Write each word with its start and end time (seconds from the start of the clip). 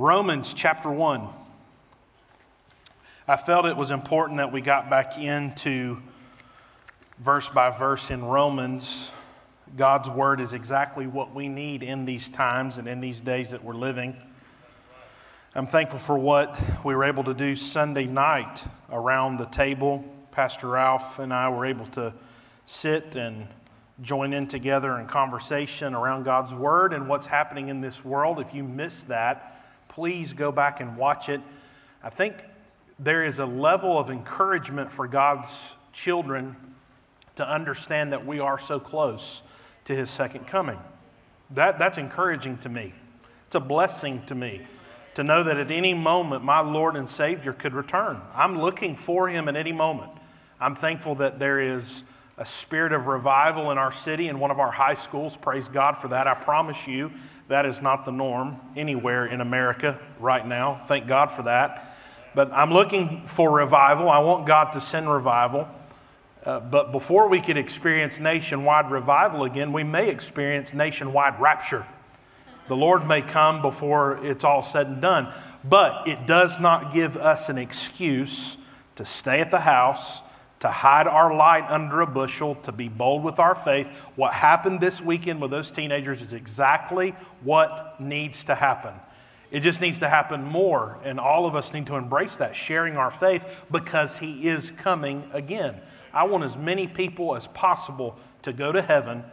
Romans 0.00 0.54
chapter 0.54 0.92
1. 0.92 1.26
I 3.26 3.34
felt 3.34 3.66
it 3.66 3.76
was 3.76 3.90
important 3.90 4.38
that 4.38 4.52
we 4.52 4.60
got 4.60 4.88
back 4.88 5.18
into 5.18 6.00
verse 7.18 7.48
by 7.48 7.70
verse 7.70 8.12
in 8.12 8.24
Romans. 8.24 9.10
God's 9.76 10.08
word 10.08 10.40
is 10.40 10.52
exactly 10.52 11.08
what 11.08 11.34
we 11.34 11.48
need 11.48 11.82
in 11.82 12.04
these 12.04 12.28
times 12.28 12.78
and 12.78 12.86
in 12.86 13.00
these 13.00 13.20
days 13.20 13.50
that 13.50 13.64
we're 13.64 13.72
living. 13.72 14.16
I'm 15.56 15.66
thankful 15.66 15.98
for 15.98 16.16
what 16.16 16.56
we 16.84 16.94
were 16.94 17.02
able 17.02 17.24
to 17.24 17.34
do 17.34 17.56
Sunday 17.56 18.06
night 18.06 18.64
around 18.92 19.38
the 19.38 19.46
table. 19.46 20.04
Pastor 20.30 20.68
Ralph 20.68 21.18
and 21.18 21.34
I 21.34 21.48
were 21.48 21.66
able 21.66 21.86
to 21.86 22.14
sit 22.66 23.16
and 23.16 23.48
join 24.00 24.32
in 24.32 24.46
together 24.46 24.96
in 25.00 25.06
conversation 25.06 25.92
around 25.92 26.22
God's 26.22 26.54
word 26.54 26.92
and 26.92 27.08
what's 27.08 27.26
happening 27.26 27.66
in 27.66 27.80
this 27.80 28.04
world. 28.04 28.38
If 28.38 28.54
you 28.54 28.62
missed 28.62 29.08
that, 29.08 29.57
please 29.98 30.32
go 30.32 30.52
back 30.52 30.80
and 30.80 30.96
watch 30.96 31.28
it. 31.28 31.40
I 32.04 32.08
think 32.08 32.36
there 33.00 33.24
is 33.24 33.40
a 33.40 33.44
level 33.44 33.98
of 33.98 34.10
encouragement 34.10 34.92
for 34.92 35.08
God's 35.08 35.74
children 35.92 36.54
to 37.34 37.44
understand 37.44 38.12
that 38.12 38.24
we 38.24 38.38
are 38.38 38.60
so 38.60 38.78
close 38.78 39.42
to 39.86 39.96
his 39.96 40.08
second 40.08 40.46
coming. 40.46 40.78
That, 41.50 41.80
that's 41.80 41.98
encouraging 41.98 42.58
to 42.58 42.68
me. 42.68 42.92
It's 43.46 43.56
a 43.56 43.60
blessing 43.60 44.22
to 44.26 44.36
me 44.36 44.60
to 45.14 45.24
know 45.24 45.42
that 45.42 45.56
at 45.56 45.72
any 45.72 45.94
moment 45.94 46.44
my 46.44 46.60
Lord 46.60 46.94
and 46.94 47.10
Savior 47.10 47.52
could 47.52 47.74
return. 47.74 48.20
I'm 48.36 48.60
looking 48.60 48.94
for 48.94 49.26
him 49.26 49.48
at 49.48 49.56
any 49.56 49.72
moment. 49.72 50.12
I'm 50.60 50.76
thankful 50.76 51.16
that 51.16 51.40
there 51.40 51.58
is 51.58 52.04
a 52.36 52.46
spirit 52.46 52.92
of 52.92 53.08
revival 53.08 53.72
in 53.72 53.78
our 53.78 53.90
city 53.90 54.28
in 54.28 54.38
one 54.38 54.52
of 54.52 54.60
our 54.60 54.70
high 54.70 54.94
schools. 54.94 55.36
Praise 55.36 55.68
God 55.68 55.96
for 55.96 56.06
that. 56.06 56.28
I 56.28 56.34
promise 56.34 56.86
you, 56.86 57.10
that 57.48 57.64
is 57.66 57.82
not 57.82 58.04
the 58.04 58.12
norm 58.12 58.60
anywhere 58.76 59.26
in 59.26 59.40
America 59.40 59.98
right 60.20 60.46
now. 60.46 60.82
Thank 60.86 61.06
God 61.06 61.30
for 61.30 61.42
that. 61.44 61.96
But 62.34 62.52
I'm 62.52 62.70
looking 62.70 63.24
for 63.24 63.50
revival. 63.50 64.10
I 64.10 64.18
want 64.20 64.46
God 64.46 64.72
to 64.72 64.80
send 64.80 65.10
revival. 65.10 65.68
Uh, 66.44 66.60
but 66.60 66.92
before 66.92 67.28
we 67.28 67.40
could 67.40 67.56
experience 67.56 68.20
nationwide 68.20 68.90
revival 68.90 69.44
again, 69.44 69.72
we 69.72 69.82
may 69.82 70.08
experience 70.08 70.72
nationwide 70.72 71.40
rapture. 71.40 71.84
The 72.68 72.76
Lord 72.76 73.08
may 73.08 73.22
come 73.22 73.62
before 73.62 74.24
it's 74.24 74.44
all 74.44 74.62
said 74.62 74.86
and 74.86 75.00
done. 75.00 75.32
But 75.64 76.06
it 76.06 76.26
does 76.26 76.60
not 76.60 76.92
give 76.92 77.16
us 77.16 77.48
an 77.48 77.58
excuse 77.58 78.58
to 78.96 79.04
stay 79.04 79.40
at 79.40 79.50
the 79.50 79.60
house 79.60 80.22
to 80.60 80.68
hide 80.68 81.06
our 81.06 81.34
light 81.34 81.64
under 81.68 82.00
a 82.00 82.06
bushel, 82.06 82.56
to 82.56 82.72
be 82.72 82.88
bold 82.88 83.22
with 83.22 83.38
our 83.38 83.54
faith. 83.54 83.88
What 84.16 84.32
happened 84.32 84.80
this 84.80 85.00
weekend 85.00 85.40
with 85.40 85.50
those 85.50 85.70
teenagers 85.70 86.20
is 86.20 86.34
exactly 86.34 87.10
what 87.42 88.00
needs 88.00 88.44
to 88.44 88.54
happen. 88.54 88.94
It 89.50 89.60
just 89.60 89.80
needs 89.80 90.00
to 90.00 90.08
happen 90.08 90.42
more, 90.42 90.98
and 91.04 91.18
all 91.18 91.46
of 91.46 91.54
us 91.54 91.72
need 91.72 91.86
to 91.86 91.96
embrace 91.96 92.36
that, 92.36 92.54
sharing 92.54 92.96
our 92.96 93.10
faith 93.10 93.64
because 93.70 94.18
He 94.18 94.48
is 94.48 94.70
coming 94.70 95.24
again. 95.32 95.76
I 96.12 96.24
want 96.24 96.44
as 96.44 96.58
many 96.58 96.86
people 96.86 97.34
as 97.34 97.46
possible 97.46 98.18
to 98.42 98.52
go 98.52 98.72
to 98.72 98.82
heaven, 98.82 99.24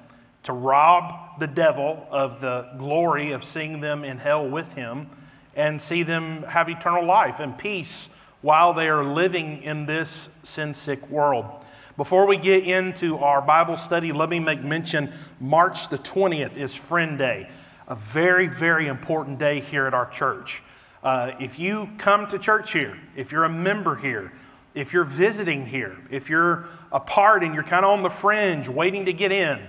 to 0.43 0.53
rob 0.53 1.39
the 1.39 1.47
devil 1.47 2.07
of 2.11 2.39
the 2.39 2.71
glory 2.77 3.31
of 3.31 3.43
seeing 3.43 3.81
them 3.81 4.05
in 4.05 4.17
hell 4.17 4.47
with 4.47 4.73
Him, 4.73 5.09
and 5.55 5.81
see 5.81 6.03
them 6.03 6.43
have 6.43 6.69
eternal 6.69 7.03
life 7.03 7.39
and 7.39 7.57
peace 7.57 8.09
while 8.45 8.75
they 8.75 8.87
are 8.87 9.03
living 9.03 9.63
in 9.63 9.87
this 9.87 10.29
sin 10.43 10.71
sick 10.71 11.09
world. 11.09 11.65
Before 11.97 12.27
we 12.27 12.37
get 12.37 12.63
into 12.63 13.17
our 13.17 13.41
Bible 13.41 13.75
study, 13.75 14.11
let 14.11 14.29
me 14.29 14.39
make 14.39 14.63
mention 14.63 15.11
March 15.39 15.89
the 15.89 15.97
20th 15.97 16.55
is 16.55 16.75
Friend 16.75 17.17
Day, 17.17 17.49
a 17.87 17.95
very, 17.95 18.45
very 18.45 18.85
important 18.85 19.39
day 19.39 19.61
here 19.61 19.87
at 19.87 19.95
our 19.95 20.07
church. 20.07 20.61
Uh, 21.01 21.31
if 21.39 21.57
you 21.57 21.89
come 21.97 22.27
to 22.27 22.37
church 22.37 22.71
here, 22.71 22.95
if 23.15 23.31
you're 23.31 23.45
a 23.45 23.49
member 23.49 23.95
here, 23.95 24.31
if 24.75 24.93
you're 24.93 25.05
visiting 25.05 25.65
here, 25.65 25.97
if 26.11 26.29
you're 26.29 26.65
a 26.91 26.99
part 26.99 27.43
and 27.43 27.55
you're 27.55 27.63
kind 27.63 27.83
of 27.83 27.89
on 27.97 28.03
the 28.03 28.11
fringe 28.11 28.69
waiting 28.69 29.05
to 29.05 29.13
get 29.13 29.31
in, 29.31 29.59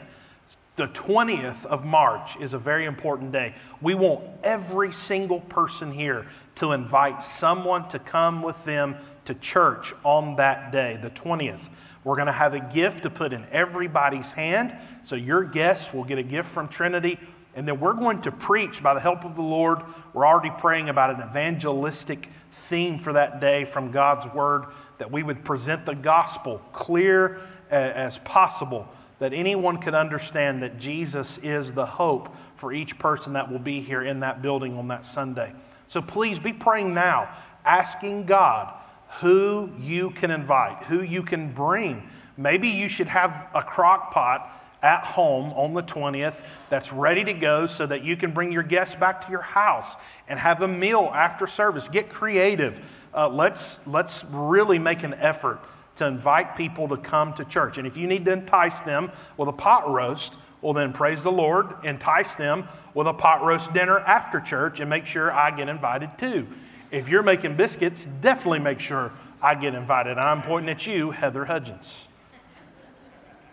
the 0.77 0.89
20th 0.89 1.65
of 1.65 1.87
March 1.87 2.37
is 2.39 2.53
a 2.53 2.59
very 2.59 2.85
important 2.85 3.33
day. 3.33 3.55
We 3.81 3.95
want 3.95 4.23
every 4.45 4.93
single 4.93 5.41
person 5.41 5.91
here 5.91 6.27
to 6.57 6.73
invite 6.73 7.23
someone 7.23 7.89
to 7.89 7.99
come 7.99 8.43
with 8.43 8.63
them 8.67 8.97
to 9.25 9.35
church 9.35 9.95
on 10.05 10.37
that 10.37 10.73
day, 10.73 10.99
the 11.01 11.11
20th. 11.11 11.71
We're 12.05 12.17
going 12.17 12.27
to 12.27 12.33
have 12.33 12.53
a 12.53 12.61
gift 12.61 13.05
to 13.05 13.11
put 13.11 13.33
in 13.33 13.45
everybody's 13.51 14.31
hand. 14.31 14.77
So 15.03 15.17
your 15.17 15.45
guests 15.45 15.95
will 15.95 16.05
get 16.05 16.19
a 16.19 16.23
gift 16.23 16.49
from 16.49 16.69
Trinity. 16.69 17.19
And 17.55 17.67
then 17.67 17.81
we're 17.81 17.95
going 17.95 18.21
to 18.21 18.31
preach 18.31 18.83
by 18.83 18.93
the 18.93 19.01
help 19.01 19.25
of 19.25 19.35
the 19.35 19.43
Lord. 19.43 19.81
We're 20.13 20.27
already 20.27 20.53
praying 20.59 20.91
about 20.91 21.11
an 21.11 21.27
evangelistic 21.27 22.29
theme 22.51 22.99
for 22.99 23.15
that 23.15 23.41
day 23.41 23.65
from 23.65 23.91
God's 23.91 24.27
Word, 24.35 24.67
that 24.99 25.11
we 25.11 25.23
would 25.23 25.43
present 25.43 25.87
the 25.87 25.95
gospel 25.95 26.59
clear 26.73 27.39
as 27.71 28.19
possible 28.19 28.87
that 29.19 29.33
anyone 29.33 29.79
could 29.79 29.95
understand 29.95 30.63
that 30.63 30.79
Jesus 30.79 31.39
is 31.39 31.73
the 31.73 31.87
hope 31.87 32.35
for 32.57 32.73
each 32.73 32.99
person 32.99 33.33
that 33.33 33.51
will 33.51 33.59
be 33.59 33.81
here 33.81 34.03
in 34.03 34.21
that 34.21 34.43
building 34.43 34.77
on 34.77 34.89
that 34.89 35.05
Sunday. 35.05 35.53
So 35.87 36.03
please 36.03 36.39
be 36.39 36.53
praying 36.53 36.93
now, 36.95 37.35
asking 37.65 38.27
God 38.27 38.75
who 39.21 39.71
you 39.79 40.11
can 40.11 40.31
invite, 40.31 40.83
who 40.85 41.03
you 41.03 41.23
can 41.23 41.53
bring. 41.53 42.09
Maybe 42.37 42.69
you 42.69 42.89
should 42.89 43.07
have 43.07 43.49
a 43.55 43.63
crock 43.63 44.13
pot 44.13 44.51
at 44.83 45.05
home 45.05 45.53
on 45.55 45.73
the 45.73 45.83
20th 45.83 46.45
that's 46.69 46.93
ready 46.93 47.25
to 47.25 47.33
go 47.33 47.67
so 47.67 47.87
that 47.87 48.05
you 48.05 48.17
can 48.17 48.33
bring 48.33 48.53
your 48.53 48.63
guests 48.63 48.95
back 48.95 49.25
to 49.25 49.31
your 49.31 49.41
house 49.41 49.97
and 50.29 50.39
have 50.39 50.63
a 50.63 50.69
meal 50.69 51.11
after 51.15 51.47
service. 51.47 51.89
Get 51.89 52.11
creative. 52.11 53.07
Uh, 53.15 53.29
let's, 53.29 53.85
let's 53.87 54.25
really 54.31 54.79
make 54.79 55.03
an 55.03 55.15
effort 55.15 55.61
to 55.97 56.07
invite 56.07 56.57
people 56.57 56.89
to 56.89 56.97
come 56.97 57.33
to 57.35 57.45
church. 57.45 57.79
And 57.79 57.87
if 57.87 57.97
you 57.97 58.07
need 58.07 58.25
to 58.27 58.33
entice 58.33 58.81
them 58.83 59.11
with 59.37 59.49
a 59.49 59.53
pot 59.53 59.91
roast, 59.91 60.39
well, 60.63 60.73
then 60.73 60.93
praise 60.93 61.23
the 61.23 61.33
Lord, 61.33 61.69
entice 61.85 62.37
them 62.37 62.67
with 62.95 63.07
a 63.07 63.13
pot 63.13 63.43
roast 63.43 63.73
dinner 63.73 63.99
after 64.01 64.41
church 64.41 64.81
and 64.81 64.89
make 64.89 65.07
sure 65.07 65.33
I 65.33 65.51
get 65.51 65.69
invited 65.69 66.11
too. 66.19 66.47
If 66.91 67.09
you're 67.09 67.23
making 67.23 67.57
biscuits, 67.57 68.07
definitely 68.21 68.61
make 68.61 68.81
sure 68.81 69.13
I 69.43 69.55
get 69.55 69.75
invited. 69.75 70.13
And 70.13 70.21
I'm 70.21 70.43
pointing 70.43 70.71
at 70.71 70.87
you, 70.87 71.11
Heather 71.11 71.45
Hudgens. 71.45 72.09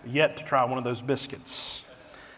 Yet 0.05 0.37
to 0.37 0.43
try 0.43 0.63
one 0.65 0.77
of 0.77 0.83
those 0.83 1.01
biscuits. 1.01 1.82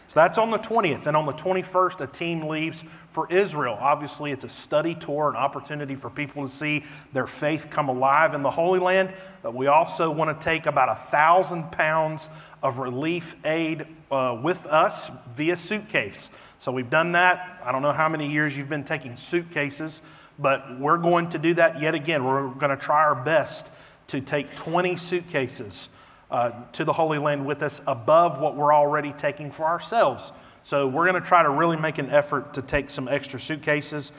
So 0.06 0.20
that's 0.20 0.38
on 0.38 0.50
the 0.50 0.58
20th. 0.58 1.06
And 1.06 1.16
on 1.16 1.26
the 1.26 1.32
21st, 1.32 2.00
a 2.00 2.06
team 2.06 2.42
leaves 2.42 2.84
for 3.08 3.30
Israel. 3.32 3.76
Obviously, 3.80 4.30
it's 4.30 4.44
a 4.44 4.48
study 4.48 4.94
tour, 4.94 5.28
an 5.28 5.36
opportunity 5.36 5.94
for 5.94 6.10
people 6.10 6.42
to 6.42 6.48
see 6.48 6.84
their 7.12 7.26
faith 7.26 7.68
come 7.70 7.88
alive 7.88 8.34
in 8.34 8.42
the 8.42 8.50
Holy 8.50 8.78
Land. 8.78 9.12
But 9.42 9.54
we 9.54 9.66
also 9.66 10.10
want 10.10 10.38
to 10.38 10.44
take 10.44 10.66
about 10.66 10.88
a 10.88 10.94
thousand 10.94 11.72
pounds 11.72 12.30
of 12.62 12.78
relief 12.78 13.34
aid 13.44 13.86
uh, 14.10 14.38
with 14.40 14.66
us 14.66 15.10
via 15.32 15.56
suitcase. 15.56 16.30
So 16.58 16.70
we've 16.70 16.90
done 16.90 17.12
that. 17.12 17.60
I 17.64 17.72
don't 17.72 17.82
know 17.82 17.92
how 17.92 18.08
many 18.08 18.30
years 18.30 18.56
you've 18.56 18.68
been 18.68 18.84
taking 18.84 19.16
suitcases, 19.16 20.02
but 20.38 20.78
we're 20.78 20.98
going 20.98 21.28
to 21.30 21.38
do 21.38 21.54
that 21.54 21.80
yet 21.80 21.94
again. 21.94 22.24
We're 22.24 22.48
going 22.48 22.70
to 22.70 22.76
try 22.76 23.02
our 23.02 23.14
best 23.14 23.72
to 24.08 24.20
take 24.20 24.54
20 24.54 24.96
suitcases 24.96 25.88
uh, 26.30 26.52
to 26.72 26.84
the 26.84 26.92
Holy 26.92 27.18
Land 27.18 27.46
with 27.46 27.62
us 27.62 27.82
above 27.86 28.40
what 28.40 28.56
we're 28.56 28.74
already 28.74 29.12
taking 29.12 29.50
for 29.50 29.64
ourselves. 29.64 30.32
So 30.62 30.88
we're 30.88 31.08
going 31.08 31.20
to 31.20 31.26
try 31.26 31.42
to 31.42 31.50
really 31.50 31.76
make 31.76 31.98
an 31.98 32.10
effort 32.10 32.54
to 32.54 32.62
take 32.62 32.90
some 32.90 33.06
extra 33.06 33.38
suitcases. 33.38 34.12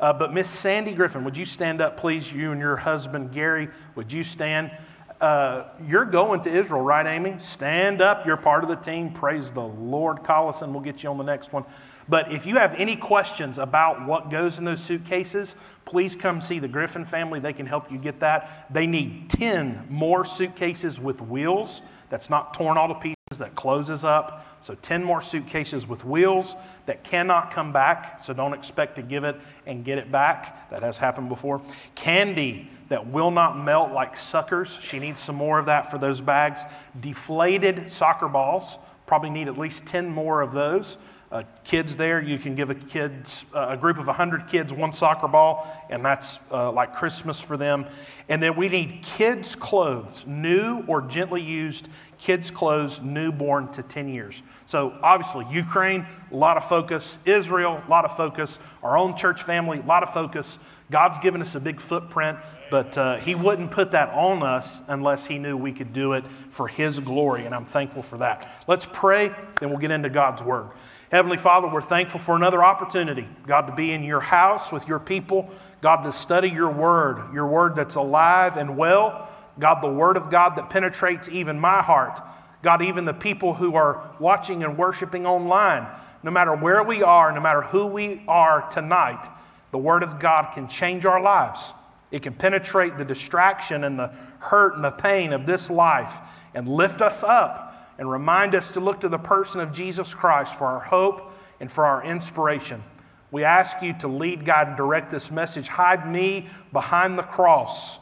Uh, 0.00 0.12
but 0.12 0.32
Miss 0.32 0.48
Sandy 0.48 0.94
Griffin, 0.94 1.22
would 1.22 1.36
you 1.36 1.44
stand 1.44 1.80
up, 1.80 1.96
please? 1.96 2.32
You 2.32 2.50
and 2.50 2.60
your 2.60 2.76
husband 2.76 3.30
Gary, 3.30 3.68
would 3.94 4.12
you 4.12 4.24
stand? 4.24 4.72
Uh, 5.20 5.68
you're 5.86 6.04
going 6.04 6.40
to 6.40 6.50
Israel, 6.50 6.82
right, 6.82 7.06
Amy? 7.06 7.36
Stand 7.38 8.00
up. 8.00 8.26
You're 8.26 8.36
part 8.36 8.64
of 8.64 8.68
the 8.68 8.74
team. 8.74 9.12
Praise 9.12 9.52
the 9.52 9.62
Lord. 9.62 10.24
Collison, 10.24 10.72
we'll 10.72 10.80
get 10.80 11.04
you 11.04 11.10
on 11.10 11.18
the 11.18 11.22
next 11.22 11.52
one. 11.52 11.64
But 12.08 12.32
if 12.32 12.46
you 12.46 12.56
have 12.56 12.74
any 12.74 12.96
questions 12.96 13.58
about 13.58 14.06
what 14.06 14.30
goes 14.30 14.58
in 14.58 14.64
those 14.64 14.82
suitcases, 14.82 15.56
please 15.84 16.16
come 16.16 16.40
see 16.40 16.58
the 16.58 16.68
Griffin 16.68 17.04
family. 17.04 17.40
They 17.40 17.52
can 17.52 17.66
help 17.66 17.90
you 17.90 17.98
get 17.98 18.20
that. 18.20 18.66
They 18.72 18.86
need 18.86 19.30
10 19.30 19.86
more 19.88 20.24
suitcases 20.24 21.00
with 21.00 21.20
wheels 21.22 21.82
that's 22.12 22.28
not 22.28 22.52
torn 22.52 22.76
all 22.76 22.88
to 22.88 22.94
pieces, 22.94 23.38
that 23.38 23.54
closes 23.54 24.04
up. 24.04 24.46
So 24.60 24.74
10 24.74 25.02
more 25.02 25.22
suitcases 25.22 25.88
with 25.88 26.04
wheels 26.04 26.56
that 26.84 27.04
cannot 27.04 27.50
come 27.50 27.72
back. 27.72 28.22
So 28.22 28.34
don't 28.34 28.52
expect 28.52 28.96
to 28.96 29.02
give 29.02 29.24
it 29.24 29.36
and 29.66 29.82
get 29.82 29.96
it 29.96 30.12
back. 30.12 30.68
That 30.70 30.82
has 30.82 30.98
happened 30.98 31.30
before. 31.30 31.62
Candy 31.94 32.68
that 32.90 33.06
will 33.06 33.30
not 33.30 33.58
melt 33.58 33.92
like 33.92 34.16
suckers. 34.16 34.78
She 34.82 34.98
needs 34.98 35.20
some 35.20 35.36
more 35.36 35.58
of 35.58 35.64
that 35.66 35.90
for 35.90 35.96
those 35.96 36.20
bags. 36.20 36.64
Deflated 37.00 37.88
soccer 37.88 38.28
balls. 38.28 38.78
Probably 39.06 39.30
need 39.30 39.48
at 39.48 39.56
least 39.56 39.86
10 39.86 40.10
more 40.10 40.42
of 40.42 40.52
those 40.52 40.98
uh, 41.32 41.42
kids 41.64 41.96
there. 41.96 42.22
You 42.22 42.38
can 42.38 42.54
give 42.54 42.68
a 42.68 42.74
kids 42.74 43.46
uh, 43.54 43.68
a 43.70 43.76
group 43.76 43.98
of 43.98 44.06
100 44.06 44.46
kids 44.46 44.72
one 44.72 44.92
soccer 44.92 45.26
ball, 45.26 45.66
and 45.88 46.04
that's 46.04 46.38
uh, 46.52 46.70
like 46.70 46.92
Christmas 46.92 47.40
for 47.40 47.56
them. 47.56 47.86
And 48.28 48.42
then 48.42 48.54
we 48.54 48.68
need 48.68 49.00
kids' 49.02 49.56
clothes, 49.56 50.26
new 50.26 50.84
or 50.86 51.02
gently 51.02 51.40
used 51.40 51.88
kids' 52.18 52.50
clothes 52.50 53.00
newborn 53.00 53.68
to 53.72 53.82
10 53.82 54.08
years. 54.08 54.42
So, 54.66 54.96
obviously, 55.02 55.44
Ukraine, 55.50 56.06
a 56.30 56.36
lot 56.36 56.56
of 56.56 56.64
focus. 56.64 57.18
Israel, 57.24 57.82
a 57.84 57.90
lot 57.90 58.04
of 58.04 58.16
focus. 58.16 58.58
Our 58.82 58.96
own 58.96 59.16
church 59.16 59.42
family, 59.42 59.78
a 59.78 59.82
lot 59.82 60.02
of 60.02 60.10
focus. 60.10 60.58
God's 60.90 61.18
given 61.18 61.40
us 61.40 61.54
a 61.54 61.60
big 61.60 61.80
footprint, 61.80 62.38
but 62.70 62.96
uh, 62.96 63.16
He 63.16 63.34
wouldn't 63.34 63.70
put 63.70 63.90
that 63.92 64.10
on 64.10 64.42
us 64.42 64.82
unless 64.88 65.26
He 65.26 65.38
knew 65.38 65.56
we 65.56 65.72
could 65.72 65.92
do 65.92 66.12
it 66.12 66.24
for 66.50 66.68
His 66.68 67.00
glory, 67.00 67.46
and 67.46 67.54
I'm 67.54 67.64
thankful 67.64 68.02
for 68.02 68.18
that. 68.18 68.46
Let's 68.68 68.86
pray, 68.86 69.32
then 69.58 69.70
we'll 69.70 69.78
get 69.78 69.90
into 69.90 70.10
God's 70.10 70.42
Word. 70.42 70.70
Heavenly 71.12 71.36
Father, 71.36 71.68
we're 71.68 71.82
thankful 71.82 72.20
for 72.20 72.36
another 72.36 72.64
opportunity, 72.64 73.28
God, 73.46 73.66
to 73.66 73.74
be 73.74 73.92
in 73.92 74.02
your 74.02 74.18
house 74.18 74.72
with 74.72 74.88
your 74.88 74.98
people, 74.98 75.50
God, 75.82 76.04
to 76.04 76.10
study 76.10 76.48
your 76.48 76.70
word, 76.70 77.34
your 77.34 77.46
word 77.46 77.76
that's 77.76 77.96
alive 77.96 78.56
and 78.56 78.78
well, 78.78 79.28
God, 79.58 79.82
the 79.82 79.92
word 79.92 80.16
of 80.16 80.30
God 80.30 80.56
that 80.56 80.70
penetrates 80.70 81.28
even 81.28 81.60
my 81.60 81.82
heart, 81.82 82.18
God, 82.62 82.80
even 82.80 83.04
the 83.04 83.12
people 83.12 83.52
who 83.52 83.74
are 83.74 84.10
watching 84.20 84.64
and 84.64 84.78
worshiping 84.78 85.26
online, 85.26 85.86
no 86.22 86.30
matter 86.30 86.56
where 86.56 86.82
we 86.82 87.02
are, 87.02 87.30
no 87.30 87.42
matter 87.42 87.60
who 87.60 87.88
we 87.88 88.24
are 88.26 88.66
tonight, 88.70 89.26
the 89.70 89.76
word 89.76 90.02
of 90.02 90.18
God 90.18 90.52
can 90.52 90.66
change 90.66 91.04
our 91.04 91.20
lives. 91.20 91.74
It 92.10 92.22
can 92.22 92.32
penetrate 92.32 92.96
the 92.96 93.04
distraction 93.04 93.84
and 93.84 93.98
the 93.98 94.08
hurt 94.38 94.76
and 94.76 94.84
the 94.84 94.90
pain 94.90 95.34
of 95.34 95.44
this 95.44 95.68
life 95.68 96.20
and 96.54 96.66
lift 96.66 97.02
us 97.02 97.22
up 97.22 97.71
and 97.98 98.10
remind 98.10 98.54
us 98.54 98.72
to 98.72 98.80
look 98.80 99.00
to 99.00 99.08
the 99.08 99.18
person 99.18 99.60
of 99.60 99.72
Jesus 99.72 100.14
Christ 100.14 100.58
for 100.58 100.66
our 100.66 100.80
hope 100.80 101.32
and 101.60 101.70
for 101.70 101.84
our 101.84 102.04
inspiration. 102.04 102.82
We 103.30 103.44
ask 103.44 103.82
you 103.82 103.94
to 104.00 104.08
lead, 104.08 104.44
God, 104.44 104.68
and 104.68 104.76
direct 104.76 105.10
this 105.10 105.30
message. 105.30 105.68
Hide 105.68 106.10
me 106.10 106.46
behind 106.72 107.18
the 107.18 107.22
cross. 107.22 107.98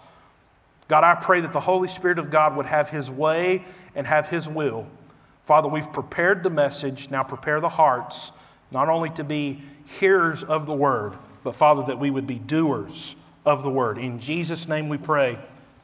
God, 0.89 1.05
I 1.05 1.15
pray 1.15 1.41
that 1.41 1.53
the 1.53 1.61
Holy 1.61 1.87
Spirit 1.87 2.19
of 2.19 2.31
God 2.31 2.57
would 2.57 2.67
have 2.67 2.91
his 2.91 3.11
way 3.11 3.65
and 3.95 4.07
have 4.07 4.29
his 4.29 4.49
will. 4.49 4.89
Father, 5.45 5.69
we've 5.69 5.93
prepared 5.93 6.43
the 6.43 6.51
message. 6.51 7.11
Now 7.11 7.23
prepare 7.23 7.61
the 7.61 7.69
hearts, 7.69 8.33
not 8.73 8.89
only 8.89 9.11
to 9.11 9.25
be 9.25 9.61
hearers 9.87 10.43
of 10.43 10.67
the 10.67 10.75
word, 10.75 11.15
but 11.45 11.55
Father, 11.55 11.85
that 11.85 11.99
we 11.99 12.11
would 12.11 12.27
be 12.27 12.39
doers 12.39 13.17
of 13.47 13.63
the 13.63 13.71
word. 13.71 13.99
In 13.99 14.19
Jesus' 14.19 14.69
name 14.69 14.89
we 14.89 14.99
pray. 14.99 15.39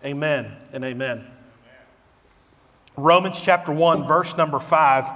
Amen 0.04 0.52
and 0.72 0.84
amen. 0.84 1.24
Romans 2.98 3.42
chapter 3.42 3.72
1, 3.72 4.06
verse 4.06 4.38
number 4.38 4.58
5. 4.58 5.10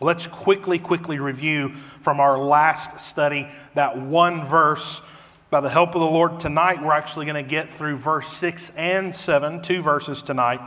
Let's 0.00 0.26
quickly, 0.26 0.78
quickly 0.78 1.18
review 1.18 1.68
from 2.00 2.18
our 2.18 2.38
last 2.38 2.98
study 2.98 3.46
that 3.74 3.98
one 3.98 4.42
verse. 4.42 5.02
By 5.50 5.60
the 5.60 5.68
help 5.68 5.94
of 5.94 6.00
the 6.00 6.06
Lord 6.06 6.40
tonight, 6.40 6.82
we're 6.82 6.94
actually 6.94 7.26
going 7.26 7.44
to 7.44 7.48
get 7.48 7.68
through 7.68 7.96
verse 7.96 8.28
6 8.28 8.70
and 8.70 9.14
7, 9.14 9.60
two 9.60 9.82
verses 9.82 10.22
tonight. 10.22 10.62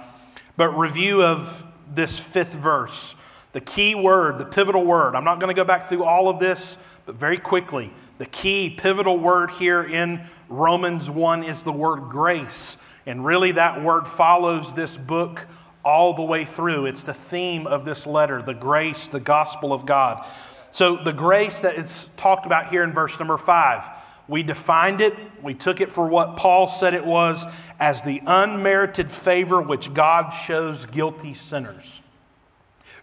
But 0.56 0.78
review 0.78 1.24
of 1.24 1.66
this 1.92 2.20
fifth 2.20 2.54
verse, 2.54 3.16
the 3.54 3.62
key 3.62 3.96
word, 3.96 4.38
the 4.38 4.46
pivotal 4.46 4.86
word. 4.86 5.16
I'm 5.16 5.24
not 5.24 5.40
going 5.40 5.50
to 5.50 5.60
go 5.60 5.66
back 5.66 5.84
through 5.84 6.04
all 6.04 6.30
of 6.30 6.38
this, 6.38 6.78
but 7.08 7.16
very 7.16 7.38
quickly, 7.40 7.92
the 8.20 8.28
key 8.28 8.70
pivotal 8.70 9.18
word 9.18 9.50
here 9.50 9.82
in 9.82 10.22
Romans 10.50 11.10
1 11.10 11.46
is 11.46 11.64
the 11.64 11.72
word 11.72 12.10
grace. 12.12 12.78
And 13.08 13.26
really, 13.26 13.54
that 13.54 13.84
word 13.84 14.06
follows 14.06 14.74
this 14.76 15.00
book 15.00 15.48
all 15.84 16.14
the 16.14 16.24
way 16.24 16.46
through. 16.46 16.86
It's 16.86 17.04
the 17.04 17.14
theme 17.14 17.68
of 17.68 17.86
this 17.86 18.08
letter 18.08 18.42
the 18.42 18.54
grace, 18.54 19.08
the 19.08 19.20
gospel 19.20 19.74
of 19.74 19.86
God. 19.86 20.26
So, 20.72 20.96
the 20.96 21.14
grace 21.14 21.62
that 21.62 21.76
is 21.76 22.06
talked 22.18 22.46
about 22.46 22.72
here 22.72 22.84
in 22.84 22.94
verse 22.94 23.20
number 23.20 23.38
five, 23.38 23.90
we 24.28 24.42
defined 24.42 25.02
it, 25.02 25.14
we 25.42 25.54
took 25.54 25.82
it 25.82 25.92
for 25.92 26.08
what 26.08 26.38
Paul 26.38 26.68
said 26.68 26.94
it 26.94 27.06
was 27.06 27.46
as 27.80 28.02
the 28.02 28.22
unmerited 28.26 29.12
favor 29.12 29.62
which 29.62 29.94
God 29.94 30.32
shows 30.32 30.86
guilty 30.86 31.34
sinners. 31.34 32.02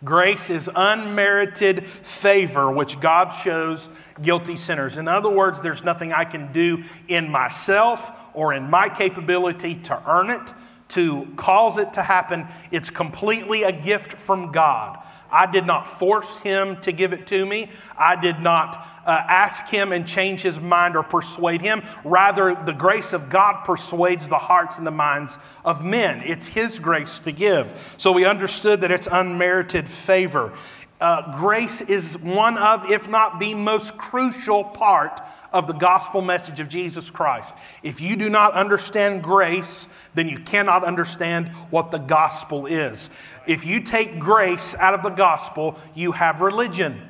Grace 0.03 0.49
is 0.49 0.71
unmerited 0.75 1.87
favor 1.87 2.71
which 2.71 3.01
God 3.01 3.31
shows 3.31 3.91
guilty 4.23 4.57
sinners. 4.57 4.97
In 4.97 5.09
other 5.09 5.29
words, 5.29 5.61
there's 5.61 5.85
nothing 5.85 6.11
I 6.11 6.25
can 6.25 6.53
do 6.53 6.83
in 7.07 7.31
myself 7.31 8.11
or 8.33 8.55
in 8.55 8.71
my 8.71 8.89
capability 8.89 9.75
to 9.75 10.11
earn 10.11 10.31
it 10.31 10.55
to 10.91 11.27
cause 11.37 11.79
it 11.79 11.93
to 11.95 12.03
happen. 12.03 12.47
It's 12.71 12.91
completely 12.91 13.63
a 13.63 13.73
gift 13.73 14.15
from 14.15 14.53
God. 14.53 14.99
I 15.33 15.47
did 15.47 15.67
not 15.67 15.87
force 15.87 16.41
him 16.41 16.77
to 16.81 16.93
give 16.93 17.13
it 17.13 17.27
to 17.29 17.47
me. 17.47 17.69
I 17.97 18.17
did 18.17 18.41
not 18.41 18.85
uh, 19.07 19.23
ask 19.29 19.69
him 19.69 19.93
and 19.93 20.07
change 20.07 20.43
his 20.43 20.61
mind 20.61 20.97
or 20.97 21.03
persuade 21.03 21.61
him. 21.61 21.83
Rather, 22.05 22.55
the 22.55 22.73
grace 22.73 23.13
of 23.13 23.31
God 23.31 23.63
persuades 23.65 24.29
the 24.29 24.39
hearts 24.39 24.79
and 24.79 24.87
the 24.87 24.91
minds 24.91 25.39
of 25.65 25.85
men. 25.85 26.23
It's 26.25 26.49
his 26.49 26.79
grace 26.79 27.19
to 27.21 27.33
give. 27.33 27.95
So 27.97 28.13
we 28.13 28.25
understood 28.25 28.81
that 28.81 28.91
it's 28.91 29.09
unmerited 29.11 29.89
favor. 29.89 30.53
Uh, 31.01 31.35
grace 31.39 31.81
is 31.81 32.19
one 32.19 32.59
of, 32.59 32.91
if 32.91 33.09
not 33.09 33.41
the 33.41 33.55
most 33.55 33.97
crucial 33.97 34.65
part 34.65 35.21
of 35.53 35.67
the 35.67 35.73
gospel 35.73 36.21
message 36.21 36.61
of 36.61 36.69
Jesus 36.69 37.11
Christ. 37.11 37.55
If 37.83 38.01
you 38.01 38.17
do 38.17 38.29
not 38.29 38.53
understand 38.53 39.23
grace, 39.23 39.89
then 40.15 40.29
you 40.29 40.39
cannot 40.39 40.85
understand 40.85 41.49
what 41.71 41.91
the 41.91 41.99
gospel 41.99 42.67
is. 42.67 43.11
If 43.47 43.67
you 43.67 43.81
take 43.81 44.19
grace 44.19 44.75
out 44.77 44.95
of 44.95 45.03
the 45.03 45.11
gospel, 45.11 45.77
you 45.95 46.13
have 46.13 46.41
religion, 46.41 47.01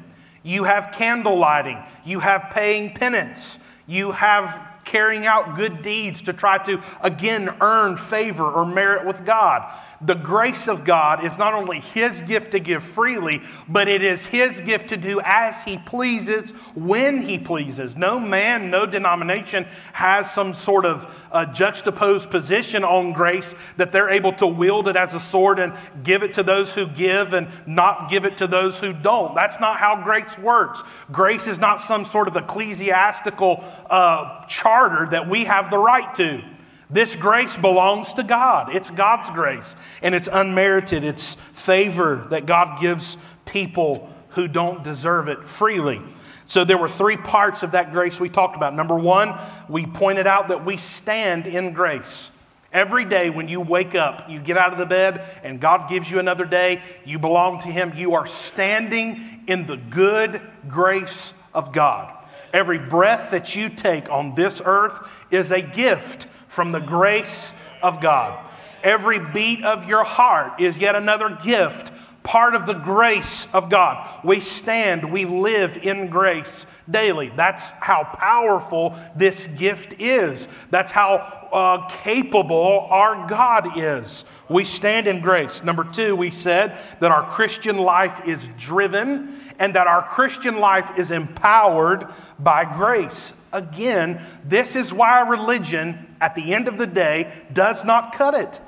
you 0.43 0.65
have 0.65 0.93
candle 0.93 1.37
lighting, 1.37 1.79
you 2.05 2.21
have 2.21 2.51
paying 2.51 2.95
penance, 2.95 3.59
you 3.87 4.13
have 4.13 4.67
carrying 4.85 5.27
out 5.27 5.55
good 5.55 5.83
deeds 5.83 6.23
to 6.23 6.33
try 6.33 6.59
to 6.59 6.83
again 7.03 7.55
earn 7.61 7.97
favor 7.97 8.45
or 8.45 8.67
merit 8.67 9.07
with 9.07 9.25
God. 9.25 9.73
The 10.03 10.15
grace 10.15 10.67
of 10.67 10.85
God 10.85 11.25
is 11.25 11.37
not 11.37 11.53
only 11.53 11.79
His 11.79 12.23
gift 12.23 12.53
to 12.53 12.59
give 12.59 12.83
freely, 12.83 13.43
but 13.69 13.87
it 13.87 14.03
is 14.03 14.27
His 14.27 14.61
gift 14.63 14.89
to 14.89 14.97
do 14.97 15.21
as 15.23 15.63
He 15.63 15.77
pleases 15.77 16.53
when 16.75 17.21
He 17.21 17.39
pleases. 17.39 17.97
No 17.97 18.19
man, 18.19 18.71
no 18.71 18.87
denomination 18.87 19.67
has 19.93 20.33
some 20.33 20.55
sort 20.55 20.87
of 20.87 21.29
uh, 21.31 21.45
juxtaposed 21.47 22.31
position 22.31 22.83
on 22.83 23.13
grace 23.13 23.55
that 23.77 23.93
they're 23.93 24.09
able 24.09 24.33
to 24.33 24.47
wield 24.47 24.89
it 24.89 24.97
as 24.97 25.15
a 25.15 25.21
sword 25.21 25.59
and 25.59 25.75
give 26.03 26.23
it 26.23 26.33
to 26.35 26.43
those 26.43 26.75
who 26.75 26.87
give 26.87 27.35
and 27.35 27.49
not 27.67 28.09
give 28.09 28.25
it 28.25 28.39
to 28.39 28.47
those 28.47 28.81
who 28.81 28.95
don't. 28.95 29.35
That's 29.35 29.61
not 29.61 29.77
how 29.77 30.03
grace 30.03 30.39
works. 30.39 30.83
Grace 31.13 31.47
is 31.47 31.59
not 31.59 31.79
some 31.79 32.07
sort 32.07 32.27
of 32.27 32.37
ecclesiastical 32.37 33.63
uh, 33.91 34.47
charter 34.47 35.09
that 35.11 35.29
we 35.29 35.45
have 35.45 35.71
the 35.71 35.79
right 35.79 36.15
to. 36.15 36.43
This 36.91 37.15
grace 37.15 37.57
belongs 37.57 38.15
to 38.15 38.23
God. 38.23 38.75
It's 38.75 38.91
God's 38.91 39.31
grace, 39.31 39.77
and 40.03 40.15
it's 40.15 40.29
unmerited. 40.31 41.05
It's 41.05 41.35
favor 41.35 42.27
that 42.31 42.47
God 42.47 42.81
gives 42.81 43.17
people 43.45 44.13
who 44.31 44.49
don't 44.49 44.83
deserve 44.83 45.29
it 45.29 45.45
freely. 45.45 46.01
So 46.47 46.65
there 46.65 46.79
were 46.79 46.89
three 46.89 47.17
parts 47.17 47.63
of 47.63 47.73
that 47.73 47.93
grace 47.93 48.19
we 48.19 48.29
talked 48.29 48.57
about. 48.57 48.75
Number 48.75 48.99
one, 48.99 49.39
we 49.69 49.87
pointed 49.87 50.27
out 50.27 50.49
that 50.49 50.65
we 50.65 50.77
stand 50.77 51.47
in 51.47 51.73
grace. 51.73 52.33
Every 52.73 53.05
day 53.05 53.31
when 53.31 53.49
you 53.49 53.61
wake 53.61 53.95
up, 53.95 54.29
you 54.29 54.41
get 54.41 54.57
out 54.57 54.73
of 54.73 54.79
the 54.79 54.87
bed, 54.87 55.25
and 55.45 55.61
God 55.61 55.89
gives 55.89 56.11
you 56.11 56.19
another 56.19 56.45
day, 56.45 56.83
you 57.05 57.21
belong 57.21 57.61
to 57.61 57.69
Him. 57.69 57.93
You 57.95 58.15
are 58.15 58.27
standing 58.27 59.45
in 59.47 59.67
the 59.67 59.77
good 59.77 60.41
grace 60.67 61.35
of 61.55 61.73
God. 61.73 62.17
Every 62.53 62.79
breath 62.79 63.31
that 63.31 63.55
you 63.55 63.69
take 63.69 64.11
on 64.11 64.35
this 64.35 64.61
earth 64.65 65.09
is 65.31 65.53
a 65.53 65.63
gift 65.63 66.27
from 66.51 66.73
the 66.73 66.81
grace 66.81 67.55
of 67.81 68.01
God. 68.01 68.49
Every 68.83 69.21
beat 69.21 69.63
of 69.63 69.89
your 69.89 70.05
heart 70.05 70.61
is 70.61 70.79
yet 70.79 70.97
another 70.97 71.39
gift, 71.43 71.93
part 72.25 72.55
of 72.55 72.67
the 72.67 72.75
grace 72.75 73.47
of 73.55 73.71
God. 73.71 74.07
We 74.25 74.41
stand, 74.41 75.11
we 75.11 75.25
live 75.25 75.79
in 75.79 76.09
grace 76.09 76.67
daily. 76.91 77.29
That's 77.37 77.71
how 77.71 78.05
powerful 78.05 78.97
this 79.15 79.47
gift 79.47 80.01
is. 80.01 80.49
That's 80.71 80.91
how 80.91 81.49
uh, 81.53 81.87
capable 81.89 82.89
our 82.91 83.29
God 83.29 83.79
is. 83.79 84.25
We 84.49 84.65
stand 84.65 85.07
in 85.07 85.21
grace. 85.21 85.63
Number 85.63 85.85
two, 85.85 86.17
we 86.17 86.31
said 86.31 86.77
that 86.99 87.13
our 87.13 87.25
Christian 87.27 87.79
life 87.79 88.27
is 88.27 88.49
driven 88.59 89.37
and 89.61 89.75
that 89.75 89.87
our 89.87 90.03
Christian 90.03 90.59
life 90.59 90.99
is 90.99 91.13
empowered 91.13 92.09
by 92.41 92.65
grace. 92.65 93.47
Again, 93.53 94.21
this 94.45 94.75
is 94.75 94.93
why 94.93 95.21
religion, 95.29 96.10
at 96.21 96.35
the 96.35 96.55
end 96.55 96.69
of 96.69 96.79
the 96.79 96.87
day, 96.87 97.33
does 97.53 97.85
not 97.85 98.13
cut 98.13 98.35
it. 98.35 98.61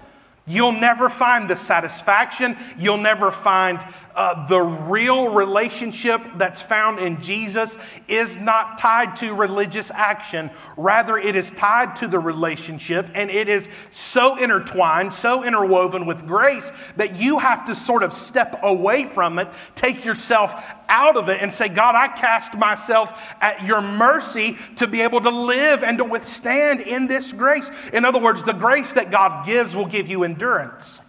You'll 0.46 0.72
never 0.72 1.08
find 1.08 1.48
the 1.48 1.54
satisfaction. 1.54 2.56
You'll 2.76 2.96
never 2.96 3.30
find 3.30 3.80
uh, 4.14 4.46
the 4.46 4.60
real 4.60 5.32
relationship 5.32 6.20
that's 6.36 6.60
found 6.60 6.98
in 6.98 7.20
Jesus 7.20 7.78
is 8.08 8.38
not 8.38 8.76
tied 8.76 9.16
to 9.16 9.34
religious 9.34 9.90
action. 9.90 10.50
Rather, 10.76 11.16
it 11.16 11.36
is 11.36 11.52
tied 11.52 11.96
to 11.96 12.08
the 12.08 12.18
relationship, 12.18 13.08
and 13.14 13.30
it 13.30 13.48
is 13.48 13.68
so 13.90 14.36
intertwined, 14.36 15.12
so 15.12 15.44
interwoven 15.44 16.06
with 16.06 16.26
grace 16.26 16.72
that 16.96 17.20
you 17.20 17.38
have 17.38 17.64
to 17.66 17.74
sort 17.74 18.02
of 18.02 18.12
step 18.12 18.58
away 18.62 19.04
from 19.04 19.38
it, 19.38 19.48
take 19.74 20.04
yourself 20.04 20.54
out 20.88 21.16
of 21.16 21.28
it, 21.28 21.40
and 21.40 21.52
say, 21.52 21.68
God, 21.68 21.94
I 21.94 22.08
cast 22.08 22.58
myself 22.58 23.34
at 23.40 23.64
your 23.64 23.80
mercy 23.80 24.56
to 24.76 24.86
be 24.86 25.02
able 25.02 25.20
to 25.20 25.30
live 25.30 25.82
and 25.82 25.98
to 25.98 26.04
withstand 26.04 26.80
in 26.80 27.06
this 27.06 27.32
grace. 27.32 27.70
In 27.92 28.04
other 28.04 28.20
words, 28.20 28.44
the 28.44 28.52
grace 28.52 28.94
that 28.94 29.10
God 29.10 29.46
gives 29.46 29.74
will 29.74 29.86
give 29.86 30.08
you 30.08 30.24
endurance. 30.32 31.00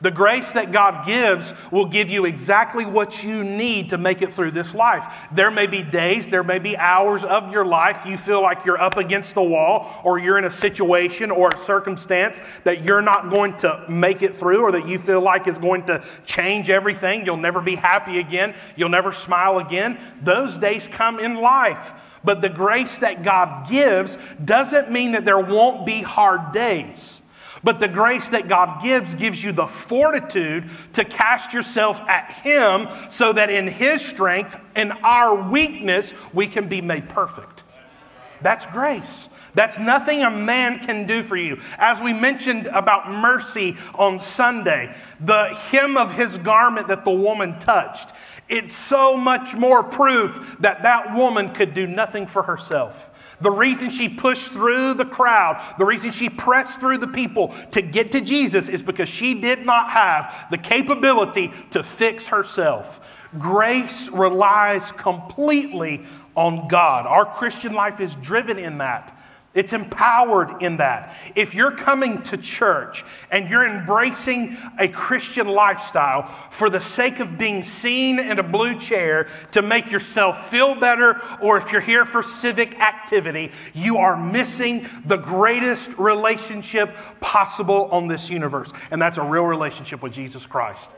The 0.00 0.10
grace 0.10 0.52
that 0.52 0.72
God 0.72 1.06
gives 1.06 1.54
will 1.70 1.86
give 1.86 2.10
you 2.10 2.26
exactly 2.26 2.84
what 2.84 3.24
you 3.24 3.42
need 3.42 3.88
to 3.90 3.96
make 3.96 4.20
it 4.20 4.32
through 4.32 4.50
this 4.50 4.74
life. 4.74 5.06
There 5.32 5.50
may 5.50 5.66
be 5.66 5.82
days, 5.82 6.28
there 6.28 6.42
may 6.42 6.58
be 6.58 6.76
hours 6.76 7.24
of 7.24 7.50
your 7.52 7.64
life 7.64 8.04
you 8.04 8.18
feel 8.18 8.42
like 8.42 8.66
you're 8.66 8.80
up 8.80 8.98
against 8.98 9.34
the 9.34 9.42
wall 9.42 10.02
or 10.04 10.18
you're 10.18 10.36
in 10.36 10.44
a 10.44 10.50
situation 10.50 11.30
or 11.30 11.48
a 11.54 11.56
circumstance 11.56 12.42
that 12.64 12.82
you're 12.82 13.00
not 13.00 13.30
going 13.30 13.56
to 13.58 13.84
make 13.88 14.22
it 14.22 14.34
through 14.34 14.62
or 14.62 14.72
that 14.72 14.86
you 14.86 14.98
feel 14.98 15.22
like 15.22 15.46
is 15.46 15.58
going 15.58 15.84
to 15.86 16.04
change 16.26 16.68
everything. 16.68 17.24
You'll 17.24 17.36
never 17.36 17.62
be 17.62 17.76
happy 17.76 18.18
again. 18.18 18.54
You'll 18.76 18.90
never 18.90 19.10
smile 19.10 19.58
again. 19.58 19.98
Those 20.20 20.58
days 20.58 20.86
come 20.86 21.18
in 21.18 21.36
life. 21.36 22.13
But 22.24 22.40
the 22.40 22.48
grace 22.48 22.98
that 22.98 23.22
God 23.22 23.68
gives 23.68 24.16
doesn't 24.42 24.90
mean 24.90 25.12
that 25.12 25.24
there 25.24 25.38
won't 25.38 25.84
be 25.84 26.00
hard 26.00 26.52
days. 26.52 27.20
But 27.62 27.80
the 27.80 27.88
grace 27.88 28.28
that 28.30 28.46
God 28.46 28.82
gives 28.82 29.14
gives 29.14 29.42
you 29.42 29.52
the 29.52 29.66
fortitude 29.66 30.68
to 30.92 31.04
cast 31.04 31.54
yourself 31.54 32.00
at 32.02 32.30
Him 32.30 32.88
so 33.08 33.32
that 33.32 33.48
in 33.48 33.66
His 33.66 34.04
strength 34.04 34.60
and 34.74 34.92
our 35.02 35.34
weakness, 35.50 36.12
we 36.34 36.46
can 36.46 36.68
be 36.68 36.82
made 36.82 37.08
perfect. 37.08 37.64
That's 38.42 38.66
grace. 38.66 39.30
That's 39.54 39.78
nothing 39.78 40.22
a 40.22 40.30
man 40.30 40.78
can 40.80 41.06
do 41.06 41.22
for 41.22 41.36
you. 41.36 41.60
As 41.78 42.02
we 42.02 42.12
mentioned 42.12 42.66
about 42.66 43.10
mercy 43.10 43.76
on 43.94 44.18
Sunday, 44.18 44.94
the 45.20 45.48
hem 45.70 45.96
of 45.96 46.14
his 46.14 46.36
garment 46.38 46.88
that 46.88 47.04
the 47.04 47.12
woman 47.12 47.58
touched, 47.58 48.12
it's 48.48 48.74
so 48.74 49.16
much 49.16 49.56
more 49.56 49.82
proof 49.82 50.56
that 50.60 50.82
that 50.82 51.14
woman 51.14 51.50
could 51.50 51.72
do 51.72 51.86
nothing 51.86 52.26
for 52.26 52.42
herself. 52.42 53.10
The 53.40 53.50
reason 53.50 53.90
she 53.90 54.08
pushed 54.08 54.52
through 54.52 54.94
the 54.94 55.04
crowd, 55.04 55.62
the 55.78 55.84
reason 55.84 56.10
she 56.10 56.28
pressed 56.28 56.80
through 56.80 56.98
the 56.98 57.08
people 57.08 57.48
to 57.72 57.82
get 57.82 58.12
to 58.12 58.20
Jesus 58.20 58.68
is 58.68 58.82
because 58.82 59.08
she 59.08 59.40
did 59.40 59.64
not 59.64 59.90
have 59.90 60.46
the 60.50 60.58
capability 60.58 61.52
to 61.70 61.82
fix 61.82 62.28
herself. 62.28 63.28
Grace 63.38 64.10
relies 64.10 64.92
completely 64.92 66.02
on 66.36 66.68
God. 66.68 67.06
Our 67.06 67.24
Christian 67.24 67.74
life 67.74 68.00
is 68.00 68.14
driven 68.16 68.58
in 68.58 68.78
that. 68.78 69.13
It's 69.54 69.72
empowered 69.72 70.62
in 70.62 70.78
that. 70.78 71.16
If 71.36 71.54
you're 71.54 71.70
coming 71.70 72.20
to 72.22 72.36
church 72.36 73.04
and 73.30 73.48
you're 73.48 73.64
embracing 73.64 74.56
a 74.80 74.88
Christian 74.88 75.46
lifestyle 75.46 76.26
for 76.50 76.68
the 76.68 76.80
sake 76.80 77.20
of 77.20 77.38
being 77.38 77.62
seen 77.62 78.18
in 78.18 78.40
a 78.40 78.42
blue 78.42 78.76
chair 78.76 79.28
to 79.52 79.62
make 79.62 79.92
yourself 79.92 80.50
feel 80.50 80.74
better, 80.74 81.20
or 81.40 81.56
if 81.56 81.70
you're 81.70 81.80
here 81.80 82.04
for 82.04 82.20
civic 82.20 82.80
activity, 82.80 83.52
you 83.74 83.98
are 83.98 84.16
missing 84.16 84.88
the 85.06 85.18
greatest 85.18 85.96
relationship 85.98 86.90
possible 87.20 87.88
on 87.92 88.08
this 88.08 88.28
universe. 88.28 88.72
And 88.90 89.00
that's 89.00 89.18
a 89.18 89.24
real 89.24 89.44
relationship 89.44 90.02
with 90.02 90.12
Jesus 90.12 90.46
Christ. 90.46 90.90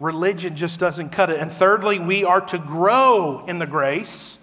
Religion 0.00 0.56
just 0.56 0.80
doesn't 0.80 1.10
cut 1.10 1.28
it. 1.28 1.38
And 1.40 1.52
thirdly, 1.52 1.98
we 1.98 2.24
are 2.24 2.40
to 2.40 2.56
grow 2.56 3.44
in 3.46 3.58
the 3.58 3.66
grace 3.66 4.38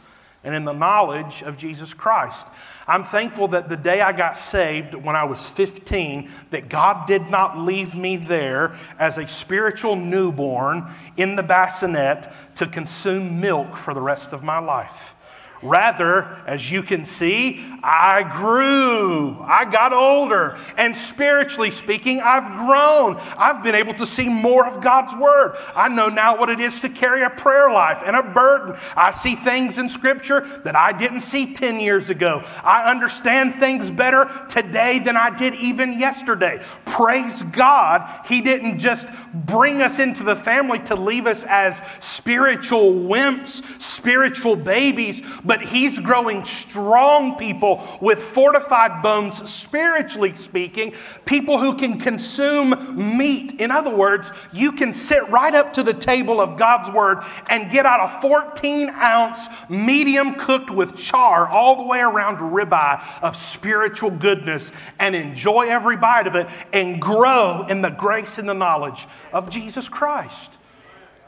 and 0.48 0.56
in 0.56 0.64
the 0.64 0.72
knowledge 0.72 1.42
of 1.42 1.58
Jesus 1.58 1.94
Christ. 1.94 2.48
I'm 2.88 3.04
thankful 3.04 3.50
that 3.50 3.68
the 3.68 3.76
day 3.76 4.00
I 4.00 4.14
got 4.14 4.38
saved 4.38 4.96
when 4.96 5.14
I 5.14 5.26
was 5.26 5.50
15, 5.50 6.32
that 6.52 6.70
God 6.70 7.06
did 7.06 7.30
not 7.30 7.58
leave 7.58 7.94
me 7.94 8.16
there 8.16 8.78
as 8.98 9.18
a 9.18 9.28
spiritual 9.28 9.98
newborn 9.98 10.90
in 11.18 11.36
the 11.36 11.44
bassinet 11.44 12.32
to 12.56 12.66
consume 12.66 13.42
milk 13.42 13.76
for 13.76 13.94
the 13.94 14.00
rest 14.00 14.32
of 14.32 14.42
my 14.42 14.60
life. 14.60 15.17
Rather, 15.62 16.26
as 16.46 16.72
you 16.72 16.84
can 16.84 17.04
see, 17.04 17.64
I 17.82 18.24
grew. 18.24 19.38
I 19.42 19.66
got 19.66 19.92
older. 19.92 20.58
And 20.78 20.96
spiritually 20.96 21.72
speaking, 21.72 22.22
I've 22.22 22.50
grown. 22.52 23.18
I've 23.38 23.64
been 23.64 23.74
able 23.74 23.96
to 23.96 24.06
see 24.06 24.30
more 24.30 24.68
of 24.68 24.82
God's 24.82 25.16
Word. 25.16 25.56
I 25.76 25.90
know 25.90 26.10
now 26.10 26.38
what 26.38 26.50
it 26.50 26.60
is 26.60 26.82
to 26.82 26.90
carry 26.90 27.24
a 27.24 27.30
prayer 27.30 27.72
life 27.72 28.04
and 28.06 28.16
a 28.16 28.22
burden. 28.22 28.76
I 28.96 29.12
see 29.12 29.34
things 29.36 29.80
in 29.80 29.90
Scripture 29.90 30.42
that 30.64 30.76
I 30.76 30.92
didn't 30.92 31.22
see 31.22 31.54
10 31.54 31.80
years 31.80 32.10
ago. 32.10 32.44
I 32.64 32.90
understand 32.90 33.54
things 33.54 33.90
better 33.90 34.30
today 34.50 35.00
than 35.00 35.18
I 35.18 35.32
did 35.32 35.56
even 35.56 36.00
yesterday. 36.00 36.64
Praise 36.86 37.42
God, 37.44 38.08
He 38.28 38.42
didn't 38.42 38.78
just 38.78 39.10
bring 39.34 39.82
us 39.82 40.00
into 40.00 40.24
the 40.24 40.36
family 40.36 40.80
to 40.80 40.96
leave 40.96 41.26
us 41.26 41.46
as 41.46 41.82
spiritual 42.00 42.92
wimps, 42.92 43.82
spiritual 43.82 44.56
babies 44.56 45.24
but 45.48 45.62
he's 45.62 46.00
growing 46.00 46.44
strong 46.44 47.38
people 47.38 47.84
with 48.02 48.20
fortified 48.20 49.02
bones, 49.02 49.50
spiritually 49.50 50.34
speaking, 50.34 50.94
people 51.26 51.58
who 51.58 51.76
can 51.76 51.98
consume 51.98 53.18
meat. 53.18 53.54
In 53.60 53.72
other 53.72 53.96
words, 53.96 54.32
you 54.54 54.74
can 54.74 54.94
sit 54.94 55.28
right 55.30 55.54
up 55.56 55.74
to 55.74 55.84
the 55.84 55.94
table 55.94 56.42
of 56.42 56.58
God's 56.58 56.92
word 56.92 57.20
and 57.50 57.72
get 57.72 57.86
out 57.86 58.06
a 58.06 58.22
14 58.22 58.90
ounce 58.90 59.48
medium 59.70 60.36
cooked 60.36 60.70
with 60.70 60.98
char 60.98 61.48
all 61.48 61.78
the 61.78 61.88
way 61.88 62.02
around 62.02 62.38
ribeye 62.38 63.02
of 63.24 63.36
spiritual 63.36 64.12
goodness 64.12 64.72
and 65.00 65.16
enjoy 65.16 65.68
every 65.68 65.96
bite 65.98 66.28
of 66.28 66.36
it 66.36 66.48
and 66.74 67.02
grow 67.02 67.66
in 67.70 67.82
the 67.82 67.90
grace 67.90 68.38
and 68.38 68.50
the 68.50 68.54
knowledge 68.54 69.08
of 69.32 69.50
Jesus 69.50 69.88
Christ. 69.88 70.58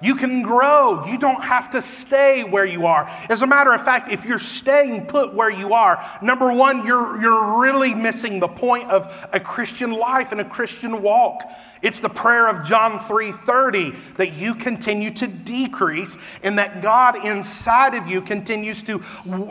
You 0.01 0.15
can 0.15 0.43
grow. 0.43 1.05
You 1.05 1.17
don't 1.17 1.43
have 1.43 1.71
to 1.71 1.81
stay 1.81 2.43
where 2.43 2.65
you 2.65 2.85
are. 2.85 3.09
As 3.29 3.41
a 3.41 3.47
matter 3.47 3.73
of 3.73 3.83
fact, 3.83 4.09
if 4.09 4.25
you're 4.25 4.39
staying 4.39 5.07
put 5.07 5.33
where 5.33 5.49
you 5.49 5.73
are, 5.73 6.03
number 6.21 6.53
one, 6.53 6.85
you're, 6.85 7.21
you're 7.21 7.59
really 7.61 7.93
missing 7.93 8.39
the 8.39 8.47
point 8.47 8.89
of 8.89 9.29
a 9.33 9.39
Christian 9.39 9.91
life 9.91 10.31
and 10.31 10.39
a 10.39 10.45
Christian 10.45 11.01
walk. 11.01 11.43
It's 11.81 11.99
the 11.99 12.09
prayer 12.09 12.47
of 12.47 12.63
John 12.63 12.99
3:30 12.99 14.15
that 14.15 14.33
you 14.33 14.55
continue 14.55 15.11
to 15.11 15.27
decrease 15.27 16.17
and 16.43 16.57
that 16.57 16.81
God 16.81 17.25
inside 17.25 17.93
of 17.93 18.07
you 18.07 18.21
continues 18.21 18.83
to 18.83 19.01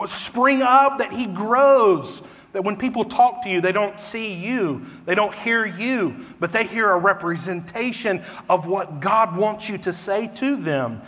spring 0.05 0.61
up, 0.61 0.97
that 0.99 1.13
He 1.13 1.25
grows. 1.25 2.23
That 2.53 2.63
when 2.63 2.77
people 2.77 3.05
talk 3.05 3.43
to 3.43 3.49
you, 3.49 3.61
they 3.61 3.71
don't 3.71 3.99
see 3.99 4.33
you, 4.33 4.81
they 5.05 5.13
don't 5.13 5.33
hear 5.33 5.65
you, 5.65 6.15
but 6.39 6.51
they 6.51 6.65
hear 6.65 6.89
a 6.89 6.97
representation 6.97 8.21
of 8.49 8.65
what 8.67 8.99
God 8.99 9.37
wants 9.37 9.69
you 9.69 9.77
to 9.79 9.93
say 9.93 10.27
to 10.35 10.55
them. 10.55 11.01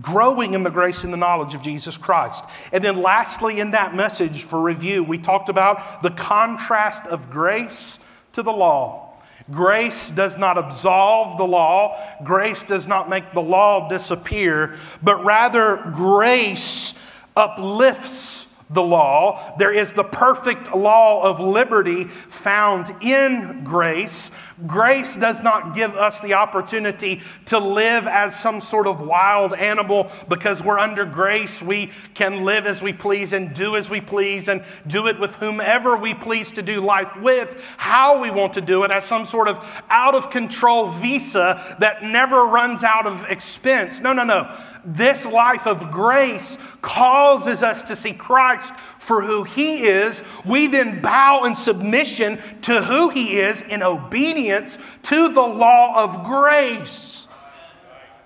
Growing 0.00 0.54
in 0.54 0.64
the 0.64 0.70
grace 0.70 1.04
and 1.04 1.12
the 1.12 1.16
knowledge 1.16 1.54
of 1.54 1.62
Jesus 1.62 1.96
Christ. 1.96 2.44
And 2.72 2.82
then, 2.82 3.00
lastly, 3.00 3.60
in 3.60 3.70
that 3.70 3.94
message 3.94 4.42
for 4.42 4.60
review, 4.60 5.04
we 5.04 5.18
talked 5.18 5.48
about 5.48 6.02
the 6.02 6.10
contrast 6.10 7.06
of 7.06 7.30
grace 7.30 8.00
to 8.32 8.42
the 8.42 8.52
law. 8.52 9.16
Grace 9.50 10.10
does 10.10 10.38
not 10.38 10.58
absolve 10.58 11.36
the 11.36 11.46
law, 11.46 11.96
grace 12.24 12.62
does 12.62 12.88
not 12.88 13.08
make 13.08 13.32
the 13.32 13.42
law 13.42 13.88
disappear, 13.88 14.74
but 15.02 15.22
rather, 15.22 15.76
grace 15.92 16.94
uplifts 17.36 18.53
the 18.74 18.82
law. 18.82 19.56
There 19.56 19.72
is 19.72 19.92
the 19.92 20.04
perfect 20.04 20.74
law 20.74 21.22
of 21.22 21.40
liberty 21.40 22.04
found 22.04 22.94
in 23.00 23.62
grace. 23.64 24.32
Grace 24.66 25.16
does 25.16 25.42
not 25.42 25.74
give 25.74 25.96
us 25.96 26.20
the 26.20 26.34
opportunity 26.34 27.22
to 27.46 27.58
live 27.58 28.06
as 28.06 28.38
some 28.38 28.60
sort 28.60 28.86
of 28.86 29.06
wild 29.06 29.54
animal 29.54 30.10
because 30.28 30.62
we're 30.62 30.78
under 30.78 31.04
grace. 31.04 31.62
We 31.62 31.90
can 32.14 32.44
live 32.44 32.66
as 32.66 32.82
we 32.82 32.92
please 32.92 33.32
and 33.32 33.54
do 33.54 33.76
as 33.76 33.88
we 33.90 34.00
please 34.00 34.48
and 34.48 34.62
do 34.86 35.06
it 35.06 35.18
with 35.18 35.36
whomever 35.36 35.96
we 35.96 36.14
please 36.14 36.52
to 36.52 36.62
do 36.62 36.80
life 36.80 37.16
with, 37.20 37.74
how 37.78 38.20
we 38.20 38.30
want 38.30 38.54
to 38.54 38.60
do 38.60 38.84
it, 38.84 38.90
as 38.90 39.04
some 39.04 39.24
sort 39.24 39.48
of 39.48 39.82
out 39.88 40.14
of 40.14 40.30
control 40.30 40.88
visa 40.88 41.76
that 41.78 42.02
never 42.02 42.44
runs 42.44 42.84
out 42.84 43.06
of 43.06 43.24
expense. 43.28 44.00
No, 44.00 44.12
no, 44.12 44.24
no. 44.24 44.54
This 44.84 45.24
life 45.24 45.66
of 45.66 45.90
grace 45.90 46.58
causes 46.82 47.62
us 47.62 47.84
to 47.84 47.96
see 47.96 48.12
Christ 48.12 48.74
for 48.76 49.22
who 49.22 49.42
he 49.42 49.84
is. 49.84 50.22
We 50.44 50.66
then 50.66 51.00
bow 51.00 51.44
in 51.44 51.56
submission 51.56 52.38
to 52.62 52.82
who 52.82 53.08
he 53.08 53.40
is 53.40 53.62
in 53.62 53.82
obedience 53.82 54.78
to 55.04 55.28
the 55.28 55.42
law 55.42 56.04
of 56.04 56.24
grace. 56.24 57.28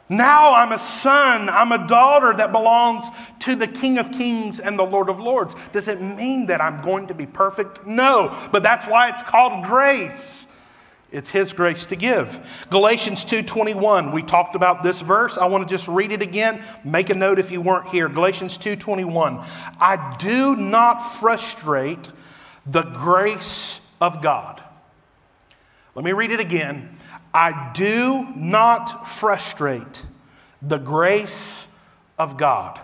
Now 0.08 0.54
I'm 0.54 0.72
a 0.72 0.78
son, 0.78 1.50
I'm 1.50 1.72
a 1.72 1.86
daughter 1.86 2.32
that 2.34 2.50
belongs 2.50 3.10
to 3.40 3.54
the 3.54 3.66
King 3.66 3.98
of 3.98 4.10
Kings 4.10 4.58
and 4.58 4.78
the 4.78 4.84
Lord 4.84 5.10
of 5.10 5.20
Lords. 5.20 5.54
Does 5.72 5.86
it 5.86 6.00
mean 6.00 6.46
that 6.46 6.62
I'm 6.62 6.78
going 6.78 7.08
to 7.08 7.14
be 7.14 7.26
perfect? 7.26 7.86
No, 7.86 8.34
but 8.50 8.62
that's 8.62 8.86
why 8.86 9.10
it's 9.10 9.22
called 9.22 9.64
grace. 9.64 10.46
It's 11.10 11.30
his 11.30 11.54
grace 11.54 11.86
to 11.86 11.96
give. 11.96 12.66
Galatians 12.70 13.24
2:21. 13.24 14.12
We 14.12 14.22
talked 14.22 14.54
about 14.54 14.82
this 14.82 15.00
verse. 15.00 15.38
I 15.38 15.46
want 15.46 15.66
to 15.66 15.74
just 15.74 15.88
read 15.88 16.12
it 16.12 16.20
again. 16.20 16.62
Make 16.84 17.08
a 17.08 17.14
note 17.14 17.38
if 17.38 17.50
you 17.50 17.62
weren't 17.62 17.88
here. 17.88 18.08
Galatians 18.08 18.58
2:21. 18.58 19.42
I 19.80 20.16
do 20.18 20.54
not 20.54 20.98
frustrate 20.98 22.10
the 22.66 22.82
grace 22.82 23.80
of 24.00 24.20
God. 24.20 24.62
Let 25.94 26.04
me 26.04 26.12
read 26.12 26.30
it 26.30 26.40
again. 26.40 26.90
I 27.32 27.70
do 27.72 28.28
not 28.36 29.08
frustrate 29.08 30.02
the 30.60 30.78
grace 30.78 31.66
of 32.18 32.36
God. 32.36 32.80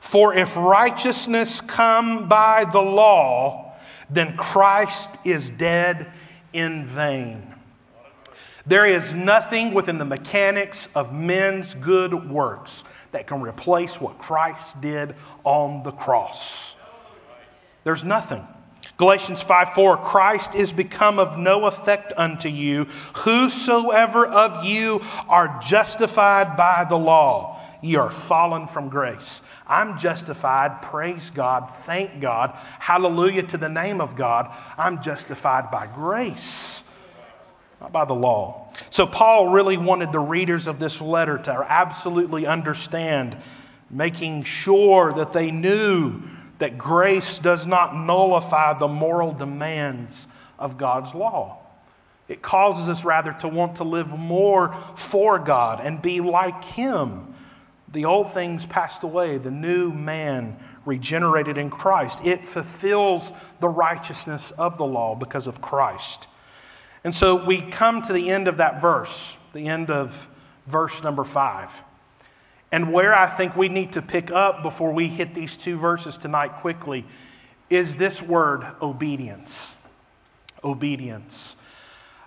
For 0.00 0.34
if 0.34 0.56
righteousness 0.56 1.60
come 1.60 2.28
by 2.28 2.64
the 2.64 2.82
law, 2.82 3.72
then 4.10 4.36
Christ 4.36 5.18
is 5.24 5.50
dead 5.50 6.12
in 6.52 6.84
vain. 6.84 7.54
There 8.66 8.86
is 8.86 9.14
nothing 9.14 9.72
within 9.72 9.98
the 9.98 10.04
mechanics 10.04 10.88
of 10.94 11.12
men's 11.12 11.74
good 11.74 12.30
works 12.30 12.84
that 13.12 13.26
can 13.26 13.40
replace 13.40 14.00
what 14.00 14.18
Christ 14.18 14.80
did 14.82 15.14
on 15.44 15.82
the 15.82 15.92
cross. 15.92 16.76
There's 17.84 18.04
nothing. 18.04 18.46
Galatians 18.98 19.40
5 19.40 19.70
4, 19.70 19.96
Christ 19.98 20.54
is 20.54 20.72
become 20.72 21.18
of 21.18 21.38
no 21.38 21.66
effect 21.66 22.12
unto 22.16 22.48
you, 22.48 22.84
whosoever 23.14 24.26
of 24.26 24.64
you 24.64 25.00
are 25.28 25.58
justified 25.62 26.56
by 26.56 26.84
the 26.86 26.98
law. 26.98 27.60
Ye 27.80 27.94
are 27.94 28.10
fallen 28.10 28.66
from 28.66 28.88
grace. 28.88 29.40
I'm 29.68 29.98
justified. 29.98 30.80
Praise 30.82 31.30
God. 31.30 31.70
Thank 31.70 32.20
God. 32.20 32.56
Hallelujah 32.78 33.42
to 33.44 33.58
the 33.58 33.68
name 33.68 34.00
of 34.00 34.16
God. 34.16 34.54
I'm 34.78 35.02
justified 35.02 35.70
by 35.70 35.86
grace, 35.86 36.90
not 37.80 37.92
by 37.92 38.06
the 38.06 38.14
law. 38.14 38.72
So, 38.90 39.06
Paul 39.06 39.48
really 39.50 39.76
wanted 39.76 40.12
the 40.12 40.20
readers 40.20 40.66
of 40.66 40.78
this 40.78 41.00
letter 41.00 41.36
to 41.38 41.66
absolutely 41.68 42.46
understand, 42.46 43.36
making 43.90 44.44
sure 44.44 45.12
that 45.12 45.32
they 45.32 45.50
knew 45.50 46.22
that 46.58 46.78
grace 46.78 47.38
does 47.38 47.66
not 47.66 47.94
nullify 47.94 48.78
the 48.78 48.88
moral 48.88 49.32
demands 49.32 50.28
of 50.58 50.78
God's 50.78 51.14
law. 51.14 51.58
It 52.28 52.42
causes 52.42 52.88
us 52.88 53.04
rather 53.04 53.32
to 53.34 53.48
want 53.48 53.76
to 53.76 53.84
live 53.84 54.16
more 54.16 54.74
for 54.94 55.38
God 55.38 55.80
and 55.82 56.00
be 56.00 56.20
like 56.20 56.64
Him. 56.64 57.27
The 57.92 58.04
old 58.04 58.32
things 58.32 58.66
passed 58.66 59.02
away, 59.02 59.38
the 59.38 59.50
new 59.50 59.92
man 59.92 60.56
regenerated 60.84 61.58
in 61.58 61.70
Christ. 61.70 62.24
It 62.24 62.44
fulfills 62.44 63.32
the 63.60 63.68
righteousness 63.68 64.50
of 64.52 64.78
the 64.78 64.86
law 64.86 65.14
because 65.14 65.46
of 65.46 65.60
Christ. 65.60 66.28
And 67.04 67.14
so 67.14 67.44
we 67.44 67.60
come 67.60 68.02
to 68.02 68.12
the 68.12 68.30
end 68.30 68.48
of 68.48 68.58
that 68.58 68.80
verse, 68.80 69.38
the 69.52 69.68
end 69.68 69.90
of 69.90 70.28
verse 70.66 71.02
number 71.02 71.24
five. 71.24 71.82
And 72.70 72.92
where 72.92 73.14
I 73.14 73.26
think 73.26 73.56
we 73.56 73.68
need 73.68 73.92
to 73.92 74.02
pick 74.02 74.30
up 74.30 74.62
before 74.62 74.92
we 74.92 75.08
hit 75.08 75.34
these 75.34 75.56
two 75.56 75.78
verses 75.78 76.18
tonight 76.18 76.56
quickly 76.56 77.06
is 77.70 77.96
this 77.96 78.22
word 78.22 78.64
obedience. 78.82 79.74
Obedience. 80.62 81.56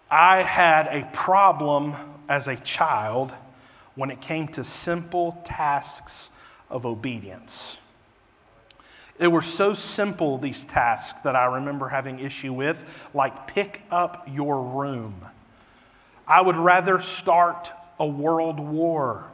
I 0.10 0.42
had 0.42 0.88
a 0.88 1.08
problem 1.14 1.94
as 2.28 2.48
a 2.48 2.56
child 2.56 3.34
when 3.96 4.10
it 4.10 4.22
came 4.22 4.48
to 4.50 4.64
simple 4.64 5.34
tasks 5.44 6.30
of 6.70 6.86
obedience. 6.86 7.80
They 9.18 9.28
were 9.28 9.42
so 9.42 9.74
simple, 9.74 10.38
these 10.38 10.66
tasks, 10.66 11.22
that 11.22 11.36
I 11.36 11.46
remember 11.46 11.90
having 11.90 12.20
issue 12.20 12.54
with, 12.54 13.10
like 13.14 13.48
pick 13.48 13.82
up 13.92 14.28
your 14.28 14.64
room. 14.64 15.14
I 16.28 16.42
would 16.42 16.56
rather 16.56 17.00
start 17.00 17.72
a 18.00 18.08
world 18.08 18.60
war 18.60 19.28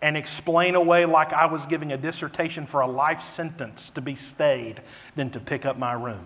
and 0.00 0.16
explain 0.16 0.74
away 0.74 1.04
like 1.04 1.32
I 1.32 1.46
was 1.46 1.66
giving 1.66 1.92
a 1.92 1.98
dissertation 1.98 2.64
for 2.64 2.80
a 2.80 2.86
life 2.86 3.20
sentence 3.20 3.90
to 3.90 4.00
be 4.00 4.14
stayed 4.14 4.80
than 5.16 5.28
to 5.30 5.40
pick 5.40 5.66
up 5.66 5.76
my 5.76 5.92
room. 5.92 6.24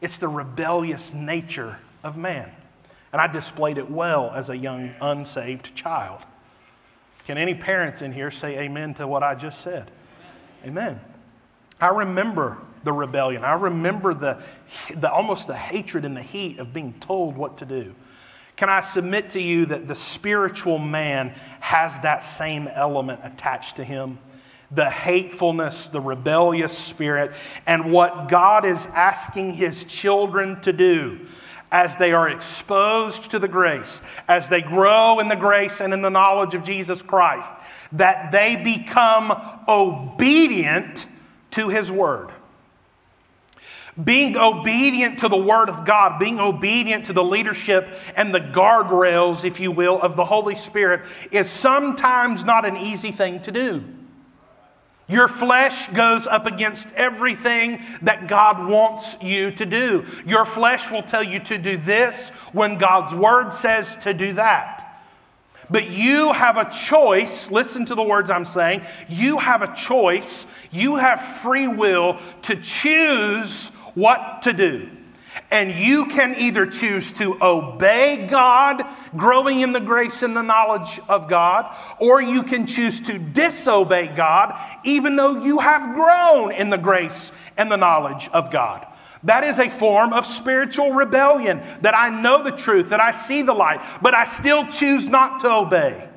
It's 0.00 0.18
the 0.18 0.28
rebellious 0.28 1.12
nature 1.12 1.78
of 2.04 2.16
man. 2.16 2.50
And 3.12 3.20
I 3.20 3.26
displayed 3.26 3.78
it 3.78 3.90
well 3.90 4.30
as 4.30 4.50
a 4.50 4.56
young, 4.56 4.94
unsaved 5.00 5.74
child. 5.74 6.24
Can 7.28 7.36
any 7.36 7.54
parents 7.54 8.00
in 8.00 8.10
here 8.10 8.30
say 8.30 8.58
amen 8.60 8.94
to 8.94 9.06
what 9.06 9.22
I 9.22 9.34
just 9.34 9.60
said? 9.60 9.90
Amen. 10.64 10.98
I 11.78 11.88
remember 11.88 12.56
the 12.84 12.92
rebellion. 12.94 13.44
I 13.44 13.52
remember 13.52 14.14
the, 14.14 14.42
the 14.96 15.12
almost 15.12 15.46
the 15.46 15.54
hatred 15.54 16.06
and 16.06 16.16
the 16.16 16.22
heat 16.22 16.58
of 16.58 16.72
being 16.72 16.94
told 17.00 17.36
what 17.36 17.58
to 17.58 17.66
do. 17.66 17.94
Can 18.56 18.70
I 18.70 18.80
submit 18.80 19.28
to 19.30 19.42
you 19.42 19.66
that 19.66 19.86
the 19.86 19.94
spiritual 19.94 20.78
man 20.78 21.34
has 21.60 22.00
that 22.00 22.22
same 22.22 22.66
element 22.66 23.20
attached 23.22 23.76
to 23.76 23.84
him? 23.84 24.18
The 24.70 24.88
hatefulness, 24.88 25.88
the 25.88 26.00
rebellious 26.00 26.78
spirit, 26.78 27.32
and 27.66 27.92
what 27.92 28.30
God 28.30 28.64
is 28.64 28.86
asking 28.86 29.50
his 29.52 29.84
children 29.84 30.62
to 30.62 30.72
do 30.72 31.26
as 31.70 31.96
they 31.96 32.12
are 32.12 32.28
exposed 32.28 33.30
to 33.30 33.38
the 33.38 33.48
grace, 33.48 34.02
as 34.28 34.48
they 34.48 34.62
grow 34.62 35.18
in 35.18 35.28
the 35.28 35.36
grace 35.36 35.80
and 35.80 35.92
in 35.92 36.02
the 36.02 36.10
knowledge 36.10 36.54
of 36.54 36.62
Jesus 36.62 37.02
Christ, 37.02 37.50
that 37.92 38.30
they 38.30 38.56
become 38.56 39.32
obedient 39.68 41.06
to 41.52 41.68
his 41.68 41.90
word. 41.92 42.30
Being 44.02 44.36
obedient 44.36 45.18
to 45.20 45.28
the 45.28 45.36
Word 45.36 45.68
of 45.68 45.84
God, 45.84 46.20
being 46.20 46.38
obedient 46.38 47.06
to 47.06 47.12
the 47.12 47.24
leadership 47.24 47.92
and 48.14 48.32
the 48.32 48.40
guardrails, 48.40 49.44
if 49.44 49.58
you 49.58 49.72
will, 49.72 50.00
of 50.00 50.14
the 50.14 50.24
Holy 50.24 50.54
Spirit 50.54 51.00
is 51.32 51.50
sometimes 51.50 52.44
not 52.44 52.64
an 52.64 52.76
easy 52.76 53.10
thing 53.10 53.40
to 53.40 53.50
do. 53.50 53.82
Your 55.08 55.26
flesh 55.26 55.88
goes 55.88 56.26
up 56.26 56.44
against 56.44 56.92
everything 56.94 57.80
that 58.02 58.28
God 58.28 58.68
wants 58.68 59.22
you 59.22 59.50
to 59.52 59.64
do. 59.64 60.04
Your 60.26 60.44
flesh 60.44 60.90
will 60.90 61.02
tell 61.02 61.22
you 61.22 61.40
to 61.40 61.56
do 61.56 61.78
this 61.78 62.30
when 62.52 62.76
God's 62.76 63.14
Word 63.14 63.52
says 63.52 63.96
to 63.96 64.12
do 64.12 64.34
that. 64.34 64.84
But 65.70 65.90
you 65.90 66.32
have 66.32 66.56
a 66.56 66.70
choice. 66.70 67.50
Listen 67.50 67.84
to 67.86 67.94
the 67.94 68.02
words 68.02 68.30
I'm 68.30 68.44
saying. 68.44 68.82
You 69.08 69.38
have 69.38 69.62
a 69.62 69.74
choice. 69.74 70.46
You 70.70 70.96
have 70.96 71.20
free 71.20 71.68
will 71.68 72.18
to 72.42 72.56
choose 72.56 73.70
what 73.94 74.42
to 74.42 74.52
do. 74.52 74.90
And 75.50 75.72
you 75.72 76.06
can 76.06 76.34
either 76.38 76.66
choose 76.66 77.12
to 77.12 77.38
obey 77.40 78.26
God, 78.28 78.84
growing 79.16 79.60
in 79.60 79.72
the 79.72 79.80
grace 79.80 80.22
and 80.22 80.36
the 80.36 80.42
knowledge 80.42 81.00
of 81.08 81.26
God, 81.26 81.74
or 81.98 82.20
you 82.20 82.42
can 82.42 82.66
choose 82.66 83.00
to 83.02 83.18
disobey 83.18 84.08
God, 84.08 84.58
even 84.84 85.16
though 85.16 85.42
you 85.42 85.58
have 85.58 85.94
grown 85.94 86.52
in 86.52 86.68
the 86.68 86.76
grace 86.76 87.32
and 87.56 87.70
the 87.70 87.76
knowledge 87.76 88.28
of 88.28 88.50
God. 88.50 88.86
That 89.24 89.42
is 89.42 89.58
a 89.58 89.70
form 89.70 90.12
of 90.12 90.26
spiritual 90.26 90.92
rebellion 90.92 91.62
that 91.80 91.96
I 91.96 92.10
know 92.20 92.42
the 92.42 92.52
truth, 92.52 92.90
that 92.90 93.00
I 93.00 93.10
see 93.10 93.42
the 93.42 93.54
light, 93.54 93.80
but 94.02 94.14
I 94.14 94.24
still 94.24 94.66
choose 94.66 95.08
not 95.08 95.40
to 95.40 95.50
obey. 95.50 96.08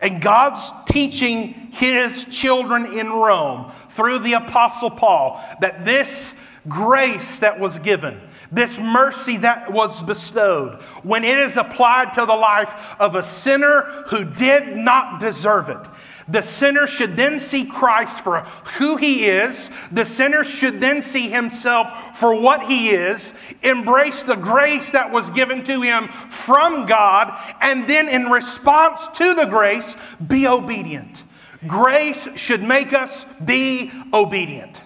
And 0.00 0.22
God's 0.22 0.72
teaching 0.86 1.48
his 1.72 2.26
children 2.26 2.86
in 2.86 3.08
Rome 3.08 3.70
through 3.88 4.20
the 4.20 4.34
Apostle 4.34 4.90
Paul 4.90 5.42
that 5.60 5.84
this 5.84 6.34
grace 6.68 7.40
that 7.40 7.58
was 7.58 7.78
given, 7.78 8.20
this 8.52 8.78
mercy 8.78 9.38
that 9.38 9.72
was 9.72 10.02
bestowed, 10.02 10.80
when 11.02 11.24
it 11.24 11.38
is 11.38 11.56
applied 11.56 12.12
to 12.12 12.26
the 12.26 12.34
life 12.34 12.96
of 13.00 13.14
a 13.14 13.22
sinner 13.22 13.82
who 14.08 14.24
did 14.24 14.76
not 14.76 15.20
deserve 15.20 15.68
it, 15.68 15.88
the 16.28 16.42
sinner 16.42 16.88
should 16.88 17.16
then 17.16 17.38
see 17.38 17.64
Christ 17.64 18.24
for 18.24 18.40
who 18.78 18.96
he 18.96 19.26
is. 19.26 19.70
The 19.92 20.04
sinner 20.04 20.42
should 20.42 20.80
then 20.80 21.00
see 21.00 21.28
himself 21.28 22.18
for 22.18 22.40
what 22.40 22.64
he 22.64 22.88
is, 22.88 23.32
embrace 23.62 24.24
the 24.24 24.34
grace 24.34 24.90
that 24.90 25.12
was 25.12 25.30
given 25.30 25.62
to 25.64 25.82
him 25.82 26.08
from 26.08 26.86
God, 26.86 27.38
and 27.60 27.86
then 27.88 28.08
in 28.08 28.24
response 28.24 29.06
to 29.08 29.34
the 29.34 29.46
grace, 29.46 29.96
be 30.16 30.48
obedient. 30.48 31.22
Grace 31.66 32.36
should 32.36 32.62
make 32.62 32.92
us 32.92 33.24
be 33.40 33.92
obedient, 34.12 34.84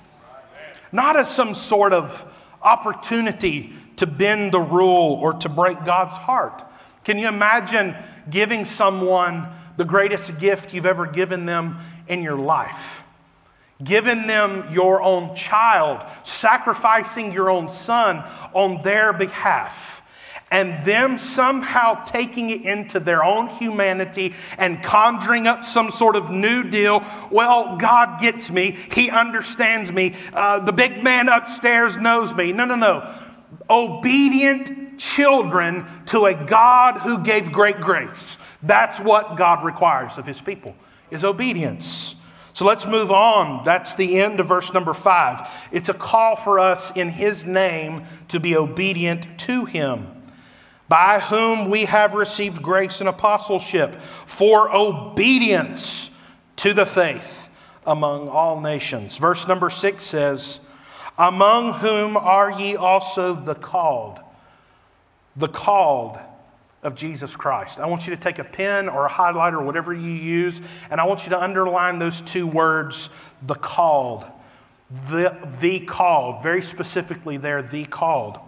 not 0.92 1.16
as 1.16 1.28
some 1.28 1.54
sort 1.54 1.92
of 1.92 2.24
opportunity 2.62 3.72
to 3.96 4.06
bend 4.06 4.52
the 4.52 4.60
rule 4.60 5.18
or 5.20 5.34
to 5.34 5.48
break 5.48 5.84
God's 5.84 6.16
heart. 6.16 6.64
Can 7.04 7.18
you 7.18 7.28
imagine 7.28 7.96
giving 8.30 8.64
someone 8.64 9.48
the 9.80 9.84
greatest 9.86 10.38
gift 10.38 10.74
you've 10.74 10.84
ever 10.84 11.06
given 11.06 11.46
them 11.46 11.78
in 12.06 12.22
your 12.22 12.36
life. 12.36 13.02
Giving 13.82 14.26
them 14.26 14.64
your 14.70 15.00
own 15.00 15.34
child, 15.34 16.04
sacrificing 16.22 17.32
your 17.32 17.48
own 17.48 17.70
son 17.70 18.22
on 18.52 18.82
their 18.82 19.14
behalf 19.14 20.06
and 20.50 20.84
them 20.84 21.16
somehow 21.16 22.02
taking 22.04 22.50
it 22.50 22.62
into 22.62 22.98
their 22.98 23.22
own 23.22 23.46
humanity 23.46 24.34
and 24.58 24.82
conjuring 24.82 25.46
up 25.46 25.64
some 25.64 25.90
sort 25.90 26.16
of 26.16 26.30
new 26.30 26.64
deal. 26.64 27.04
Well, 27.30 27.76
God 27.76 28.20
gets 28.20 28.50
me. 28.50 28.72
He 28.72 29.10
understands 29.10 29.92
me. 29.92 30.14
Uh, 30.32 30.60
the 30.60 30.72
big 30.72 31.04
man 31.04 31.28
upstairs 31.28 31.96
knows 31.96 32.34
me. 32.34 32.52
No, 32.52 32.64
no, 32.64 32.74
no. 32.74 33.12
Obedient 33.68 34.98
children 34.98 35.86
to 36.06 36.24
a 36.24 36.34
God 36.34 36.98
who 36.98 37.22
gave 37.22 37.52
great 37.52 37.80
grace. 37.80 38.38
That's 38.62 39.00
what 39.00 39.36
God 39.36 39.64
requires 39.64 40.18
of 40.18 40.26
his 40.26 40.40
people 40.40 40.74
is 41.10 41.24
obedience. 41.24 42.16
So 42.52 42.64
let's 42.64 42.86
move 42.86 43.10
on. 43.10 43.64
That's 43.64 43.94
the 43.94 44.20
end 44.20 44.40
of 44.40 44.48
verse 44.48 44.74
number 44.74 44.92
5. 44.92 45.68
It's 45.72 45.88
a 45.88 45.94
call 45.94 46.34
for 46.36 46.58
us 46.58 46.94
in 46.96 47.08
his 47.08 47.46
name 47.46 48.04
to 48.28 48.40
be 48.40 48.56
obedient 48.56 49.38
to 49.40 49.64
him 49.64 50.19
by 50.90 51.20
whom 51.20 51.70
we 51.70 51.84
have 51.84 52.14
received 52.14 52.60
grace 52.60 52.98
and 52.98 53.08
apostleship 53.08 53.94
for 54.00 54.74
obedience 54.74 56.18
to 56.56 56.74
the 56.74 56.84
faith 56.84 57.48
among 57.86 58.28
all 58.28 58.60
nations. 58.60 59.16
Verse 59.16 59.46
number 59.46 59.70
6 59.70 60.02
says, 60.02 60.68
Among 61.16 61.74
whom 61.74 62.16
are 62.16 62.50
ye 62.50 62.74
also 62.74 63.34
the 63.34 63.54
called? 63.54 64.18
The 65.36 65.46
called 65.46 66.18
of 66.82 66.96
Jesus 66.96 67.36
Christ. 67.36 67.78
I 67.78 67.86
want 67.86 68.08
you 68.08 68.16
to 68.16 68.20
take 68.20 68.40
a 68.40 68.44
pen 68.44 68.88
or 68.88 69.06
a 69.06 69.08
highlighter, 69.08 69.64
whatever 69.64 69.94
you 69.94 70.10
use, 70.10 70.60
and 70.90 71.00
I 71.00 71.04
want 71.06 71.22
you 71.24 71.30
to 71.30 71.40
underline 71.40 72.00
those 72.00 72.20
two 72.20 72.48
words, 72.48 73.10
the 73.46 73.54
called. 73.54 74.24
The, 74.90 75.38
the 75.60 75.78
called, 75.86 76.42
very 76.42 76.62
specifically 76.62 77.36
there, 77.36 77.62
the 77.62 77.84
called. 77.84 78.40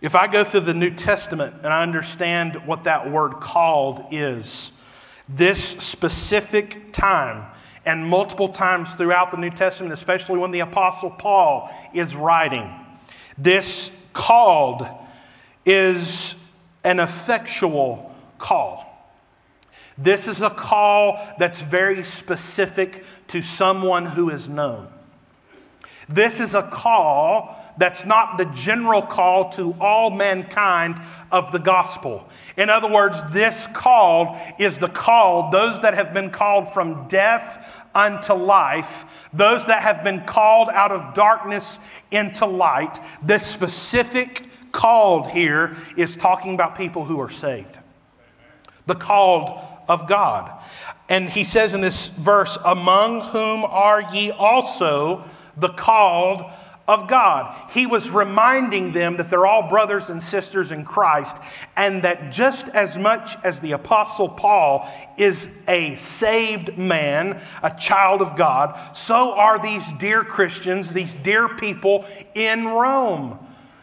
If 0.00 0.16
I 0.16 0.28
go 0.28 0.44
through 0.44 0.60
the 0.60 0.74
New 0.74 0.90
Testament 0.90 1.56
and 1.56 1.66
I 1.66 1.82
understand 1.82 2.66
what 2.66 2.84
that 2.84 3.10
word 3.10 3.34
called 3.34 4.06
is, 4.10 4.72
this 5.28 5.62
specific 5.62 6.92
time, 6.92 7.46
and 7.86 8.06
multiple 8.06 8.48
times 8.48 8.94
throughout 8.94 9.30
the 9.30 9.36
New 9.36 9.50
Testament, 9.50 9.92
especially 9.92 10.38
when 10.38 10.50
the 10.50 10.60
Apostle 10.60 11.10
Paul 11.10 11.70
is 11.94 12.16
writing, 12.16 12.70
this 13.36 13.90
called 14.12 14.86
is 15.66 16.50
an 16.84 16.98
effectual 16.98 18.14
call. 18.38 18.86
This 19.98 20.28
is 20.28 20.40
a 20.40 20.50
call 20.50 21.18
that's 21.38 21.60
very 21.60 22.04
specific 22.04 23.04
to 23.28 23.42
someone 23.42 24.06
who 24.06 24.30
is 24.30 24.48
known. 24.48 24.88
This 26.08 26.40
is 26.40 26.54
a 26.54 26.62
call 26.62 27.56
that's 27.78 28.04
not 28.04 28.38
the 28.38 28.44
general 28.46 29.02
call 29.02 29.50
to 29.50 29.74
all 29.80 30.10
mankind 30.10 31.00
of 31.32 31.52
the 31.52 31.58
gospel. 31.58 32.28
In 32.56 32.68
other 32.68 32.90
words, 32.90 33.22
this 33.30 33.66
call 33.66 34.38
is 34.58 34.78
the 34.78 34.88
call, 34.88 35.50
those 35.50 35.80
that 35.80 35.94
have 35.94 36.12
been 36.12 36.30
called 36.30 36.68
from 36.68 37.08
death 37.08 37.86
unto 37.94 38.34
life, 38.34 39.28
those 39.32 39.66
that 39.66 39.82
have 39.82 40.04
been 40.04 40.24
called 40.24 40.68
out 40.68 40.92
of 40.92 41.14
darkness 41.14 41.80
into 42.10 42.46
light. 42.46 42.98
This 43.22 43.46
specific 43.46 44.42
called 44.72 45.28
here 45.28 45.76
is 45.96 46.16
talking 46.16 46.54
about 46.54 46.76
people 46.76 47.04
who 47.04 47.20
are 47.20 47.28
saved. 47.28 47.78
The 48.86 48.94
called 48.94 49.58
of 49.88 50.06
God. 50.08 50.52
And 51.08 51.28
he 51.28 51.44
says 51.44 51.74
in 51.74 51.80
this 51.80 52.08
verse, 52.08 52.58
Among 52.64 53.20
whom 53.20 53.64
are 53.64 54.02
ye 54.12 54.30
also 54.30 55.24
the 55.56 55.68
called 55.68 56.44
of 56.90 57.06
God. 57.06 57.54
He 57.70 57.86
was 57.86 58.10
reminding 58.10 58.90
them 58.90 59.16
that 59.18 59.30
they're 59.30 59.46
all 59.46 59.68
brothers 59.68 60.10
and 60.10 60.20
sisters 60.20 60.72
in 60.72 60.84
Christ, 60.84 61.38
and 61.76 62.02
that 62.02 62.32
just 62.32 62.68
as 62.70 62.98
much 62.98 63.36
as 63.44 63.60
the 63.60 63.72
Apostle 63.72 64.28
Paul 64.28 64.88
is 65.16 65.62
a 65.68 65.94
saved 65.94 66.76
man, 66.76 67.40
a 67.62 67.74
child 67.78 68.20
of 68.20 68.36
God, 68.36 68.76
so 68.94 69.34
are 69.34 69.60
these 69.60 69.92
dear 69.94 70.24
Christians, 70.24 70.92
these 70.92 71.14
dear 71.14 71.48
people 71.48 72.04
in 72.34 72.66
Rome. 72.66 73.38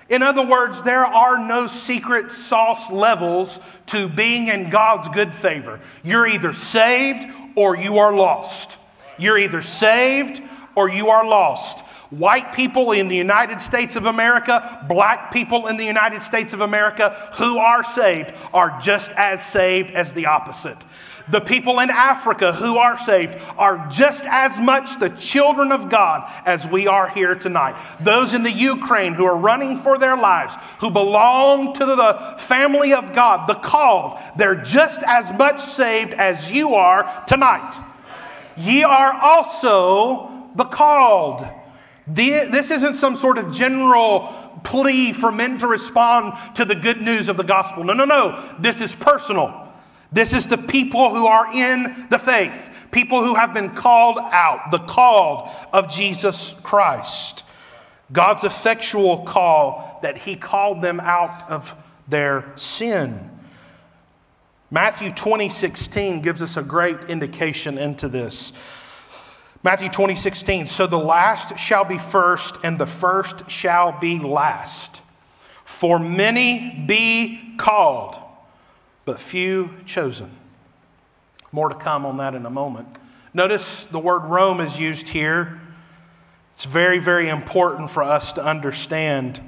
In 0.10 0.22
other 0.22 0.46
words, 0.46 0.84
there 0.84 1.06
are 1.06 1.38
no 1.38 1.68
secret 1.68 2.32
sauce 2.32 2.92
levels 2.92 3.60
to 3.88 4.10
being 4.10 4.48
in 4.48 4.70
God's 4.70 5.08
good 5.10 5.34
favor. 5.34 5.80
You're 6.04 6.28
either 6.28 6.52
saved 6.52 7.26
or 7.56 7.78
you 7.78 8.00
are 8.00 8.14
lost. 8.14 8.80
You're 9.18 9.38
either 9.38 9.62
saved 9.62 10.42
or 10.76 10.90
you 10.90 11.10
are 11.10 11.26
lost. 11.26 11.84
White 12.10 12.54
people 12.54 12.94
in 12.94 13.10
the 13.10 13.16
United 13.16 13.60
States 13.60 13.96
of 13.96 14.06
America, 14.06 14.86
black 14.88 15.32
people 15.32 15.68
in 15.68 15.76
the 15.76 15.86
United 15.86 16.22
States 16.22 16.54
of 16.54 16.62
America 16.62 17.10
who 17.36 17.58
are 17.58 17.84
saved 17.84 18.34
are 18.54 18.80
just 18.80 19.12
as 19.12 19.46
saved 19.46 19.92
as 19.92 20.14
the 20.14 20.26
opposite. 20.26 20.78
The 21.30 21.42
people 21.42 21.82
in 21.82 21.90
Africa 21.90 22.54
who 22.54 22.78
are 22.78 22.96
saved 22.96 23.38
are 23.58 23.86
just 23.90 24.24
as 24.26 24.62
much 24.62 24.98
the 24.98 25.10
children 25.10 25.74
of 25.74 25.90
God 25.90 26.32
as 26.46 26.66
we 26.66 26.88
are 26.88 27.10
here 27.10 27.36
tonight. 27.36 27.76
Those 28.00 28.34
in 28.34 28.44
the 28.44 28.52
Ukraine 28.52 29.14
who 29.14 29.26
are 29.26 29.38
running 29.38 29.76
for 29.76 29.98
their 29.98 30.16
lives, 30.16 30.56
who 30.80 30.90
belong 30.90 31.74
to 31.74 31.86
the 31.86 32.36
family 32.38 32.94
of 32.94 33.14
God, 33.14 33.48
the 33.48 33.56
called, 33.56 34.20
they're 34.38 34.56
just 34.56 35.04
as 35.04 35.34
much 35.34 35.60
saved 35.60 36.14
as 36.14 36.50
you 36.50 36.76
are 36.76 37.24
tonight. 37.28 37.78
Ye 38.56 38.84
are 38.84 39.14
also 39.22 40.32
the 40.56 40.64
called. 40.64 41.46
This 42.08 42.72
isn't 42.72 42.94
some 42.94 43.16
sort 43.16 43.38
of 43.38 43.54
general 43.54 44.34
plea 44.64 45.14
for 45.14 45.32
men 45.32 45.58
to 45.60 45.68
respond 45.68 46.34
to 46.56 46.66
the 46.66 46.76
good 46.76 47.02
news 47.02 47.30
of 47.30 47.38
the 47.38 47.44
gospel. 47.44 47.84
No, 47.84 47.94
no, 47.94 48.06
no. 48.06 48.56
This 48.60 48.82
is 48.82 48.96
personal. 48.96 49.68
This 50.12 50.32
is 50.32 50.48
the 50.48 50.58
people 50.58 51.14
who 51.14 51.28
are 51.28 51.54
in 51.54 52.08
the 52.10 52.18
faith, 52.18 52.88
people 52.92 53.24
who 53.24 53.36
have 53.36 53.54
been 53.54 53.72
called 53.72 54.18
out, 54.18 54.72
the 54.72 54.80
called 54.80 55.50
of 55.74 55.90
Jesus 55.90 56.54
Christ. 56.64 57.44
God's 58.12 58.46
effectual 58.46 59.24
call 59.24 60.00
that 60.02 60.18
he 60.18 60.36
called 60.36 60.82
them 60.82 61.02
out 61.02 61.50
of 61.50 61.76
their 62.08 62.50
sin. 62.56 63.30
Matthew 64.72 65.12
20, 65.12 65.50
16 65.50 66.22
gives 66.22 66.42
us 66.42 66.56
a 66.56 66.64
great 66.64 67.06
indication 67.06 67.78
into 67.78 68.08
this. 68.08 68.54
Matthew 69.68 69.90
20, 69.90 70.16
16. 70.16 70.68
So 70.68 70.88
the 70.88 70.98
last 70.98 71.60
shall 71.60 71.84
be 71.84 71.98
first, 71.98 72.56
and 72.64 72.80
the 72.80 72.86
first 72.86 73.52
shall 73.52 74.00
be 74.00 74.18
last. 74.18 75.02
For 75.66 76.00
many 76.00 76.86
be 76.88 77.54
called 77.58 78.16
but 79.04 79.20
few 79.20 79.72
chosen. 79.86 80.32
More 81.52 81.68
to 81.68 81.76
come 81.76 82.06
on 82.06 82.16
that 82.16 82.34
in 82.34 82.46
a 82.46 82.50
moment. 82.50 82.88
Notice 83.34 83.84
the 83.84 84.00
word 84.00 84.20
Rome 84.20 84.62
is 84.62 84.80
used 84.80 85.10
here. 85.10 85.60
It's 86.54 86.64
very, 86.64 87.00
very 87.00 87.28
important 87.28 87.90
for 87.90 88.04
us 88.04 88.32
to 88.32 88.42
understand 88.42 89.42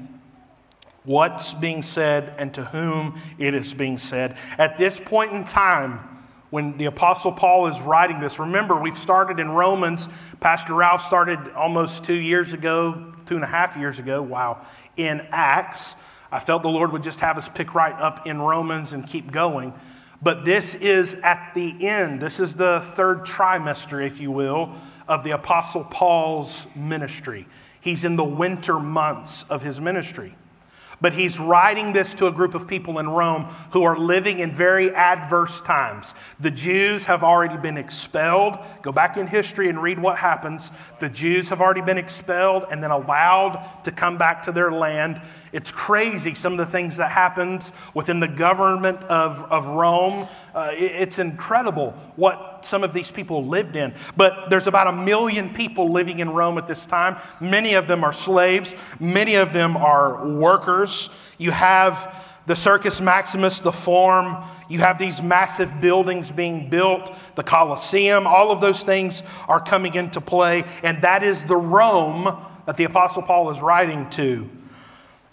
what's 1.06 1.54
being 1.54 1.82
said 1.82 2.36
and 2.38 2.54
to 2.56 2.66
whom 2.66 3.18
it 3.38 3.54
is 3.54 3.74
being 3.74 3.98
said. 3.98 4.36
At 4.58 4.76
this 4.76 5.00
point 5.00 5.32
in 5.32 5.46
time, 5.46 6.19
when 6.50 6.78
the 6.78 6.86
Apostle 6.86 7.32
Paul 7.32 7.68
is 7.68 7.82
writing 7.82 8.20
this, 8.20 8.40
remember, 8.40 8.76
we've 8.76 8.98
started 8.98 9.40
in 9.40 9.52
Romans. 9.52 10.10
Pastor 10.40 10.74
Ralph 10.74 11.02
started 11.02 11.40
almost 11.54 12.06
two 12.06 12.16
years 12.16 12.54
ago, 12.54 13.14
two 13.26 13.36
and 13.36 13.44
a 13.44 13.48
half 13.48 13.78
years 13.78 14.00
ago, 14.00 14.22
wow, 14.22 14.66
in 14.98 15.26
Acts. 15.32 15.96
I 16.32 16.40
felt 16.40 16.64
the 16.64 16.70
Lord 16.70 16.92
would 16.92 17.04
just 17.04 17.20
have 17.22 17.38
us 17.38 17.48
pick 17.48 17.76
right 17.76 17.94
up 17.94 18.26
in 18.26 18.42
Romans 18.42 18.94
and 18.94 19.06
keep 19.06 19.32
going. 19.32 19.74
But 20.22 20.44
this 20.44 20.76
is 20.76 21.16
at 21.16 21.54
the 21.54 21.88
end. 21.88 22.22
This 22.22 22.40
is 22.40 22.56
the 22.56 22.82
third 22.82 23.20
trimester, 23.22 24.06
if 24.06 24.20
you 24.20 24.32
will, 24.32 24.74
of 25.08 25.24
the 25.24 25.32
Apostle 25.32 25.86
Paul's 25.86 26.68
ministry. 26.76 27.48
He's 27.80 28.04
in 28.04 28.16
the 28.16 28.24
winter 28.24 28.80
months 28.80 29.44
of 29.44 29.62
his 29.62 29.80
ministry. 29.80 30.36
But 31.02 31.14
he's 31.14 31.40
writing 31.40 31.94
this 31.94 32.14
to 32.16 32.28
a 32.28 32.32
group 32.32 32.56
of 32.56 32.68
people 32.68 33.00
in 33.00 33.08
Rome 33.08 33.44
who 33.72 33.84
are 33.84 33.98
living 33.98 34.40
in 34.40 34.52
very 34.52 34.94
adverse 34.94 35.62
times. 35.62 36.16
The 36.40 36.52
Jews 36.52 37.06
have 37.06 37.24
already 37.24 37.58
been 37.58 37.78
expelled. 37.78 38.58
Go 38.82 38.92
back 38.92 39.16
in 39.16 39.28
history 39.28 39.70
and 39.70 39.82
read 39.82 40.00
what 40.00 40.18
happens. 40.18 40.72
The 41.00 41.10
Jews 41.10 41.50
have 41.50 41.62
already 41.62 41.82
been 41.82 41.98
expelled 41.98 42.66
and 42.70 42.84
then 42.84 42.92
allowed 42.92 43.66
to 43.84 43.92
come 43.92 44.18
back 44.18 44.44
to 44.44 44.52
their 44.52 44.72
land. 44.72 45.22
It's 45.52 45.72
crazy 45.72 46.34
some 46.34 46.54
of 46.54 46.58
the 46.58 46.66
things 46.66 46.98
that 46.98 47.12
happens 47.12 47.74
within 47.94 48.20
the 48.20 48.28
government 48.28 49.04
of, 49.06 49.44
of 49.52 49.66
Rome. 49.68 50.28
Uh, 50.60 50.74
it's 50.74 51.20
incredible 51.20 51.92
what 52.18 52.66
some 52.66 52.84
of 52.84 52.92
these 52.92 53.10
people 53.10 53.46
lived 53.46 53.78
in. 53.78 53.94
But 54.18 54.50
there's 54.50 54.68
about 54.68 54.88
a 54.88 54.92
million 54.92 55.54
people 55.54 55.90
living 55.90 56.20
in 56.20 56.32
Rome 56.32 56.58
at 56.58 56.68
this 56.68 56.86
time. 56.86 57.16
Many 57.40 57.76
of 57.76 57.88
them 57.88 58.04
are 58.04 58.12
slaves, 58.12 58.76
many 59.00 59.36
of 59.36 59.54
them 59.54 59.78
are 59.78 60.28
workers. 60.28 61.12
You 61.38 61.52
have 61.52 62.14
the 62.46 62.58
Circus 62.58 63.00
Maximus, 63.00 63.62
the 63.62 63.72
Forum, 63.72 64.36
you 64.68 64.80
have 64.80 65.00
these 65.00 65.24
massive 65.24 65.80
buildings 65.80 66.30
being 66.30 66.70
built, 66.70 67.16
the 67.36 67.44
Colosseum, 67.44 68.28
all 68.28 68.52
of 68.52 68.60
those 68.60 68.84
things 68.84 69.24
are 69.48 69.62
coming 69.62 69.94
into 69.94 70.20
play. 70.20 70.66
And 70.84 71.02
that 71.04 71.24
is 71.24 71.46
the 71.46 71.56
Rome 71.56 72.38
that 72.66 72.76
the 72.76 72.84
Apostle 72.84 73.22
Paul 73.22 73.50
is 73.50 73.62
writing 73.62 74.10
to. 74.10 74.50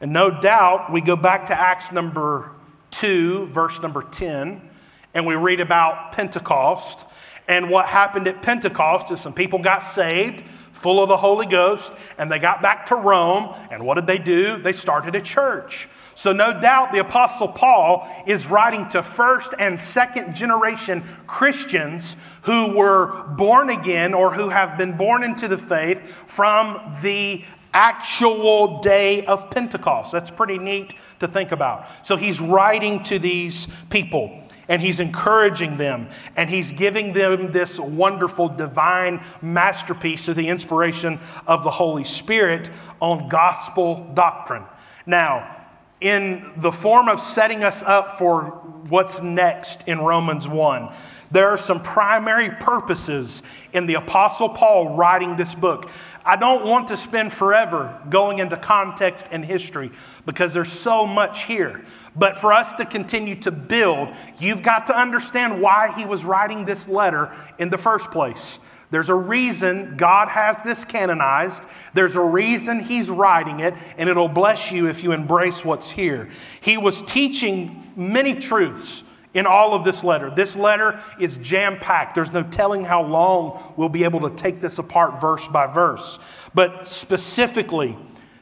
And 0.01 0.13
no 0.13 0.31
doubt, 0.31 0.93
we 0.93 1.01
go 1.01 1.17
back 1.17 1.47
to 1.47 1.61
Acts 1.61 1.91
number 1.91 2.53
2, 2.93 3.47
verse 3.47 3.83
number 3.83 4.03
10, 4.03 4.71
and 5.17 5.25
we 5.25 5.35
read 5.35 5.61
about 5.61 6.13
Pentecost. 6.13 7.07
And 7.49 7.71
what 7.71 7.87
happened 7.87 8.29
at 8.29 8.43
Pentecost 8.43 9.11
is 9.11 9.19
some 9.19 9.33
people 9.33 9.59
got 9.59 9.79
saved, 9.79 10.43
full 10.43 11.03
of 11.03 11.09
the 11.09 11.17
Holy 11.17 11.47
Ghost, 11.47 11.97
and 12.19 12.31
they 12.31 12.39
got 12.39 12.61
back 12.61 12.85
to 12.87 12.97
Rome. 12.97 13.55
And 13.71 13.87
what 13.87 13.95
did 13.95 14.07
they 14.07 14.19
do? 14.19 14.59
They 14.59 14.73
started 14.73 15.15
a 15.15 15.23
church. 15.23 15.89
So, 16.15 16.33
no 16.33 16.61
doubt, 16.61 16.93
the 16.93 16.99
Apostle 16.99 17.49
Paul 17.49 18.07
is 18.27 18.51
writing 18.51 18.89
to 18.89 19.03
first 19.03 19.55
and 19.59 19.81
second 19.81 20.37
generation 20.37 21.03
Christians 21.27 22.17
who 22.43 22.77
were 22.77 23.25
born 23.39 23.71
again 23.71 24.13
or 24.13 24.35
who 24.35 24.51
have 24.51 24.77
been 24.77 24.99
born 24.99 25.23
into 25.23 25.49
the 25.49 25.59
faith 25.59 26.07
from 26.27 26.95
the 27.03 27.43
actual 27.73 28.81
day 28.81 29.25
of 29.25 29.51
Pentecost. 29.51 30.13
That's 30.13 30.31
pretty 30.31 30.59
neat 30.59 30.93
to 31.21 31.29
think 31.29 31.53
about. 31.53 32.07
So 32.07 32.17
he's 32.17 32.39
writing 32.39 33.03
to 33.05 33.19
these 33.19 33.67
people 33.89 34.43
and 34.69 34.83
he's 34.83 35.01
encouraging 35.01 35.77
them 35.77 36.09
and 36.37 36.51
he's 36.51 36.73
giving 36.73 37.13
them 37.13 37.53
this 37.53 37.79
wonderful 37.79 38.49
divine 38.49 39.23
masterpiece 39.43 40.25
through 40.25 40.35
the 40.35 40.49
inspiration 40.49 41.19
of 41.47 41.65
the 41.65 41.71
Holy 41.71 42.05
Spirit 42.05 42.71
on 43.01 43.29
gospel 43.29 44.11
doctrine. 44.15 44.65
Now, 45.07 45.57
in 46.01 46.53
the 46.57 46.73
form 46.73 47.09
of 47.09 47.21
setting 47.21 47.65
us 47.65 47.83
up 47.83 48.13
for 48.13 48.43
what's 48.89 49.23
next 49.23 49.89
in 49.89 50.01
Romans 50.01 50.49
1. 50.49 50.93
There 51.31 51.49
are 51.49 51.57
some 51.57 51.83
primary 51.83 52.51
purposes 52.51 53.43
in 53.73 53.87
the 53.87 53.95
Apostle 53.95 54.49
Paul 54.49 54.97
writing 54.97 55.37
this 55.37 55.55
book. 55.55 55.91
I 56.25 56.37
don't 56.37 56.65
want 56.65 56.89
to 56.89 56.97
spend 56.97 57.33
forever 57.33 58.01
going 58.09 58.39
into 58.39 58.57
context 58.57 59.29
and 59.31 59.45
history 59.45 59.91
because 60.25 60.55
there's 60.55 60.73
so 60.73 61.07
much 61.07 61.45
here. 61.45 61.85
But 62.19 62.39
for 62.39 62.53
us 62.53 62.73
to 62.75 62.87
continue 62.87 63.35
to 63.37 63.51
build, 63.51 64.09
you've 64.39 64.63
got 64.63 64.87
to 64.87 64.99
understand 64.99 65.61
why 65.61 65.93
he 65.97 66.05
was 66.05 66.25
writing 66.25 66.65
this 66.65 66.89
letter 66.89 67.31
in 67.59 67.69
the 67.69 67.79
first 67.79 68.11
place. 68.11 68.61
There's 68.91 69.09
a 69.09 69.15
reason 69.15 69.97
God 69.97 70.29
has 70.29 70.63
this 70.63 70.85
canonized. 70.85 71.67
There's 71.93 72.17
a 72.17 72.23
reason 72.23 72.81
He's 72.81 73.11
writing 73.11 73.61
it, 73.61 73.75
and 73.99 74.09
it'll 74.09 74.29
bless 74.29 74.71
you 74.71 74.89
if 74.89 75.03
you 75.03 75.13
embrace 75.13 75.65
what's 75.65 75.91
here. 75.91 76.29
He 76.61 76.79
was 76.79 77.03
teaching 77.03 77.93
many 77.97 78.35
truths 78.35 79.03
in 79.35 79.45
all 79.45 79.75
of 79.75 79.85
this 79.85 80.05
letter. 80.05 80.31
This 80.31 80.57
letter 80.57 81.01
is 81.21 81.37
jam 81.39 81.79
packed. 81.79 82.15
There's 82.15 82.33
no 82.33 82.43
telling 82.45 82.85
how 82.85 83.03
long 83.03 83.75
we'll 83.77 83.89
be 83.89 84.05
able 84.05 84.21
to 84.29 84.35
take 84.35 84.61
this 84.61 84.79
apart 84.79 85.21
verse 85.21 85.47
by 85.49 85.67
verse. 85.67 86.19
But 86.55 86.89
specifically, 86.89 87.99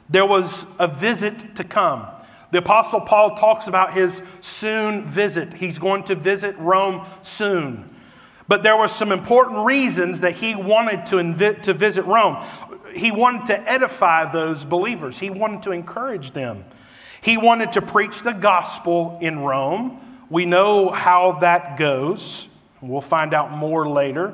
there 0.09 0.27
was 0.27 0.67
a 0.79 0.87
visit 0.87 1.57
to 1.57 1.65
come. 1.65 2.07
The 2.55 2.61
Apostle 2.61 3.01
Paul 3.01 3.35
talks 3.35 3.67
about 3.67 3.95
his 3.95 4.23
soon 4.39 5.05
visit. 5.07 5.55
He's 5.55 5.77
going 5.77 6.05
to 6.05 6.15
visit 6.15 6.57
Rome 6.57 7.05
soon. 7.21 7.91
But 8.47 8.63
there 8.63 8.77
were 8.77 8.87
some 8.87 9.11
important 9.11 9.67
reasons 9.67 10.21
that 10.21 10.35
he 10.35 10.55
wanted 10.55 11.05
to, 11.07 11.17
invi- 11.17 11.61
to 11.63 11.73
visit 11.73 12.05
Rome. 12.05 12.37
He 12.95 13.11
wanted 13.11 13.47
to 13.47 13.69
edify 13.69 14.31
those 14.31 14.65
believers, 14.65 15.19
he 15.19 15.31
wanted 15.31 15.63
to 15.63 15.73
encourage 15.73 16.31
them. 16.31 16.65
He 17.21 17.37
wanted 17.37 17.73
to 17.73 17.83
preach 17.83 18.23
the 18.23 18.31
gospel 18.31 19.19
in 19.21 19.41
Rome. 19.41 19.99
We 20.31 20.47
know 20.47 20.91
how 20.91 21.33
that 21.41 21.77
goes. 21.77 22.57
We'll 22.81 23.01
find 23.01 23.35
out 23.35 23.51
more 23.51 23.89
later. 23.89 24.33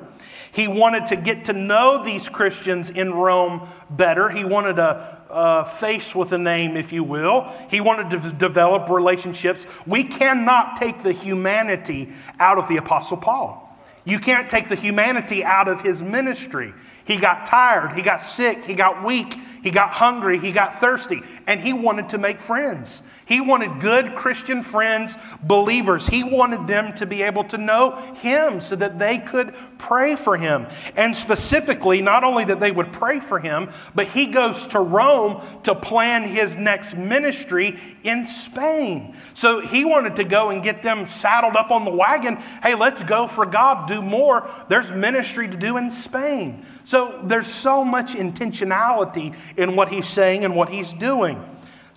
He 0.52 0.68
wanted 0.68 1.06
to 1.06 1.16
get 1.16 1.46
to 1.46 1.52
know 1.52 2.02
these 2.02 2.28
Christians 2.28 2.90
in 2.90 3.12
Rome 3.14 3.66
better. 3.90 4.28
He 4.28 4.44
wanted 4.44 4.78
a, 4.78 5.22
a 5.30 5.64
face 5.64 6.14
with 6.14 6.32
a 6.32 6.38
name, 6.38 6.76
if 6.76 6.92
you 6.92 7.04
will. 7.04 7.52
He 7.70 7.80
wanted 7.80 8.10
to 8.10 8.32
develop 8.34 8.88
relationships. 8.88 9.66
We 9.86 10.02
cannot 10.02 10.76
take 10.76 10.98
the 10.98 11.12
humanity 11.12 12.10
out 12.38 12.58
of 12.58 12.68
the 12.68 12.78
Apostle 12.78 13.16
Paul. 13.16 13.66
You 14.04 14.18
can't 14.18 14.48
take 14.48 14.68
the 14.68 14.74
humanity 14.74 15.44
out 15.44 15.68
of 15.68 15.82
his 15.82 16.02
ministry. 16.02 16.72
He 17.04 17.16
got 17.16 17.44
tired, 17.44 17.92
he 17.92 18.02
got 18.02 18.20
sick, 18.20 18.64
he 18.64 18.74
got 18.74 19.04
weak, 19.04 19.34
he 19.62 19.70
got 19.70 19.90
hungry, 19.90 20.38
he 20.38 20.52
got 20.52 20.76
thirsty, 20.76 21.20
and 21.50 21.60
he 21.60 21.72
wanted 21.72 22.10
to 22.10 22.18
make 22.18 22.38
friends. 22.38 23.02
He 23.26 23.40
wanted 23.40 23.80
good 23.80 24.14
Christian 24.14 24.62
friends, 24.62 25.18
believers. 25.42 26.06
He 26.06 26.22
wanted 26.22 26.68
them 26.68 26.92
to 26.92 27.06
be 27.06 27.22
able 27.22 27.42
to 27.44 27.58
know 27.58 27.96
him 28.14 28.60
so 28.60 28.76
that 28.76 29.00
they 29.00 29.18
could 29.18 29.52
pray 29.76 30.14
for 30.14 30.36
him. 30.36 30.68
And 30.96 31.14
specifically, 31.14 32.02
not 32.02 32.22
only 32.22 32.44
that 32.44 32.60
they 32.60 32.70
would 32.70 32.92
pray 32.92 33.18
for 33.18 33.40
him, 33.40 33.68
but 33.96 34.06
he 34.06 34.26
goes 34.26 34.68
to 34.68 34.78
Rome 34.78 35.42
to 35.64 35.74
plan 35.74 36.22
his 36.22 36.56
next 36.56 36.96
ministry 36.96 37.76
in 38.04 38.26
Spain. 38.26 39.16
So 39.34 39.58
he 39.58 39.84
wanted 39.84 40.14
to 40.16 40.24
go 40.24 40.50
and 40.50 40.62
get 40.62 40.84
them 40.84 41.04
saddled 41.08 41.56
up 41.56 41.72
on 41.72 41.84
the 41.84 41.90
wagon. 41.90 42.36
Hey, 42.62 42.76
let's 42.76 43.02
go 43.02 43.26
for 43.26 43.44
God, 43.44 43.88
do 43.88 44.02
more. 44.02 44.48
There's 44.68 44.92
ministry 44.92 45.48
to 45.48 45.56
do 45.56 45.78
in 45.78 45.90
Spain. 45.90 46.64
So 46.84 47.20
there's 47.24 47.46
so 47.46 47.84
much 47.84 48.14
intentionality 48.14 49.34
in 49.56 49.74
what 49.74 49.88
he's 49.88 50.08
saying 50.08 50.44
and 50.44 50.54
what 50.54 50.68
he's 50.68 50.92
doing. 50.92 51.39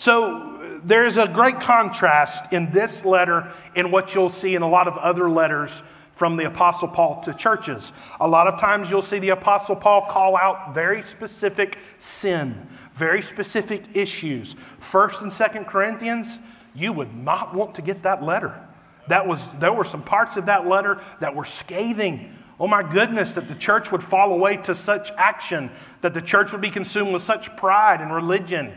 So 0.04 0.60
there's 0.84 1.16
a 1.16 1.30
great 1.30 1.62
contrast 1.62 2.52
in 2.52 2.70
this 2.72 3.06
letter 3.06 3.50
and 3.74 3.90
what 3.90 4.14
you'll 4.14 4.28
see 4.28 4.54
in 4.54 4.62
a 4.62 4.68
lot 4.68 4.90
of 4.90 4.98
other 4.98 5.30
letters 5.30 5.82
from 6.12 6.36
the 6.36 6.46
Apostle 6.46 6.90
Paul 6.90 7.22
to 7.22 7.34
churches. 7.34 7.94
A 8.20 8.28
lot 8.28 8.48
of 8.48 8.60
times 8.60 8.92
you'll 8.92 9.02
see 9.02 9.20
the 9.20 9.30
Apostle 9.30 9.78
Paul 9.78 10.02
call 10.02 10.36
out 10.36 10.74
very 10.76 11.02
specific 11.02 11.78
sin, 12.00 12.68
very 12.92 13.22
specific 13.22 13.96
issues. 13.96 14.58
First 14.80 15.22
and 15.22 15.32
Second 15.32 15.68
Corinthians, 15.68 16.40
you 16.76 16.92
would 16.92 17.16
not 17.16 17.54
want 17.54 17.74
to 17.76 17.82
get 17.82 18.04
that 18.04 18.22
letter. 18.22 18.60
That 19.08 19.26
was, 19.26 19.54
there 19.60 19.72
were 19.72 19.86
some 19.86 20.04
parts 20.04 20.36
of 20.36 20.48
that 20.48 20.68
letter 20.68 21.02
that 21.22 21.34
were 21.34 21.46
scathing. 21.46 22.30
Oh 22.60 22.68
my 22.68 22.84
goodness, 22.84 23.36
that 23.36 23.48
the 23.48 23.56
church 23.56 23.90
would 23.94 24.04
fall 24.04 24.34
away 24.34 24.58
to 24.64 24.76
such 24.76 25.12
action, 25.12 25.72
that 26.02 26.14
the 26.14 26.22
church 26.22 26.52
would 26.52 26.62
be 26.62 26.70
consumed 26.70 27.14
with 27.14 27.22
such 27.22 27.56
pride 27.56 28.02
and 28.02 28.14
religion. 28.14 28.74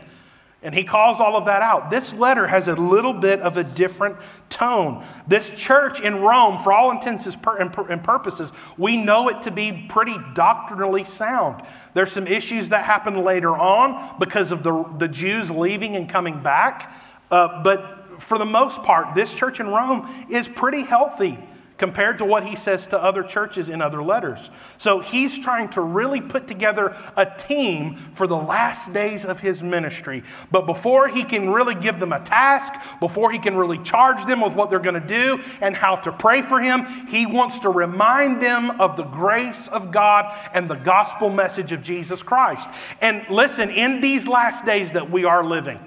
And 0.63 0.73
he 0.73 0.83
calls 0.83 1.19
all 1.19 1.35
of 1.35 1.45
that 1.45 1.61
out. 1.61 1.91
This 1.91 2.15
letter 2.15 2.47
has 2.47 2.67
a 2.67 2.75
little 2.75 3.13
bit 3.13 3.41
of 3.41 3.57
a 3.57 3.63
different 3.63 4.17
tone. 4.49 5.03
This 5.27 5.51
church 5.51 6.01
in 6.01 6.21
Rome, 6.21 6.57
for 6.57 6.73
all 6.73 6.89
intents 6.89 7.27
and 7.27 8.03
purposes, 8.03 8.51
we 8.75 8.97
know 8.97 9.29
it 9.29 9.43
to 9.43 9.51
be 9.51 9.85
pretty 9.87 10.15
doctrinally 10.33 11.03
sound. 11.03 11.63
There's 11.93 12.11
some 12.11 12.25
issues 12.25 12.69
that 12.69 12.85
happen 12.85 13.23
later 13.23 13.51
on 13.51 14.17
because 14.19 14.51
of 14.51 14.63
the, 14.63 14.83
the 14.97 15.07
Jews 15.07 15.51
leaving 15.51 15.95
and 15.95 16.09
coming 16.09 16.41
back. 16.41 16.91
Uh, 17.29 17.61
but 17.61 18.19
for 18.19 18.39
the 18.39 18.45
most 18.45 18.81
part, 18.81 19.13
this 19.13 19.35
church 19.35 19.59
in 19.59 19.67
Rome 19.67 20.09
is 20.29 20.47
pretty 20.47 20.81
healthy 20.81 21.37
compared 21.77 22.17
to 22.17 22.25
what 22.25 22.45
he 22.45 22.55
says 22.55 22.87
to 22.87 23.01
other 23.01 23.23
churches 23.23 23.69
in 23.69 23.81
other 23.81 24.01
letters. 24.01 24.49
So 24.77 24.99
he's 24.99 25.37
trying 25.39 25.69
to 25.69 25.81
really 25.81 26.21
put 26.21 26.47
together 26.47 26.95
a 27.15 27.25
team 27.25 27.95
for 27.95 28.27
the 28.27 28.37
last 28.37 28.93
days 28.93 29.25
of 29.25 29.39
his 29.39 29.61
ministry. 29.61 30.23
But 30.51 30.65
before 30.65 31.07
he 31.07 31.23
can 31.23 31.49
really 31.49 31.75
give 31.75 31.99
them 31.99 32.13
a 32.13 32.19
task, 32.19 32.73
before 32.99 33.31
he 33.31 33.39
can 33.39 33.55
really 33.55 33.77
charge 33.79 34.25
them 34.25 34.41
with 34.41 34.55
what 34.55 34.69
they're 34.69 34.79
going 34.79 34.99
to 34.99 35.07
do 35.07 35.41
and 35.61 35.75
how 35.75 35.95
to 35.97 36.11
pray 36.11 36.41
for 36.41 36.59
him, 36.59 36.85
he 37.07 37.25
wants 37.25 37.59
to 37.59 37.69
remind 37.69 38.41
them 38.41 38.81
of 38.81 38.97
the 38.97 39.03
grace 39.03 39.67
of 39.67 39.91
God 39.91 40.35
and 40.53 40.69
the 40.69 40.75
gospel 40.75 41.29
message 41.29 41.71
of 41.71 41.83
Jesus 41.83 42.23
Christ. 42.23 42.69
And 43.01 43.25
listen, 43.29 43.69
in 43.69 44.01
these 44.01 44.27
last 44.27 44.65
days 44.65 44.93
that 44.93 45.11
we 45.11 45.25
are 45.25 45.43
living, 45.43 45.79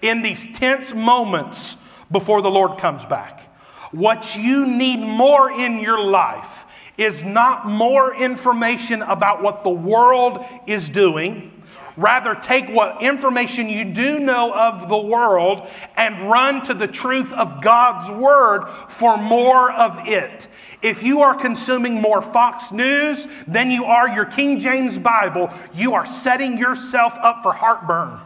in 0.00 0.22
these 0.22 0.58
tense 0.58 0.94
moments 0.94 1.76
before 2.10 2.42
the 2.42 2.50
Lord 2.50 2.78
comes 2.78 3.04
back, 3.04 3.48
what 3.92 4.36
you 4.36 4.66
need 4.66 4.98
more 4.98 5.52
in 5.52 5.78
your 5.78 6.02
life 6.02 6.66
is 6.98 7.24
not 7.24 7.66
more 7.66 8.14
information 8.14 9.02
about 9.02 9.42
what 9.42 9.64
the 9.64 9.70
world 9.70 10.44
is 10.66 10.90
doing. 10.90 11.50
Rather, 11.96 12.34
take 12.34 12.68
what 12.68 13.02
information 13.02 13.68
you 13.68 13.84
do 13.84 14.18
know 14.18 14.52
of 14.54 14.88
the 14.88 14.98
world 14.98 15.68
and 15.96 16.30
run 16.30 16.62
to 16.64 16.72
the 16.72 16.86
truth 16.86 17.34
of 17.34 17.60
God's 17.60 18.10
Word 18.10 18.66
for 18.88 19.18
more 19.18 19.70
of 19.70 20.00
it. 20.08 20.48
If 20.80 21.02
you 21.02 21.20
are 21.20 21.34
consuming 21.34 22.00
more 22.00 22.22
Fox 22.22 22.72
News 22.72 23.26
than 23.46 23.70
you 23.70 23.84
are 23.84 24.08
your 24.08 24.24
King 24.24 24.58
James 24.58 24.98
Bible, 24.98 25.50
you 25.74 25.92
are 25.92 26.06
setting 26.06 26.56
yourself 26.56 27.16
up 27.20 27.42
for 27.42 27.52
heartburn. 27.52 28.20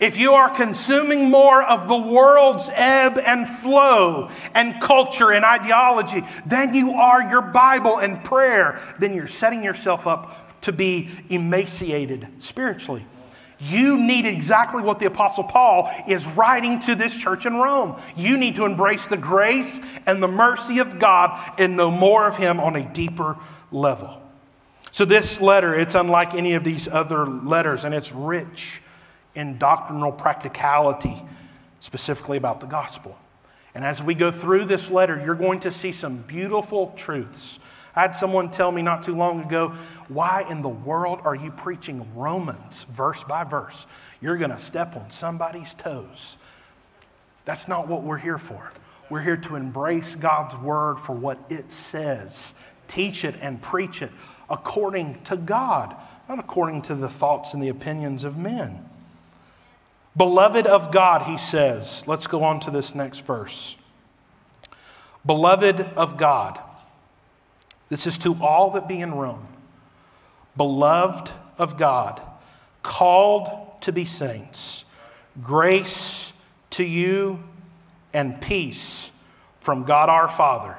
If 0.00 0.16
you 0.16 0.34
are 0.34 0.48
consuming 0.50 1.30
more 1.30 1.62
of 1.62 1.88
the 1.88 1.96
world's 1.96 2.70
ebb 2.72 3.18
and 3.18 3.48
flow 3.48 4.30
and 4.54 4.80
culture 4.80 5.32
and 5.32 5.44
ideology 5.44 6.22
than 6.46 6.74
you 6.74 6.92
are 6.92 7.22
your 7.22 7.42
Bible 7.42 7.98
and 7.98 8.22
prayer, 8.22 8.80
then 9.00 9.14
you're 9.14 9.26
setting 9.26 9.64
yourself 9.64 10.06
up 10.06 10.60
to 10.62 10.72
be 10.72 11.08
emaciated 11.30 12.28
spiritually. 12.38 13.04
You 13.60 13.96
need 13.96 14.24
exactly 14.24 14.84
what 14.84 15.00
the 15.00 15.06
Apostle 15.06 15.42
Paul 15.42 15.90
is 16.06 16.28
writing 16.28 16.78
to 16.80 16.94
this 16.94 17.16
church 17.16 17.44
in 17.44 17.54
Rome. 17.54 18.00
You 18.16 18.36
need 18.36 18.54
to 18.56 18.64
embrace 18.64 19.08
the 19.08 19.16
grace 19.16 19.80
and 20.06 20.22
the 20.22 20.28
mercy 20.28 20.78
of 20.78 21.00
God 21.00 21.36
and 21.58 21.76
know 21.76 21.90
more 21.90 22.28
of 22.28 22.36
Him 22.36 22.60
on 22.60 22.76
a 22.76 22.82
deeper 22.92 23.36
level. 23.72 24.22
So, 24.92 25.04
this 25.04 25.40
letter, 25.40 25.74
it's 25.74 25.96
unlike 25.96 26.34
any 26.34 26.54
of 26.54 26.62
these 26.62 26.86
other 26.86 27.26
letters, 27.26 27.84
and 27.84 27.94
it's 27.94 28.12
rich 28.12 28.80
in 29.38 29.56
doctrinal 29.56 30.10
practicality, 30.10 31.14
specifically 31.78 32.36
about 32.36 32.58
the 32.58 32.66
gospel. 32.66 33.16
And 33.72 33.84
as 33.84 34.02
we 34.02 34.16
go 34.16 34.32
through 34.32 34.64
this 34.64 34.90
letter, 34.90 35.22
you're 35.24 35.36
going 35.36 35.60
to 35.60 35.70
see 35.70 35.92
some 35.92 36.18
beautiful 36.22 36.92
truths. 36.96 37.60
I 37.94 38.02
had 38.02 38.16
someone 38.16 38.50
tell 38.50 38.72
me 38.72 38.82
not 38.82 39.04
too 39.04 39.14
long 39.14 39.44
ago, 39.44 39.68
why 40.08 40.44
in 40.50 40.60
the 40.60 40.68
world 40.68 41.20
are 41.22 41.36
you 41.36 41.52
preaching 41.52 42.04
Romans 42.16 42.82
verse 42.82 43.22
by 43.22 43.44
verse? 43.44 43.86
You're 44.20 44.38
going 44.38 44.50
to 44.50 44.58
step 44.58 44.96
on 44.96 45.10
somebody's 45.10 45.72
toes. 45.72 46.36
That's 47.44 47.68
not 47.68 47.86
what 47.86 48.02
we're 48.02 48.18
here 48.18 48.38
for. 48.38 48.72
We're 49.08 49.22
here 49.22 49.36
to 49.36 49.54
embrace 49.54 50.16
God's 50.16 50.56
word 50.56 50.98
for 50.98 51.14
what 51.14 51.38
it 51.48 51.70
says, 51.70 52.54
teach 52.88 53.24
it 53.24 53.36
and 53.40 53.62
preach 53.62 54.02
it 54.02 54.10
according 54.50 55.22
to 55.22 55.36
God, 55.36 55.94
not 56.28 56.40
according 56.40 56.82
to 56.82 56.96
the 56.96 57.08
thoughts 57.08 57.54
and 57.54 57.62
the 57.62 57.68
opinions 57.68 58.24
of 58.24 58.36
men. 58.36 58.84
Beloved 60.16 60.66
of 60.66 60.90
God, 60.90 61.22
he 61.22 61.38
says. 61.38 62.06
Let's 62.06 62.26
go 62.26 62.42
on 62.44 62.60
to 62.60 62.70
this 62.70 62.94
next 62.94 63.20
verse. 63.20 63.76
Beloved 65.24 65.80
of 65.96 66.16
God. 66.16 66.60
This 67.88 68.06
is 68.06 68.18
to 68.18 68.34
all 68.42 68.70
that 68.70 68.88
be 68.88 69.00
in 69.00 69.14
Rome. 69.14 69.48
Beloved 70.56 71.30
of 71.56 71.76
God, 71.76 72.20
called 72.82 73.80
to 73.82 73.92
be 73.92 74.04
saints, 74.04 74.84
Grace 75.40 76.32
to 76.70 76.84
you 76.84 77.42
and 78.12 78.40
peace 78.40 79.10
from 79.60 79.84
God 79.84 80.08
our 80.08 80.28
Father 80.28 80.76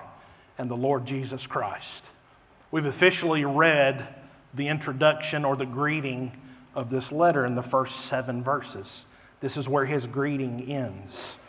and 0.57 0.69
the 0.69 0.75
Lord 0.75 1.05
Jesus 1.05 1.47
Christ. 1.47 2.09
We've 2.71 2.85
officially 2.85 3.45
read 3.45 4.07
the 4.53 4.67
introduction 4.67 5.45
or 5.45 5.55
the 5.55 5.65
greeting 5.65 6.33
of 6.75 6.89
this 6.89 7.11
letter 7.11 7.45
in 7.45 7.55
the 7.55 7.63
first 7.63 8.01
seven 8.01 8.43
verses. 8.43 9.05
This 9.39 9.57
is 9.57 9.69
where 9.69 9.85
his 9.85 10.07
greeting 10.07 10.69
ends. 10.69 11.39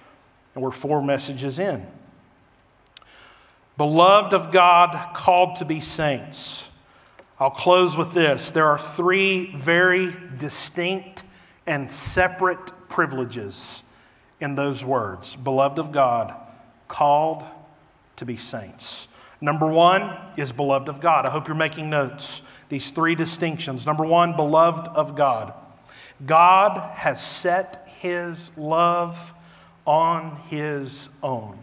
And 0.54 0.62
we're 0.62 0.70
four 0.70 1.02
messages 1.02 1.58
in. 1.58 1.86
Beloved 3.76 4.34
of 4.34 4.52
God, 4.52 5.14
called 5.14 5.56
to 5.56 5.64
be 5.64 5.80
saints. 5.80 6.70
I'll 7.38 7.50
close 7.50 7.96
with 7.96 8.12
this. 8.12 8.50
There 8.50 8.66
are 8.66 8.78
three 8.78 9.54
very 9.54 10.14
distinct 10.36 11.24
and 11.66 11.90
separate 11.90 12.72
privileges 12.88 13.82
in 14.40 14.54
those 14.54 14.84
words. 14.84 15.36
Beloved 15.36 15.78
of 15.78 15.92
God, 15.92 16.34
called 16.88 17.44
to 18.16 18.26
be 18.26 18.36
saints. 18.36 19.08
Number 19.40 19.66
one 19.66 20.14
is 20.36 20.52
beloved 20.52 20.90
of 20.90 21.00
God. 21.00 21.24
I 21.24 21.30
hope 21.30 21.48
you're 21.48 21.56
making 21.56 21.88
notes. 21.88 22.42
These 22.68 22.90
three 22.90 23.14
distinctions. 23.14 23.86
Number 23.86 24.04
one, 24.04 24.36
beloved 24.36 24.88
of 24.88 25.16
God. 25.16 25.54
God 26.26 26.78
has 26.96 27.24
set 27.24 27.88
his 27.98 28.56
love 28.56 29.32
on 29.86 30.36
his 30.48 31.08
own. 31.22 31.58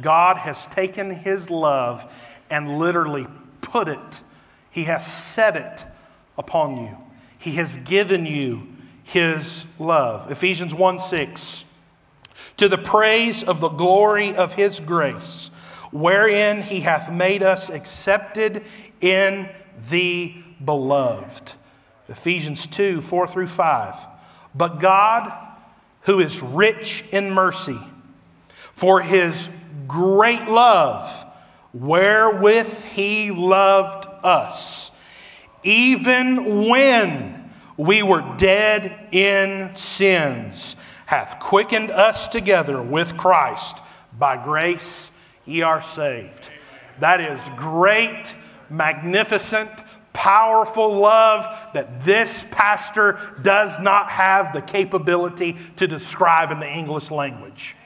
God 0.00 0.36
has 0.38 0.66
taken 0.66 1.10
his 1.10 1.50
love 1.50 2.12
and 2.50 2.78
literally 2.78 3.26
put 3.60 3.88
it, 3.88 4.20
he 4.70 4.84
has 4.84 5.06
set 5.06 5.56
it 5.56 5.86
upon 6.36 6.76
you. 6.76 6.96
He 7.38 7.52
has 7.52 7.76
given 7.78 8.26
you 8.26 8.66
his 9.04 9.66
love. 9.78 10.30
Ephesians 10.30 10.74
1 10.74 10.98
6. 10.98 11.64
To 12.56 12.68
the 12.68 12.78
praise 12.78 13.42
of 13.42 13.60
the 13.60 13.68
glory 13.68 14.34
of 14.34 14.54
his 14.54 14.80
grace, 14.80 15.50
wherein 15.92 16.62
he 16.62 16.80
hath 16.80 17.12
made 17.12 17.42
us 17.42 17.68
accepted 17.70 18.64
in 19.00 19.48
the 19.90 20.34
beloved. 20.64 21.54
Ephesians 22.08 22.66
2 22.66 23.00
4 23.00 23.26
through 23.26 23.46
5. 23.46 24.08
But 24.54 24.80
God, 24.80 25.32
who 26.02 26.20
is 26.20 26.42
rich 26.42 27.04
in 27.12 27.30
mercy, 27.30 27.78
for 28.72 29.00
his 29.00 29.48
great 29.88 30.48
love, 30.48 31.26
wherewith 31.72 32.84
he 32.84 33.30
loved 33.30 34.06
us, 34.22 34.90
even 35.62 36.68
when 36.68 37.50
we 37.76 38.02
were 38.02 38.24
dead 38.36 39.08
in 39.12 39.74
sins, 39.74 40.76
hath 41.06 41.40
quickened 41.40 41.90
us 41.90 42.28
together 42.28 42.80
with 42.80 43.16
Christ. 43.16 43.80
By 44.16 44.42
grace 44.42 45.10
ye 45.44 45.62
are 45.62 45.80
saved. 45.80 46.50
That 47.00 47.20
is 47.20 47.50
great, 47.56 48.36
magnificent, 48.70 49.70
powerful 50.14 50.96
love 50.96 51.44
that 51.74 52.00
this 52.00 52.46
pastor 52.50 53.18
does 53.42 53.78
not 53.78 54.08
have 54.08 54.54
the 54.54 54.62
capability 54.62 55.56
to 55.76 55.86
describe 55.86 56.50
in 56.50 56.60
the 56.60 56.70
English 56.70 57.10
language. 57.10 57.76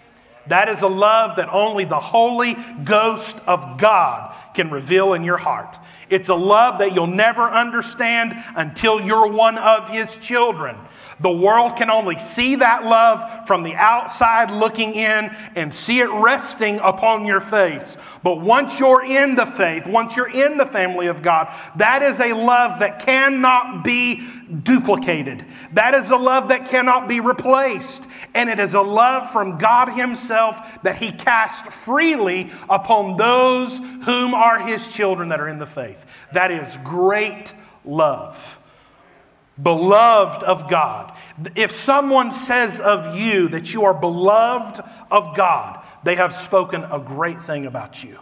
That 0.46 0.68
is 0.68 0.82
a 0.82 0.88
love 0.88 1.36
that 1.36 1.52
only 1.52 1.84
the 1.84 1.98
Holy 1.98 2.56
Ghost 2.84 3.40
of 3.46 3.78
God 3.78 4.34
can 4.54 4.70
reveal 4.70 5.14
in 5.14 5.24
your 5.24 5.36
heart. 5.36 5.76
It's 6.10 6.28
a 6.28 6.34
love 6.34 6.78
that 6.78 6.94
you'll 6.94 7.06
never 7.06 7.42
understand 7.42 8.34
until 8.56 9.00
you're 9.00 9.28
one 9.28 9.58
of 9.58 9.90
His 9.90 10.16
children. 10.16 10.76
The 11.20 11.30
world 11.30 11.76
can 11.76 11.90
only 11.90 12.18
see 12.18 12.56
that 12.56 12.84
love 12.84 13.46
from 13.46 13.62
the 13.62 13.74
outside 13.74 14.50
looking 14.50 14.94
in 14.94 15.34
and 15.56 15.72
see 15.74 16.00
it 16.00 16.10
resting 16.10 16.78
upon 16.78 17.26
your 17.26 17.40
face. 17.40 17.96
But 18.22 18.40
once 18.40 18.78
you're 18.78 19.04
in 19.04 19.34
the 19.34 19.46
faith, 19.46 19.88
once 19.88 20.16
you're 20.16 20.30
in 20.30 20.56
the 20.56 20.66
family 20.66 21.08
of 21.08 21.22
God, 21.22 21.52
that 21.76 22.02
is 22.02 22.20
a 22.20 22.32
love 22.34 22.78
that 22.78 23.00
cannot 23.00 23.82
be 23.82 24.22
duplicated. 24.62 25.44
That 25.72 25.94
is 25.94 26.10
a 26.10 26.16
love 26.16 26.48
that 26.48 26.66
cannot 26.66 27.08
be 27.08 27.20
replaced. 27.20 28.08
And 28.34 28.48
it 28.48 28.60
is 28.60 28.74
a 28.74 28.80
love 28.82 29.28
from 29.30 29.58
God 29.58 29.88
Himself 29.88 30.82
that 30.82 30.96
He 30.96 31.10
cast 31.10 31.66
freely 31.66 32.50
upon 32.70 33.16
those 33.16 33.78
whom 34.04 34.34
are 34.34 34.60
His 34.60 34.94
children 34.94 35.30
that 35.30 35.40
are 35.40 35.48
in 35.48 35.58
the 35.58 35.66
faith. 35.66 36.06
That 36.32 36.52
is 36.52 36.78
great 36.84 37.54
love 37.84 38.58
beloved 39.62 40.42
of 40.42 40.68
God. 40.68 41.12
If 41.54 41.70
someone 41.70 42.32
says 42.32 42.80
of 42.80 43.16
you 43.16 43.48
that 43.48 43.74
you 43.74 43.84
are 43.84 43.94
beloved 43.94 44.80
of 45.10 45.36
God, 45.36 45.84
they 46.04 46.16
have 46.16 46.32
spoken 46.32 46.84
a 46.84 46.98
great 46.98 47.40
thing 47.40 47.66
about 47.66 48.02
you. 48.04 48.18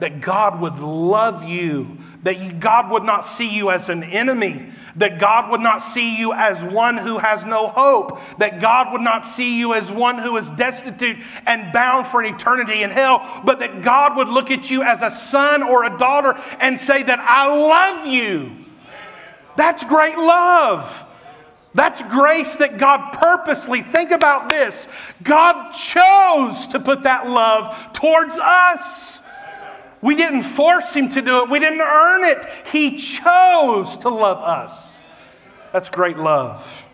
That 0.00 0.20
God 0.20 0.60
would 0.60 0.78
love 0.80 1.48
you, 1.48 1.98
that 2.24 2.58
God 2.58 2.90
would 2.90 3.04
not 3.04 3.24
see 3.24 3.48
you 3.54 3.70
as 3.70 3.88
an 3.88 4.02
enemy, 4.02 4.66
that 4.96 5.20
God 5.20 5.50
would 5.50 5.60
not 5.60 5.82
see 5.82 6.18
you 6.18 6.32
as 6.32 6.64
one 6.64 6.96
who 6.96 7.18
has 7.18 7.44
no 7.44 7.68
hope, 7.68 8.18
that 8.38 8.60
God 8.60 8.92
would 8.92 9.00
not 9.00 9.24
see 9.24 9.58
you 9.58 9.72
as 9.74 9.92
one 9.92 10.18
who 10.18 10.36
is 10.36 10.50
destitute 10.50 11.16
and 11.46 11.72
bound 11.72 12.06
for 12.06 12.20
an 12.22 12.34
eternity 12.34 12.82
in 12.82 12.90
hell, 12.90 13.24
but 13.44 13.60
that 13.60 13.82
God 13.82 14.16
would 14.16 14.28
look 14.28 14.50
at 14.50 14.70
you 14.70 14.82
as 14.82 15.02
a 15.02 15.10
son 15.10 15.62
or 15.62 15.84
a 15.84 15.96
daughter 15.96 16.38
and 16.60 16.78
say 16.78 17.02
that 17.04 17.20
I 17.20 17.46
love 17.46 18.06
you. 18.06 18.63
That's 19.56 19.84
great 19.84 20.18
love. 20.18 21.06
That's 21.74 22.02
grace 22.02 22.56
that 22.56 22.78
God 22.78 23.12
purposely, 23.12 23.82
think 23.82 24.12
about 24.12 24.48
this. 24.48 24.86
God 25.22 25.70
chose 25.70 26.68
to 26.68 26.78
put 26.78 27.02
that 27.02 27.28
love 27.28 27.92
towards 27.92 28.38
us. 28.38 29.22
We 30.00 30.14
didn't 30.14 30.44
force 30.44 30.94
Him 30.94 31.08
to 31.10 31.22
do 31.22 31.42
it, 31.42 31.50
we 31.50 31.58
didn't 31.58 31.80
earn 31.80 32.24
it. 32.24 32.46
He 32.72 32.96
chose 32.96 33.96
to 33.98 34.08
love 34.08 34.38
us. 34.38 35.02
That's 35.72 35.90
great 35.90 36.16
love. 36.16 36.88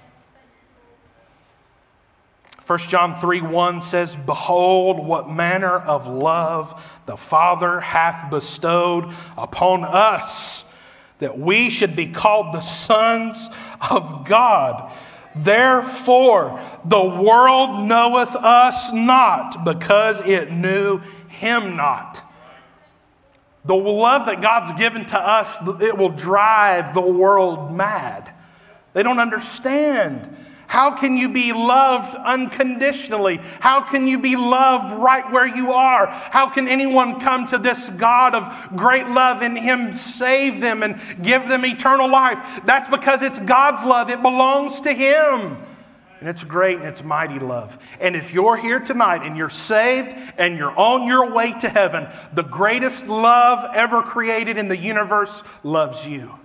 1 2.66 2.78
John 2.78 3.16
3 3.16 3.42
1 3.42 3.82
says, 3.82 4.16
Behold, 4.16 5.04
what 5.04 5.28
manner 5.28 5.76
of 5.76 6.06
love 6.06 7.00
the 7.04 7.16
Father 7.16 7.80
hath 7.80 8.30
bestowed 8.30 9.12
upon 9.36 9.84
us 9.84 10.69
that 11.20 11.38
we 11.38 11.70
should 11.70 11.94
be 11.94 12.08
called 12.08 12.52
the 12.52 12.60
sons 12.60 13.48
of 13.90 14.26
God. 14.26 14.92
Therefore, 15.36 16.60
the 16.84 17.04
world 17.04 17.86
knoweth 17.86 18.34
us 18.34 18.92
not 18.92 19.64
because 19.64 20.20
it 20.26 20.50
knew 20.50 21.00
him 21.28 21.76
not. 21.76 22.22
The 23.64 23.76
love 23.76 24.26
that 24.26 24.40
God's 24.40 24.72
given 24.72 25.04
to 25.06 25.18
us, 25.18 25.60
it 25.80 25.96
will 25.96 26.10
drive 26.10 26.94
the 26.94 27.00
world 27.00 27.72
mad. 27.72 28.32
They 28.92 29.02
don't 29.02 29.18
understand. 29.18 30.34
How 30.70 30.92
can 30.92 31.16
you 31.16 31.28
be 31.28 31.52
loved 31.52 32.14
unconditionally? 32.14 33.40
How 33.58 33.80
can 33.80 34.06
you 34.06 34.20
be 34.20 34.36
loved 34.36 34.94
right 34.94 35.28
where 35.32 35.44
you 35.44 35.72
are? 35.72 36.06
How 36.06 36.48
can 36.48 36.68
anyone 36.68 37.18
come 37.18 37.44
to 37.46 37.58
this 37.58 37.90
God 37.90 38.36
of 38.36 38.68
great 38.76 39.08
love 39.08 39.42
and 39.42 39.58
Him 39.58 39.92
save 39.92 40.60
them 40.60 40.84
and 40.84 41.00
give 41.20 41.48
them 41.48 41.66
eternal 41.66 42.08
life? 42.08 42.60
That's 42.66 42.88
because 42.88 43.24
it's 43.24 43.40
God's 43.40 43.84
love, 43.84 44.10
it 44.10 44.22
belongs 44.22 44.82
to 44.82 44.92
Him. 44.92 45.58
And 46.20 46.28
it's 46.28 46.44
great 46.44 46.76
and 46.76 46.86
it's 46.86 47.02
mighty 47.02 47.40
love. 47.40 47.76
And 48.00 48.14
if 48.14 48.32
you're 48.32 48.56
here 48.56 48.78
tonight 48.78 49.26
and 49.26 49.36
you're 49.36 49.50
saved 49.50 50.14
and 50.38 50.56
you're 50.56 50.78
on 50.78 51.04
your 51.04 51.34
way 51.34 51.52
to 51.52 51.68
heaven, 51.68 52.06
the 52.32 52.44
greatest 52.44 53.08
love 53.08 53.74
ever 53.74 54.02
created 54.02 54.56
in 54.56 54.68
the 54.68 54.76
universe 54.76 55.42
loves 55.64 56.06
you. 56.06 56.39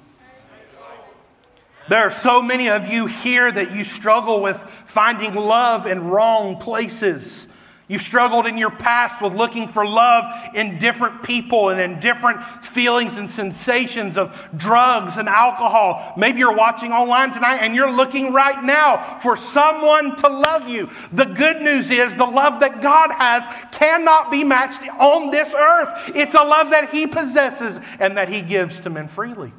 There 1.87 2.01
are 2.01 2.11
so 2.11 2.41
many 2.41 2.69
of 2.69 2.91
you 2.91 3.05
here 3.05 3.51
that 3.51 3.71
you 3.71 3.83
struggle 3.83 4.41
with 4.41 4.57
finding 4.57 5.35
love 5.35 5.85
in 5.85 6.07
wrong 6.07 6.57
places. 6.57 7.47
You've 7.87 8.01
struggled 8.01 8.47
in 8.47 8.57
your 8.57 8.71
past 8.71 9.21
with 9.21 9.35
looking 9.35 9.67
for 9.67 9.85
love 9.85 10.25
in 10.55 10.79
different 10.79 11.21
people 11.21 11.69
and 11.69 11.79
in 11.79 11.99
different 11.99 12.43
feelings 12.43 13.19
and 13.19 13.29
sensations 13.29 14.17
of 14.17 14.49
drugs 14.57 15.17
and 15.17 15.29
alcohol. 15.29 16.13
Maybe 16.17 16.39
you're 16.39 16.55
watching 16.55 16.91
online 16.91 17.31
tonight 17.31 17.57
and 17.57 17.75
you're 17.75 17.91
looking 17.91 18.33
right 18.33 18.63
now 18.63 18.97
for 19.19 19.35
someone 19.35 20.15
to 20.15 20.27
love 20.27 20.67
you. 20.67 20.89
The 21.11 21.25
good 21.25 21.61
news 21.61 21.91
is 21.91 22.15
the 22.15 22.25
love 22.25 22.61
that 22.61 22.81
God 22.81 23.11
has 23.11 23.47
cannot 23.71 24.31
be 24.31 24.43
matched 24.43 24.87
on 24.99 25.29
this 25.29 25.53
earth. 25.53 26.11
It's 26.15 26.33
a 26.33 26.43
love 26.43 26.71
that 26.71 26.89
He 26.89 27.05
possesses 27.05 27.79
and 27.99 28.17
that 28.17 28.29
He 28.29 28.41
gives 28.41 28.79
to 28.81 28.89
men 28.89 29.07
freely. 29.07 29.53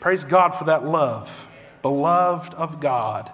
Praise 0.00 0.24
God 0.24 0.50
for 0.50 0.64
that 0.64 0.84
love. 0.84 1.48
Beloved 1.82 2.54
of 2.54 2.80
God. 2.80 3.32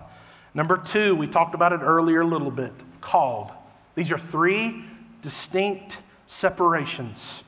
Number 0.55 0.77
two, 0.77 1.15
we 1.15 1.27
talked 1.27 1.55
about 1.55 1.73
it 1.73 1.81
earlier 1.83 2.23
a 2.23 2.27
little 2.27 2.51
bit 2.51 2.73
called. 3.01 3.53
These 3.95 4.13
are 4.13 4.19
three 4.19 4.83
distinct 5.21 6.01
separations, 6.27 7.45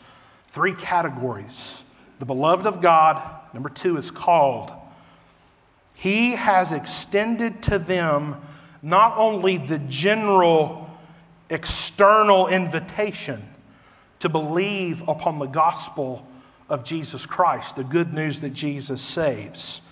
three 0.48 0.74
categories. 0.74 1.84
The 2.18 2.26
beloved 2.26 2.66
of 2.66 2.80
God, 2.80 3.22
number 3.54 3.68
two, 3.68 3.96
is 3.96 4.10
called. 4.10 4.72
He 5.94 6.32
has 6.32 6.72
extended 6.72 7.62
to 7.64 7.78
them 7.78 8.36
not 8.82 9.16
only 9.16 9.56
the 9.56 9.78
general 9.78 10.90
external 11.48 12.48
invitation 12.48 13.42
to 14.18 14.28
believe 14.28 15.08
upon 15.08 15.38
the 15.38 15.46
gospel 15.46 16.26
of 16.68 16.84
Jesus 16.84 17.26
Christ, 17.26 17.76
the 17.76 17.84
good 17.84 18.12
news 18.12 18.40
that 18.40 18.52
Jesus 18.52 19.00
saves. 19.00 19.82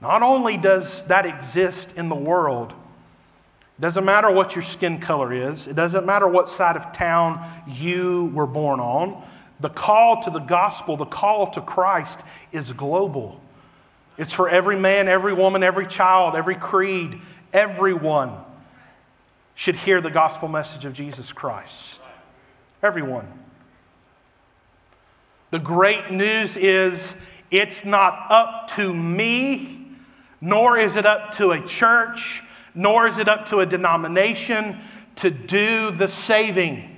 Not 0.00 0.22
only 0.22 0.56
does 0.56 1.02
that 1.04 1.26
exist 1.26 1.96
in 1.96 2.08
the 2.08 2.14
world, 2.14 2.72
it 2.72 3.80
doesn't 3.80 4.04
matter 4.04 4.30
what 4.30 4.54
your 4.54 4.62
skin 4.62 4.98
color 4.98 5.32
is, 5.32 5.66
it 5.66 5.76
doesn't 5.76 6.06
matter 6.06 6.28
what 6.28 6.48
side 6.48 6.76
of 6.76 6.92
town 6.92 7.44
you 7.66 8.30
were 8.34 8.46
born 8.46 8.80
on. 8.80 9.22
The 9.60 9.70
call 9.70 10.22
to 10.22 10.30
the 10.30 10.38
gospel, 10.38 10.96
the 10.96 11.04
call 11.04 11.50
to 11.50 11.60
Christ 11.60 12.24
is 12.52 12.72
global. 12.72 13.40
It's 14.16 14.32
for 14.32 14.48
every 14.48 14.76
man, 14.78 15.08
every 15.08 15.32
woman, 15.32 15.62
every 15.62 15.86
child, 15.86 16.34
every 16.34 16.54
creed, 16.54 17.20
everyone 17.52 18.32
should 19.54 19.76
hear 19.76 20.00
the 20.00 20.10
gospel 20.10 20.48
message 20.48 20.84
of 20.84 20.92
Jesus 20.94 21.32
Christ. 21.32 22.02
Everyone. 22.82 23.26
The 25.50 25.58
great 25.58 26.10
news 26.10 26.56
is 26.56 27.16
it's 27.50 27.84
not 27.84 28.26
up 28.30 28.68
to 28.76 28.94
me, 28.94 29.86
nor 30.40 30.78
is 30.78 30.96
it 30.96 31.04
up 31.04 31.32
to 31.32 31.50
a 31.50 31.60
church, 31.60 32.42
nor 32.74 33.06
is 33.06 33.18
it 33.18 33.28
up 33.28 33.46
to 33.46 33.58
a 33.58 33.66
denomination 33.66 34.78
to 35.16 35.30
do 35.30 35.90
the 35.90 36.08
saving. 36.08 36.89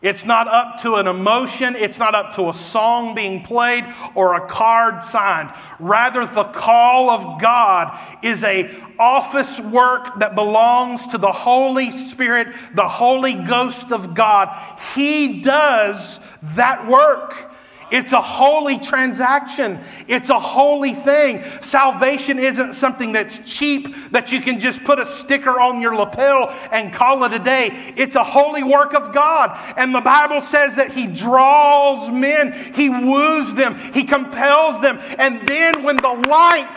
It's 0.00 0.24
not 0.24 0.46
up 0.46 0.76
to 0.82 0.94
an 0.94 1.08
emotion. 1.08 1.74
It's 1.74 1.98
not 1.98 2.14
up 2.14 2.32
to 2.34 2.48
a 2.48 2.52
song 2.52 3.16
being 3.16 3.42
played 3.42 3.84
or 4.14 4.34
a 4.34 4.46
card 4.46 5.02
signed. 5.02 5.52
Rather, 5.80 6.24
the 6.24 6.44
call 6.44 7.10
of 7.10 7.40
God 7.40 7.98
is 8.22 8.44
a 8.44 8.70
office 8.98 9.60
work 9.60 10.20
that 10.20 10.36
belongs 10.36 11.08
to 11.08 11.18
the 11.18 11.32
Holy 11.32 11.90
Spirit, 11.90 12.54
the 12.74 12.86
Holy 12.86 13.34
Ghost 13.34 13.90
of 13.90 14.14
God. 14.14 14.56
He 14.94 15.40
does 15.40 16.20
that 16.54 16.86
work. 16.86 17.47
It's 17.90 18.12
a 18.12 18.20
holy 18.20 18.78
transaction. 18.78 19.80
It's 20.06 20.30
a 20.30 20.38
holy 20.38 20.92
thing. 20.92 21.42
Salvation 21.60 22.38
isn't 22.38 22.74
something 22.74 23.12
that's 23.12 23.38
cheap 23.58 23.94
that 24.10 24.32
you 24.32 24.40
can 24.40 24.58
just 24.58 24.84
put 24.84 24.98
a 24.98 25.06
sticker 25.06 25.60
on 25.60 25.80
your 25.80 25.94
lapel 25.94 26.54
and 26.72 26.92
call 26.92 27.24
it 27.24 27.32
a 27.32 27.38
day. 27.38 27.70
It's 27.96 28.14
a 28.14 28.24
holy 28.24 28.62
work 28.62 28.94
of 28.94 29.12
God. 29.12 29.58
And 29.76 29.94
the 29.94 30.00
Bible 30.00 30.40
says 30.40 30.76
that 30.76 30.92
He 30.92 31.06
draws 31.06 32.10
men, 32.10 32.52
He 32.74 32.90
woos 32.90 33.54
them, 33.54 33.76
He 33.92 34.04
compels 34.04 34.80
them. 34.80 34.98
And 35.18 35.46
then 35.46 35.82
when 35.82 35.96
the 35.96 36.24
light 36.28 36.68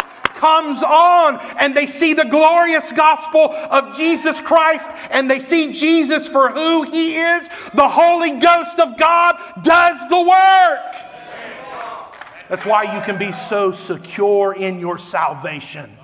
comes 0.41 0.81
on 0.81 1.39
and 1.59 1.77
they 1.77 1.85
see 1.85 2.13
the 2.15 2.25
glorious 2.25 2.91
gospel 2.91 3.53
of 3.69 3.95
Jesus 3.95 4.41
Christ 4.41 4.89
and 5.11 5.29
they 5.29 5.37
see 5.37 5.71
Jesus 5.71 6.27
for 6.27 6.49
who 6.49 6.81
he 6.81 7.15
is, 7.15 7.47
the 7.75 7.87
Holy 7.87 8.31
Ghost 8.39 8.79
of 8.79 8.97
God 8.97 9.39
does 9.61 10.07
the 10.07 10.19
work. 10.19 10.95
That's 12.49 12.65
why 12.65 12.95
you 12.95 13.01
can 13.01 13.19
be 13.19 13.31
so 13.31 13.71
secure 13.71 14.53
in 14.53 14.79
your 14.79 14.97
salvation. 14.97 15.95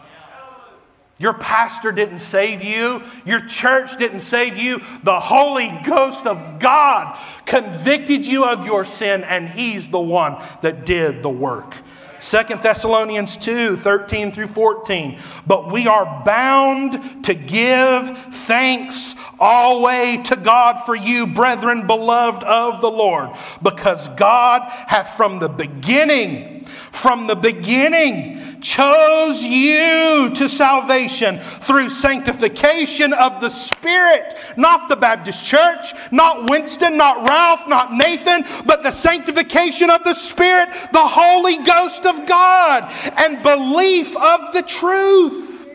Your 1.18 1.34
pastor 1.34 1.92
didn't 1.92 2.20
save 2.20 2.64
you. 2.64 3.02
Your 3.26 3.40
church 3.40 3.98
didn't 3.98 4.20
save 4.20 4.56
you. 4.56 4.80
The 5.02 5.20
Holy 5.20 5.72
Ghost 5.84 6.28
of 6.28 6.60
God 6.60 7.20
convicted 7.48 8.28
you 8.28 8.46
of 8.46 8.68
your 8.68 8.86
sin, 8.86 9.24
and 9.24 9.50
He's 9.50 9.90
the 9.90 10.00
one 10.00 10.38
that 10.62 10.86
did 10.86 11.24
the 11.24 11.30
work. 11.30 11.76
Second 12.20 12.62
Thessalonians 12.62 13.38
2 13.38 13.76
13 13.78 14.32
through 14.32 14.48
14. 14.48 15.20
But 15.46 15.72
we 15.72 15.88
are 15.88 16.24
bound 16.26 17.26
to 17.26 17.34
give 17.34 18.18
thanks 18.34 19.16
always 19.40 20.28
to 20.30 20.36
God 20.36 20.78
for 20.86 20.96
you, 20.96 21.28
brethren, 21.28 21.88
beloved 21.88 22.44
of 22.44 22.82
the 22.82 22.92
Lord, 22.92 23.30
because 23.62 24.08
God 24.10 24.64
hath 24.70 25.16
from 25.16 25.40
the 25.40 25.50
beginning, 25.50 26.57
from 26.68 27.28
the 27.28 27.36
beginning, 27.36 28.60
chose 28.62 29.44
you 29.44 30.32
to 30.34 30.50
salvation 30.50 31.40
through 31.40 31.90
sanctification 31.90 33.14
of 33.14 33.40
the 33.40 33.50
Spirit. 33.50 34.36
Not 34.58 34.90
the 34.90 34.96
Baptist 34.96 35.46
church, 35.46 35.94
not 36.12 36.50
Winston, 36.50 36.98
not 36.98 37.28
Ralph, 37.28 37.68
not 37.68 37.94
Nathan, 37.94 38.46
but 38.66 38.84
the 38.84 38.92
sanctification 38.92 39.90
of 39.90 40.04
the 40.04 40.14
Spirit, 40.14 40.70
the 40.92 41.00
Holy 41.00 41.64
Ghost 41.64 42.06
of 42.06 42.26
God, 42.26 42.92
and 43.18 43.42
belief 43.44 44.16
of 44.18 44.54
the 44.54 44.64
truth. 44.64 45.70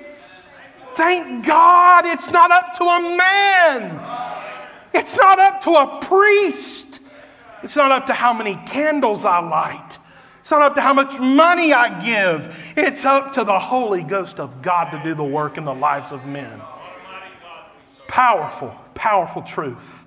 Thank 0.95 1.47
God 1.47 2.05
it's 2.05 2.31
not 2.31 2.51
up 2.51 2.75
to 2.75 2.85
a 2.85 3.17
man. 3.17 4.01
It's 4.93 5.17
not 5.17 5.39
up 5.39 5.63
to 5.63 5.71
a 5.71 6.01
priest. 6.03 7.03
It's 7.63 7.77
not 7.77 7.93
up 7.93 8.07
to 8.07 8.13
how 8.13 8.33
many 8.33 8.57
candles 8.67 9.25
I 9.25 9.39
light. 9.39 9.99
It's 10.43 10.51
not 10.51 10.63
up 10.63 10.75
to 10.75 10.81
how 10.81 10.93
much 10.93 11.21
money 11.21 11.73
I 11.73 12.01
give. 12.01 12.75
It's 12.77 13.05
up 13.05 13.31
to 13.35 13.45
the 13.45 13.61
Holy 13.61 14.03
Ghost 14.03 14.41
of 14.41 14.61
God 14.61 14.91
to 14.91 15.01
do 15.05 15.15
the 15.15 15.23
work 15.23 15.57
in 15.57 15.65
the 15.65 15.73
lives 15.73 16.11
of 16.11 16.27
men. 16.27 16.61
Powerful, 18.09 18.77
powerful 18.95 19.43
truth. 19.43 20.05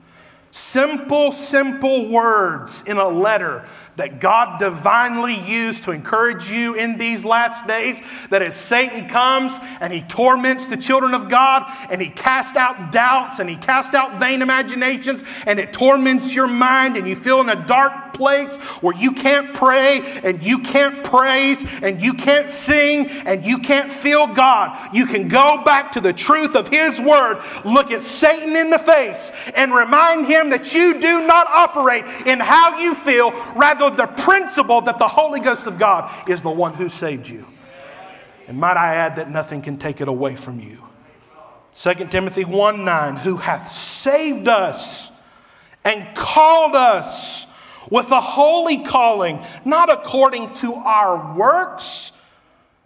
Simple, 0.51 1.31
simple 1.31 2.09
words 2.09 2.83
in 2.85 2.97
a 2.97 3.07
letter 3.07 3.65
that 3.95 4.19
God 4.19 4.59
divinely 4.59 5.35
used 5.35 5.83
to 5.83 5.91
encourage 5.91 6.49
you 6.49 6.75
in 6.75 6.97
these 6.97 7.23
last 7.25 7.67
days. 7.67 8.01
That 8.29 8.41
as 8.41 8.55
Satan 8.55 9.07
comes 9.07 9.59
and 9.79 9.91
he 9.91 10.01
torments 10.01 10.67
the 10.67 10.77
children 10.77 11.13
of 11.13 11.29
God 11.29 11.71
and 11.89 12.01
he 12.01 12.09
casts 12.09 12.55
out 12.55 12.91
doubts 12.91 13.39
and 13.39 13.49
he 13.49 13.55
casts 13.55 13.93
out 13.93 14.19
vain 14.19 14.41
imaginations 14.41 15.23
and 15.45 15.59
it 15.59 15.73
torments 15.73 16.35
your 16.35 16.47
mind 16.47 16.97
and 16.97 17.07
you 17.07 17.15
feel 17.15 17.41
in 17.41 17.49
a 17.49 17.65
dark 17.65 18.13
place 18.13 18.57
where 18.81 18.95
you 18.95 19.11
can't 19.11 19.53
pray 19.53 20.01
and 20.23 20.41
you 20.41 20.59
can't 20.59 21.03
praise 21.03 21.83
and 21.83 22.01
you 22.01 22.13
can't 22.13 22.51
sing 22.51 23.07
and 23.25 23.45
you 23.45 23.59
can't 23.59 23.91
feel 23.91 24.27
God. 24.27 24.77
You 24.93 25.05
can 25.05 25.27
go 25.27 25.63
back 25.63 25.91
to 25.93 26.01
the 26.01 26.13
truth 26.13 26.55
of 26.55 26.67
His 26.67 26.99
Word, 26.99 27.39
look 27.63 27.91
at 27.91 28.01
Satan 28.01 28.55
in 28.55 28.69
the 28.69 28.79
face, 28.79 29.31
and 29.55 29.73
remind 29.73 30.25
him 30.25 30.49
that 30.51 30.73
you 30.73 30.99
do 30.99 31.27
not 31.27 31.47
operate 31.47 32.05
in 32.25 32.39
how 32.39 32.79
you 32.79 32.95
feel, 32.95 33.31
rather, 33.55 33.84
the 33.89 34.07
principle 34.07 34.81
that 34.81 34.99
the 34.99 35.07
Holy 35.07 35.39
Ghost 35.39 35.67
of 35.67 35.77
God 35.77 36.11
is 36.29 36.41
the 36.41 36.49
one 36.49 36.73
who 36.73 36.89
saved 36.89 37.29
you. 37.29 37.45
And 38.47 38.59
might 38.59 38.77
I 38.77 38.95
add 38.95 39.15
that 39.15 39.29
nothing 39.29 39.61
can 39.61 39.77
take 39.77 40.01
it 40.01 40.07
away 40.07 40.35
from 40.35 40.59
you. 40.59 40.83
2 41.73 41.93
Timothy 42.07 42.45
1 42.45 42.85
9, 42.85 43.15
who 43.17 43.35
hath 43.37 43.67
saved 43.67 44.47
us 44.47 45.11
and 45.83 46.15
called 46.15 46.75
us 46.75 47.47
with 47.89 48.09
a 48.11 48.21
holy 48.21 48.83
calling, 48.83 49.39
not 49.65 49.91
according 49.91 50.53
to 50.53 50.73
our 50.73 51.35
works, 51.35 52.11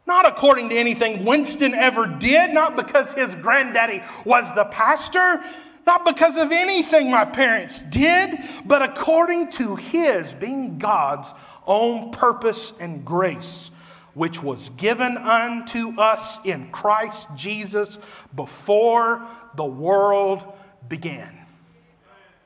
not 0.07 0.27
according 0.27 0.69
to 0.69 0.75
anything 0.75 1.23
Winston 1.23 1.73
ever 1.75 2.07
did, 2.07 2.51
not 2.51 2.75
because 2.75 3.13
his 3.13 3.35
granddaddy 3.35 4.01
was 4.25 4.53
the 4.55 4.65
pastor, 4.65 5.43
not 5.89 6.05
because 6.05 6.37
of 6.37 6.51
anything 6.51 7.09
my 7.09 7.25
parents 7.25 7.81
did, 7.81 8.37
but 8.63 8.83
according 8.83 9.49
to 9.49 9.75
his, 9.75 10.35
being 10.35 10.77
God's 10.77 11.33
own 11.65 12.11
purpose 12.11 12.73
and 12.79 13.03
grace, 13.03 13.71
which 14.13 14.43
was 14.43 14.69
given 14.69 15.17
unto 15.17 15.99
us 15.99 16.45
in 16.45 16.69
Christ 16.69 17.27
Jesus 17.35 17.97
before 18.35 19.25
the 19.55 19.65
world 19.65 20.45
began. 20.87 21.35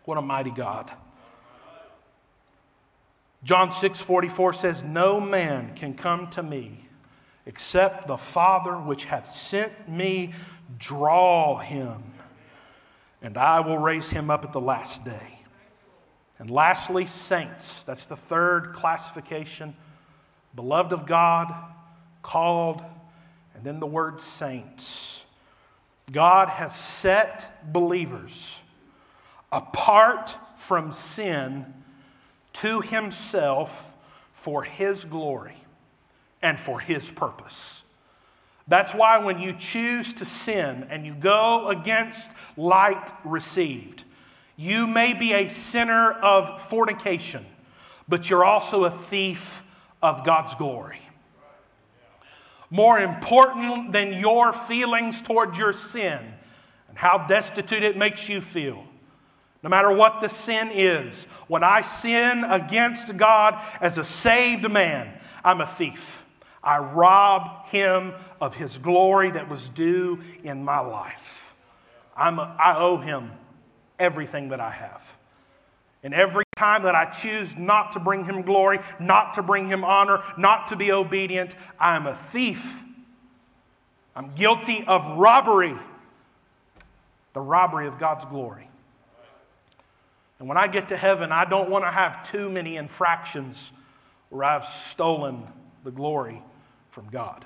What 0.06 0.18
a 0.18 0.22
mighty 0.22 0.52
God. 0.52 0.90
John 3.44 3.74
6 3.74 4.02
44 4.02 4.54
says, 4.54 4.86
No 4.86 5.20
man 5.20 5.76
can 5.76 5.96
come 5.96 6.30
to 6.30 6.42
me 6.42 6.80
except 7.46 8.08
the 8.08 8.16
Father 8.16 8.76
which 8.76 9.04
hath 9.04 9.28
sent 9.28 9.90
me 9.90 10.32
draw 10.78 11.58
him, 11.58 12.13
and 13.24 13.38
I 13.38 13.62
will 13.62 13.78
raise 13.78 14.10
him 14.10 14.30
up 14.30 14.44
at 14.44 14.52
the 14.52 14.62
last 14.62 15.06
day. 15.06 15.40
And 16.38 16.50
lastly, 16.50 17.06
saints. 17.06 17.84
That's 17.84 18.06
the 18.06 18.18
third 18.18 18.74
classification. 18.74 19.74
Beloved 20.56 20.92
of 20.92 21.06
God, 21.06 21.54
called, 22.22 22.84
and 23.56 23.64
then 23.64 23.80
the 23.80 23.88
word 23.88 24.20
saints. 24.20 25.26
God 26.12 26.50
has 26.50 26.76
set 26.76 27.72
believers 27.72 28.62
apart 29.52 30.36
from 30.56 30.92
sin 30.92 31.66
to 32.54 32.82
himself 32.82 33.96
for 34.34 34.64
his 34.64 35.06
glory 35.06 35.56
and 36.42 36.60
for 36.60 36.80
his 36.80 37.10
purpose. 37.10 37.83
That's 38.68 38.94
why 38.94 39.18
when 39.18 39.40
you 39.40 39.54
choose 39.54 40.14
to 40.14 40.26
sin 40.26 40.88
and 40.90 41.06
you 41.06 41.14
go 41.14 41.68
against 41.68 42.32
light 42.56 43.12
received, 43.26 44.06
you 44.56 44.88
may 44.88 45.14
be 45.14 45.34
a 45.34 45.50
sinner 45.50 46.12
of 46.12 46.62
fornication, 46.62 47.44
but 48.08 48.30
you're 48.30 48.46
also 48.46 48.86
a 48.86 48.90
thief 48.90 49.64
of 50.02 50.24
God's 50.24 50.54
glory. 50.56 51.00
more 52.74 53.00
important 53.00 53.92
than 53.92 54.14
your 54.14 54.52
feelings 54.52 55.22
toward 55.22 55.56
your 55.56 55.72
sin 55.72 56.18
and 56.90 56.98
how 56.98 57.20
destitute 57.20 57.84
it 57.84 57.96
makes 57.96 58.28
you 58.28 58.42
feel. 58.42 58.84
No 59.62 59.70
matter 59.70 59.92
what 59.92 60.22
the 60.22 60.28
sin 60.28 60.72
is, 60.74 61.26
when 61.48 61.64
I 61.64 61.82
sin 61.82 62.44
against 62.44 63.16
God 63.16 63.62
as 63.80 64.00
a 64.00 64.04
saved 64.04 64.70
man, 64.72 65.08
I'm 65.44 65.62
a 65.62 65.68
thief. 65.68 66.23
I 66.64 66.80
rob 66.80 67.66
him 67.68 68.14
of 68.40 68.56
his 68.56 68.78
glory 68.78 69.32
that 69.32 69.50
was 69.50 69.70
due 69.70 70.20
in 70.44 70.64
my 70.64 70.80
life. 70.80 71.56
I'm 72.16 72.40
a, 72.40 72.56
I 72.58 72.78
owe 72.78 72.98
him 72.98 73.32
everything 74.00 74.50
that 74.50 74.62
I 74.62 74.70
have. 74.70 75.18
And 76.04 76.14
every 76.14 76.46
time 76.56 76.84
that 76.84 76.96
I 76.96 77.06
choose 77.06 77.58
not 77.58 77.94
to 77.94 78.00
bring 78.00 78.24
him 78.24 78.42
glory, 78.42 78.80
not 79.00 79.34
to 79.36 79.44
bring 79.44 79.66
him 79.66 79.84
honor, 79.84 80.22
not 80.38 80.68
to 80.68 80.76
be 80.76 80.92
obedient, 80.92 81.56
I 81.80 81.96
am 81.96 82.08
a 82.08 82.16
thief. 82.16 82.84
I'm 84.16 84.34
guilty 84.36 84.84
of 84.86 85.18
robbery, 85.18 85.76
the 87.34 87.42
robbery 87.42 87.88
of 87.88 87.98
God's 88.00 88.26
glory. 88.26 88.70
And 90.40 90.48
when 90.48 90.58
I 90.58 90.68
get 90.68 90.90
to 90.90 90.98
heaven, 90.98 91.32
I 91.32 91.46
don't 91.46 91.70
want 91.70 91.86
to 91.86 91.92
have 91.92 92.24
too 92.24 92.50
many 92.50 92.78
infractions 92.78 93.72
where 94.30 94.44
I've 94.44 94.66
stolen 94.66 95.48
the 95.84 95.92
glory 95.92 96.42
from 96.94 97.10
God. 97.10 97.44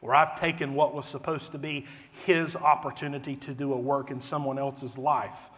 Where 0.00 0.14
I've 0.14 0.38
taken 0.38 0.74
what 0.74 0.94
was 0.94 1.06
supposed 1.06 1.52
to 1.52 1.58
be 1.58 1.86
His 2.26 2.56
opportunity 2.56 3.36
to 3.36 3.54
do 3.54 3.72
a 3.72 3.78
work 3.78 4.10
in 4.10 4.20
someone 4.20 4.58
else's 4.58 4.98
life, 4.98 5.48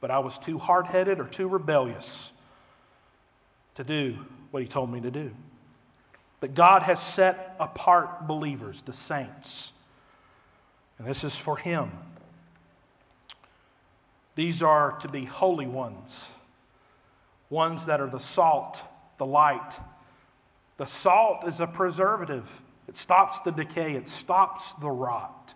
but 0.00 0.10
I 0.10 0.18
was 0.20 0.38
too 0.38 0.58
hard 0.58 0.86
headed 0.86 1.20
or 1.20 1.26
too 1.26 1.48
rebellious 1.48 2.32
to 3.74 3.84
do 3.84 4.16
what 4.50 4.62
He 4.62 4.68
told 4.68 4.90
me 4.90 5.02
to 5.02 5.10
do. 5.10 5.30
But 6.40 6.54
God 6.54 6.82
has 6.82 7.00
set 7.00 7.56
apart 7.60 8.26
believers, 8.26 8.82
the 8.82 8.92
saints, 8.92 9.74
and 10.98 11.06
this 11.06 11.24
is 11.24 11.38
for 11.38 11.58
Him. 11.58 11.90
These 14.34 14.62
are 14.62 14.92
to 15.00 15.08
be 15.08 15.24
holy 15.24 15.66
ones, 15.66 16.34
ones 17.50 17.86
that 17.86 18.00
are 18.00 18.08
the 18.08 18.20
salt, 18.20 18.82
the 19.18 19.26
light. 19.26 19.78
The 20.76 20.86
salt 20.86 21.46
is 21.46 21.60
a 21.60 21.66
preservative, 21.66 22.60
it 22.86 22.96
stops 22.96 23.40
the 23.40 23.50
decay, 23.50 23.94
it 23.94 24.08
stops 24.08 24.74
the 24.74 24.90
rot, 24.90 25.54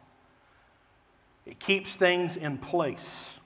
it 1.47 1.59
keeps 1.59 1.97
things 1.97 2.37
in 2.37 2.59
place. 2.59 3.39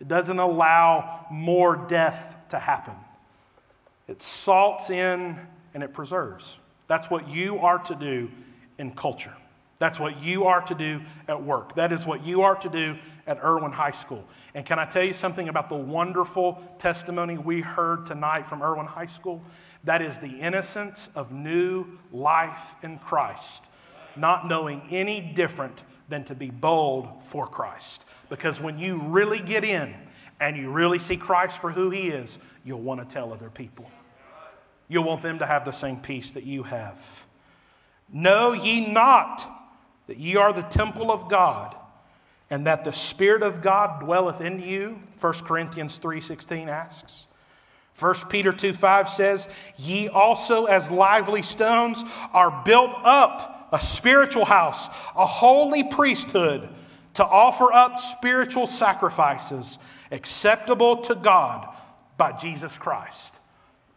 It 0.00 0.08
doesn't 0.08 0.38
allow 0.38 1.26
more 1.30 1.76
death 1.76 2.36
to 2.50 2.58
happen. 2.58 2.94
It 4.06 4.20
salts 4.20 4.90
in 4.90 5.38
and 5.72 5.82
it 5.82 5.94
preserves. 5.94 6.58
That's 6.88 7.10
what 7.10 7.28
you 7.30 7.58
are 7.60 7.78
to 7.78 7.94
do 7.94 8.30
in 8.78 8.90
culture. 8.90 9.34
That's 9.78 9.98
what 9.98 10.22
you 10.22 10.44
are 10.44 10.60
to 10.62 10.74
do 10.74 11.00
at 11.26 11.42
work. 11.42 11.74
That 11.74 11.92
is 11.92 12.06
what 12.06 12.24
you 12.24 12.42
are 12.42 12.56
to 12.56 12.68
do 12.68 12.96
at 13.26 13.38
Erwin 13.42 13.72
High 13.72 13.92
School. 13.92 14.24
And 14.54 14.64
can 14.64 14.78
I 14.78 14.84
tell 14.84 15.02
you 15.02 15.12
something 15.12 15.48
about 15.48 15.68
the 15.68 15.76
wonderful 15.76 16.62
testimony 16.78 17.38
we 17.38 17.60
heard 17.60 18.06
tonight 18.06 18.46
from 18.46 18.62
Erwin 18.62 18.86
High 18.86 19.06
School? 19.06 19.42
That 19.84 20.02
is 20.02 20.18
the 20.18 20.40
innocence 20.40 21.10
of 21.14 21.32
new 21.32 21.86
life 22.10 22.76
in 22.82 22.98
Christ, 22.98 23.68
not 24.16 24.48
knowing 24.48 24.82
any 24.90 25.20
different 25.20 25.84
than 26.08 26.24
to 26.24 26.34
be 26.34 26.50
bold 26.50 27.22
for 27.22 27.46
Christ. 27.46 28.04
Because 28.28 28.60
when 28.60 28.78
you 28.78 28.98
really 28.98 29.40
get 29.40 29.64
in 29.64 29.94
and 30.40 30.56
you 30.56 30.70
really 30.70 30.98
see 30.98 31.16
Christ 31.16 31.60
for 31.60 31.70
who 31.70 31.90
he 31.90 32.08
is, 32.08 32.38
you'll 32.64 32.80
want 32.80 33.00
to 33.00 33.06
tell 33.06 33.32
other 33.32 33.50
people. 33.50 33.90
You'll 34.88 35.04
want 35.04 35.22
them 35.22 35.38
to 35.38 35.46
have 35.46 35.64
the 35.64 35.72
same 35.72 35.98
peace 35.98 36.32
that 36.32 36.44
you 36.44 36.62
have. 36.62 37.26
Know 38.12 38.52
ye 38.52 38.86
not 38.92 39.46
that 40.06 40.18
ye 40.18 40.36
are 40.36 40.52
the 40.52 40.62
temple 40.62 41.10
of 41.10 41.28
God 41.28 41.76
and 42.50 42.66
that 42.66 42.84
the 42.84 42.92
spirit 42.92 43.42
of 43.42 43.62
God 43.62 44.00
dwelleth 44.00 44.40
in 44.40 44.60
you 44.60 45.00
1 45.18 45.32
Corinthians 45.44 45.98
3:16 45.98 46.68
asks 46.68 47.26
1 47.98 48.14
Peter 48.28 48.52
2 48.52 48.72
5 48.72 49.08
says, 49.08 49.48
Ye 49.76 50.08
also, 50.08 50.64
as 50.64 50.90
lively 50.90 51.42
stones, 51.42 52.04
are 52.32 52.62
built 52.64 52.90
up 53.04 53.68
a 53.72 53.80
spiritual 53.80 54.44
house, 54.44 54.88
a 55.16 55.26
holy 55.26 55.84
priesthood, 55.84 56.68
to 57.14 57.24
offer 57.24 57.72
up 57.72 57.98
spiritual 57.98 58.66
sacrifices 58.66 59.78
acceptable 60.10 60.98
to 61.02 61.14
God 61.14 61.68
by 62.16 62.32
Jesus 62.32 62.78
Christ. 62.78 63.38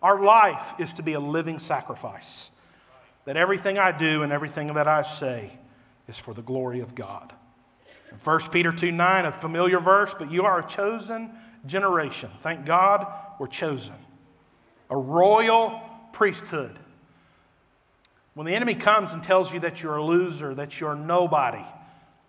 Our 0.01 0.21
life 0.21 0.75
is 0.79 0.93
to 0.93 1.03
be 1.03 1.13
a 1.13 1.19
living 1.19 1.57
sacrifice. 1.57 2.51
That 3.25 3.35
everything 3.35 3.77
I 3.77 3.91
do 3.91 4.21
and 4.21 4.31
everything 4.31 4.67
that 4.67 4.87
I 4.87 5.01
say 5.01 5.49
is 6.07 6.19
for 6.19 6.33
the 6.33 6.43
glory 6.43 6.79
of 6.81 6.93
God. 6.95 7.33
1 8.23 8.39
Peter 8.51 8.71
2 8.71 8.91
9, 8.91 9.25
a 9.25 9.31
familiar 9.31 9.79
verse, 9.79 10.13
but 10.13 10.31
you 10.31 10.45
are 10.45 10.59
a 10.59 10.67
chosen 10.67 11.31
generation. 11.65 12.29
Thank 12.39 12.65
God 12.65 13.07
we're 13.39 13.47
chosen. 13.47 13.95
A 14.89 14.97
royal 14.97 15.81
priesthood. 16.13 16.77
When 18.33 18.45
the 18.45 18.55
enemy 18.55 18.75
comes 18.75 19.13
and 19.13 19.23
tells 19.23 19.53
you 19.53 19.59
that 19.61 19.81
you're 19.81 19.97
a 19.97 20.03
loser, 20.03 20.53
that 20.53 20.79
you're 20.79 20.95
nobody, 20.95 21.63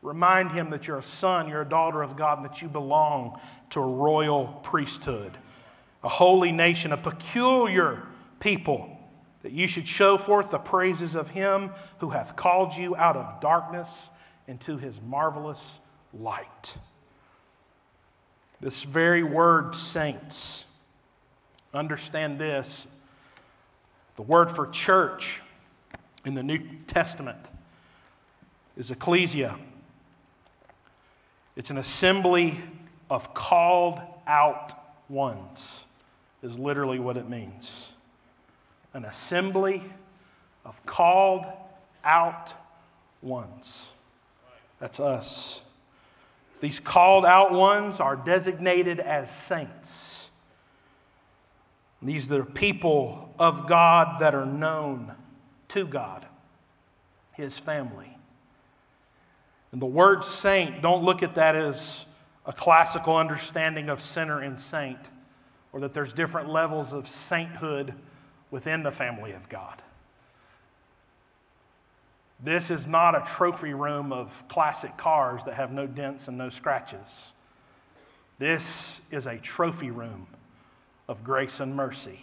remind 0.02 0.52
him 0.52 0.70
that 0.70 0.86
you're 0.86 0.98
a 0.98 1.02
son, 1.02 1.48
you're 1.48 1.62
a 1.62 1.68
daughter 1.68 2.02
of 2.02 2.16
God, 2.16 2.38
and 2.38 2.44
that 2.46 2.62
you 2.62 2.68
belong 2.68 3.38
to 3.70 3.80
a 3.80 3.86
royal 3.86 4.46
priesthood, 4.62 5.36
a 6.02 6.08
holy 6.08 6.52
nation, 6.52 6.92
a 6.92 6.96
peculiar 6.96 8.06
people, 8.40 8.98
that 9.42 9.52
you 9.52 9.66
should 9.66 9.86
show 9.86 10.16
forth 10.16 10.50
the 10.50 10.58
praises 10.58 11.14
of 11.14 11.30
him 11.30 11.70
who 11.98 12.10
hath 12.10 12.36
called 12.36 12.76
you 12.76 12.96
out 12.96 13.16
of 13.16 13.40
darkness 13.40 14.10
into 14.46 14.78
his 14.78 15.00
marvelous 15.02 15.80
light. 16.12 16.76
This 18.60 18.82
very 18.82 19.22
word, 19.22 19.74
saints, 19.74 20.64
understand 21.74 22.38
this. 22.38 22.88
The 24.16 24.22
word 24.22 24.50
for 24.50 24.66
church 24.66 25.42
in 26.24 26.34
the 26.34 26.42
New 26.42 26.60
Testament 26.86 27.38
is 28.76 28.90
ecclesia. 28.90 29.56
It's 31.56 31.70
an 31.70 31.78
assembly 31.78 32.56
of 33.10 33.34
called 33.34 34.00
out 34.26 34.72
ones, 35.08 35.84
is 36.42 36.58
literally 36.58 36.98
what 36.98 37.16
it 37.16 37.28
means. 37.28 37.92
An 38.94 39.04
assembly 39.04 39.82
of 40.64 40.84
called 40.86 41.46
out 42.04 42.54
ones. 43.22 43.90
That's 44.78 45.00
us. 45.00 45.62
These 46.60 46.80
called 46.80 47.24
out 47.24 47.52
ones 47.52 48.00
are 48.00 48.16
designated 48.16 49.00
as 49.00 49.30
saints. 49.30 50.27
These 52.00 52.30
are 52.30 52.44
people 52.44 53.34
of 53.38 53.66
God 53.66 54.20
that 54.20 54.34
are 54.34 54.46
known 54.46 55.12
to 55.68 55.86
God, 55.86 56.26
His 57.32 57.58
family. 57.58 58.16
And 59.72 59.82
the 59.82 59.86
word 59.86 60.24
saint, 60.24 60.80
don't 60.80 61.04
look 61.04 61.22
at 61.22 61.34
that 61.34 61.56
as 61.56 62.06
a 62.46 62.52
classical 62.52 63.16
understanding 63.16 63.88
of 63.88 64.00
sinner 64.00 64.40
and 64.40 64.58
saint, 64.58 65.10
or 65.72 65.80
that 65.80 65.92
there's 65.92 66.12
different 66.12 66.48
levels 66.48 66.92
of 66.92 67.08
sainthood 67.08 67.92
within 68.50 68.82
the 68.82 68.92
family 68.92 69.32
of 69.32 69.48
God. 69.48 69.82
This 72.40 72.70
is 72.70 72.86
not 72.86 73.16
a 73.16 73.24
trophy 73.26 73.74
room 73.74 74.12
of 74.12 74.46
classic 74.46 74.96
cars 74.96 75.44
that 75.44 75.54
have 75.54 75.72
no 75.72 75.88
dents 75.88 76.28
and 76.28 76.38
no 76.38 76.48
scratches. 76.48 77.32
This 78.38 79.00
is 79.10 79.26
a 79.26 79.36
trophy 79.38 79.90
room 79.90 80.28
of 81.08 81.24
grace 81.24 81.60
and 81.60 81.74
mercy, 81.74 82.20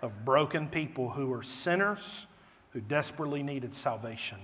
of 0.00 0.24
broken 0.24 0.68
people 0.68 1.10
who 1.10 1.26
were 1.26 1.42
sinners 1.42 2.26
who 2.70 2.80
desperately 2.80 3.42
needed 3.42 3.74
salvation. 3.74 4.38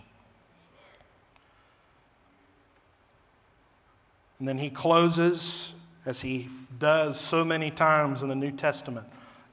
And 4.38 4.48
then 4.48 4.58
he 4.58 4.70
closes, 4.70 5.72
as 6.04 6.20
he 6.20 6.48
does 6.78 7.20
so 7.20 7.44
many 7.44 7.70
times 7.70 8.22
in 8.22 8.28
the 8.28 8.34
New 8.34 8.50
Testament 8.50 9.06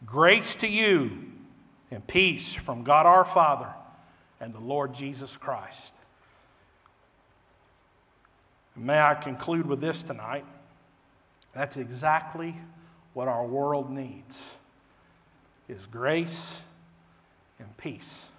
grace 0.06 0.56
to 0.56 0.68
you 0.68 1.12
and 1.92 2.06
peace 2.08 2.54
from 2.54 2.84
God 2.84 3.06
our 3.06 3.26
Father 3.26 3.74
and 4.40 4.54
the 4.54 4.60
Lord 4.60 4.94
Jesus 4.94 5.36
Christ. 5.36 5.94
May 8.76 9.00
I 9.00 9.14
conclude 9.14 9.66
with 9.66 9.82
this 9.82 10.02
tonight? 10.04 10.46
That's 11.54 11.78
exactly 11.78 12.56
what 13.20 13.28
our 13.28 13.46
world 13.46 13.92
needs 13.92 14.56
is 15.68 15.86
grace 15.86 16.62
and 17.60 17.68
peace. 17.76 18.30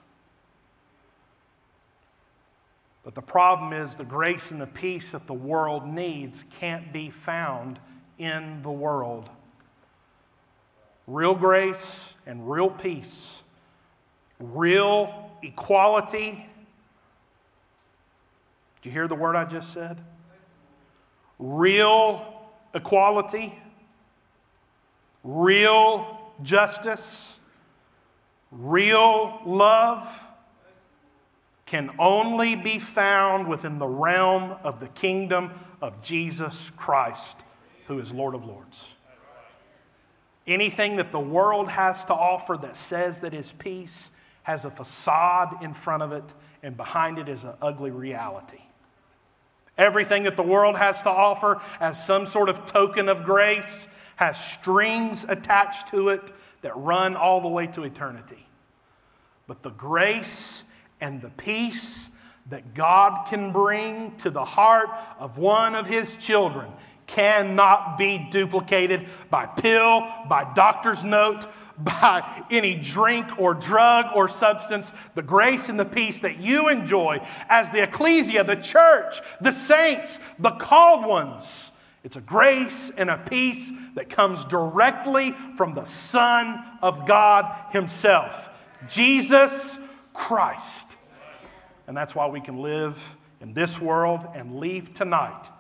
But 3.05 3.15
the 3.15 3.21
problem 3.21 3.75
is 3.75 3.97
the 3.97 4.07
grace 4.07 4.53
and 4.53 4.59
the 4.59 4.67
peace 4.67 5.13
that 5.13 5.27
the 5.27 5.35
world 5.35 5.87
needs 5.87 6.45
can't 6.45 6.95
be 6.95 7.11
found 7.11 7.79
in 8.17 8.63
the 8.63 8.71
world. 8.71 9.29
Real 11.07 11.35
grace 11.35 12.15
and 12.27 12.51
real 12.51 12.71
peace 12.71 13.43
real 14.39 15.31
equality. 15.43 16.49
Did 18.81 18.89
you 18.89 18.93
hear 18.93 19.09
the 19.09 19.15
word 19.15 19.37
I 19.37 19.45
just 19.45 19.75
said? 19.75 19.99
Real 21.39 22.49
equality, 22.73 23.59
real 25.25 26.33
justice, 26.43 27.41
real 28.51 29.41
love 29.45 30.27
can 31.67 31.91
only 31.99 32.57
be 32.57 32.79
found 32.79 33.47
within 33.47 33.79
the 33.79 33.87
realm 33.87 34.57
of 34.65 34.81
the 34.81 34.89
kingdom 34.89 35.51
of 35.81 36.03
Jesus 36.03 36.71
Christ, 36.71 37.43
who 37.87 37.99
is 37.99 38.13
Lord 38.13 38.35
of 38.35 38.45
Lords. 38.45 38.95
Anything 40.47 40.97
that 40.97 41.13
the 41.13 41.21
world 41.21 41.69
has 41.69 42.05
to 42.07 42.15
offer 42.15 42.57
that 42.57 42.75
says 42.75 43.21
that 43.21 43.35
is 43.35 43.53
peace 43.53 44.11
has 44.43 44.65
a 44.65 44.71
facade 44.71 45.63
in 45.63 45.73
front 45.73 46.03
of 46.03 46.11
it, 46.11 46.35
and 46.63 46.77
behind 46.77 47.19
it 47.19 47.29
is 47.29 47.45
an 47.45 47.55
ugly 47.63 47.93
reality. 47.93 48.59
Everything 49.79 50.25
that 50.25 50.37
the 50.37 50.43
world 50.43 50.77
has 50.77 51.03
to 51.03 51.11
offer 51.11 51.61
as 51.79 52.05
some 52.05 52.27
sort 52.27 52.49
of 52.49 52.67
token 52.67 53.09
of 53.09 53.23
grace 53.23 53.89
has 54.21 54.39
strings 54.39 55.25
attached 55.31 55.89
to 55.89 56.11
it 56.11 56.31
that 56.61 56.77
run 56.77 57.17
all 57.17 57.41
the 57.41 57.49
way 57.49 57.67
to 57.67 57.85
eternity. 57.85 58.47
But 59.47 59.63
the 59.63 59.71
grace 59.71 60.65
and 61.01 61.23
the 61.23 61.31
peace 61.31 62.11
that 62.51 62.75
God 62.75 63.27
can 63.29 63.51
bring 63.51 64.15
to 64.17 64.29
the 64.29 64.45
heart 64.45 64.91
of 65.19 65.39
one 65.39 65.75
of 65.75 65.87
his 65.87 66.19
children 66.19 66.71
cannot 67.07 67.97
be 67.97 68.19
duplicated 68.31 69.07
by 69.31 69.47
pill, 69.47 70.07
by 70.29 70.53
doctor's 70.55 71.03
note, 71.03 71.47
by 71.79 72.45
any 72.51 72.75
drink 72.75 73.41
or 73.41 73.55
drug 73.55 74.15
or 74.15 74.29
substance. 74.29 74.93
The 75.15 75.23
grace 75.23 75.71
and 75.71 75.81
the 75.81 75.87
peace 75.87 76.21
that 76.21 76.39
you 76.39 76.69
enjoy 76.69 77.27
as 77.49 77.71
the 77.71 77.83
ecclesia, 77.83 78.45
the 78.45 78.57
church, 78.57 79.23
the 79.41 79.51
saints, 79.51 80.21
the 80.39 80.51
called 80.51 81.07
ones. 81.07 81.73
It's 82.03 82.17
a 82.17 82.21
grace 82.21 82.91
and 82.91 83.11
a 83.11 83.19
peace 83.19 83.73
that 83.95 84.09
comes 84.09 84.45
directly 84.47 85.33
from 85.57 85.75
the 85.75 85.85
Son 85.85 86.63
of 86.81 87.07
God 87.07 87.55
Himself, 87.73 88.49
Jesus 88.89 89.79
Christ. 90.15 90.97
And 91.87 91.97
that's 91.97 92.15
why 92.15 92.27
we 92.29 92.41
can 92.41 92.63
live 92.63 93.17
in 93.41 93.53
this 93.53 93.81
world 93.81 94.27
and 94.35 94.57
leave 94.57 94.95
tonight 94.95 95.51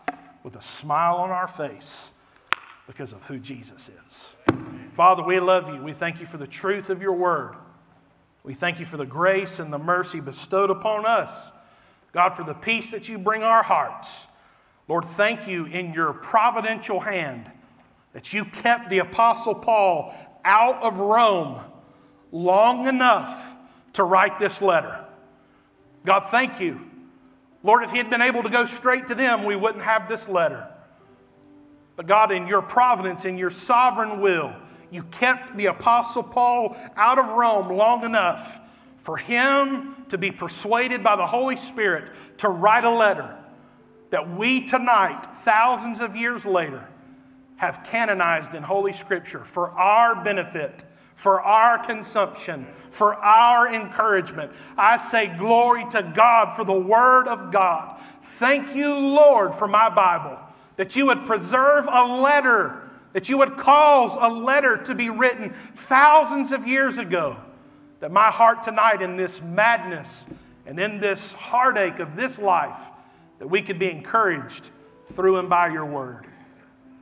with 0.43 0.57
a 0.57 0.63
smile 0.63 1.17
on 1.17 1.31
our 1.31 1.49
face 1.49 2.13
because 2.87 3.13
of 3.13 3.25
who 3.27 3.39
Jesus 3.39 3.91
is. 4.09 4.37
Father, 4.93 5.23
we 5.23 5.39
love 5.41 5.69
you. 5.75 5.83
We 5.83 5.93
thank 5.93 6.21
you 6.21 6.27
for 6.27 6.39
the 6.39 6.47
truth 6.47 6.91
of 6.91 7.03
your 7.03 7.13
word. 7.13 7.55
We 8.43 8.55
thank 8.55 8.81
you 8.81 8.87
for 8.87 8.97
the 8.97 9.07
grace 9.07 9.59
and 9.59 9.73
the 9.73 9.79
mercy 9.79 10.21
bestowed 10.21 10.71
upon 10.71 11.05
us. 11.05 11.53
God, 12.13 12.31
for 12.31 12.43
the 12.43 12.55
peace 12.55 12.91
that 12.91 13.09
you 13.09 13.19
bring 13.19 13.43
our 13.43 13.63
hearts. 13.63 14.27
Lord, 14.91 15.05
thank 15.05 15.47
you 15.47 15.67
in 15.67 15.95
your 15.95 16.13
providential 16.13 16.99
hand 16.99 17.49
that 18.13 18.33
you 18.33 18.45
kept 18.45 18.91
the 18.91 18.99
Apostle 18.99 19.55
Paul 19.55 20.13
out 20.45 20.83
of 20.83 20.99
Rome 20.99 21.61
long 22.33 22.89
enough 22.89 23.55
to 23.93 24.03
write 24.03 24.41
this 24.41 24.61
letter. 24.61 25.07
God, 26.05 26.23
thank 26.23 26.61
you 26.61 26.81
Lord, 27.63 27.85
if 27.85 27.93
he 27.93 27.99
had 27.99 28.11
been 28.11 28.23
able 28.23 28.43
to 28.43 28.49
go 28.49 28.65
straight 28.65 29.07
to 29.09 29.15
them, 29.15 29.45
we 29.45 29.55
wouldn't 29.55 29.85
have 29.85 30.09
this 30.09 30.29
letter. 30.29 30.67
But 31.95 32.09
God, 32.09 32.33
in 32.33 32.49
your 32.49 32.63
providence, 32.63 33.25
in 33.27 33.37
your 33.37 33.51
sovereign 33.51 34.21
will, 34.21 34.57
you 34.91 35.05
kept 35.05 35.57
the 35.57 35.67
Apostle 35.67 36.25
Paul 36.25 36.77
out 36.97 37.19
of 37.19 37.29
Rome 37.29 37.69
long 37.69 38.03
enough 38.03 38.61
for 38.97 39.19
him 39.19 39.95
to 40.09 40.19
be 40.19 40.33
persuaded 40.33 41.05
by 41.05 41.15
the 41.15 41.27
Holy 41.27 41.57
Spirit 41.57 42.11
to 42.39 42.49
write 42.49 42.85
a 42.85 42.91
letter 42.91 43.37
that 44.11 44.37
we 44.37 44.67
tonight, 44.67 45.35
thousands 45.35 46.01
of 46.01 46.17
years 46.17 46.45
later, 46.45 46.89
have 47.57 47.85
canonized 47.85 48.55
in 48.55 48.63
Holy 48.63 48.93
Scripture 48.93 49.45
for 49.45 49.71
our 49.71 50.23
benefit 50.23 50.85
for 51.21 51.43
our 51.43 51.77
consumption, 51.77 52.67
for 52.89 53.15
our 53.15 53.71
encouragement. 53.71 54.51
I 54.79 54.97
say 54.97 55.27
glory 55.37 55.85
to 55.91 56.03
God 56.15 56.49
for 56.49 56.65
the 56.65 56.73
Word 56.73 57.29
of 57.29 57.53
God. 57.53 58.01
Thank 58.23 58.75
you, 58.75 58.95
Lord, 58.95 59.55
for 59.55 59.69
my 59.69 59.91
Bible, 59.91 60.39
that 60.77 60.97
you 60.97 61.05
would 61.07 61.27
preserve 61.27 61.87
a 61.91 62.07
letter, 62.23 62.89
that 63.13 63.29
you 63.29 63.37
would 63.37 63.59
cause 63.59 64.17
a 64.19 64.31
letter 64.31 64.79
to 64.79 64.95
be 64.95 65.11
written 65.11 65.51
thousands 65.75 66.53
of 66.53 66.67
years 66.67 66.97
ago, 66.97 67.37
that 68.01 68.11
my 68.11 68.31
heart 68.31 68.63
tonight 68.63 69.03
in 69.03 69.19
this 69.19 69.43
madness 69.43 70.27
and 70.65 70.81
in 70.81 71.01
this 71.01 71.35
heartache 71.35 71.99
of 71.99 72.17
this 72.17 72.41
life, 72.41 72.91
that 73.41 73.49
we 73.49 73.63
could 73.63 73.79
be 73.79 73.91
encouraged 73.91 74.71
through 75.07 75.39
and 75.39 75.49
by 75.49 75.69
your 75.69 75.87
Word. 75.87 76.27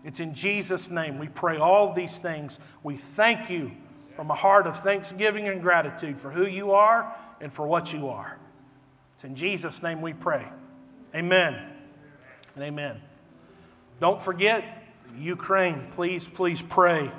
It's 0.04 0.20
in 0.20 0.32
Jesus' 0.32 0.90
name 0.90 1.18
we 1.18 1.28
pray 1.28 1.58
all 1.58 1.92
these 1.92 2.18
things. 2.18 2.58
We 2.82 2.96
thank 2.96 3.50
you 3.50 3.72
from 4.16 4.30
a 4.30 4.34
heart 4.34 4.66
of 4.66 4.76
thanksgiving 4.76 5.48
and 5.48 5.60
gratitude 5.60 6.18
for 6.18 6.30
who 6.30 6.46
you 6.46 6.70
are 6.70 7.14
and 7.40 7.52
for 7.52 7.66
what 7.66 7.92
you 7.92 8.08
are. 8.08 8.38
It's 9.14 9.24
in 9.24 9.34
Jesus' 9.34 9.82
name 9.82 10.00
we 10.00 10.12
pray. 10.14 10.46
Amen 11.14 11.60
and 12.54 12.64
amen. 12.64 13.00
Don't 14.00 14.20
forget, 14.20 14.64
Ukraine, 15.18 15.88
please, 15.90 16.28
please 16.28 16.62
pray 16.62 17.10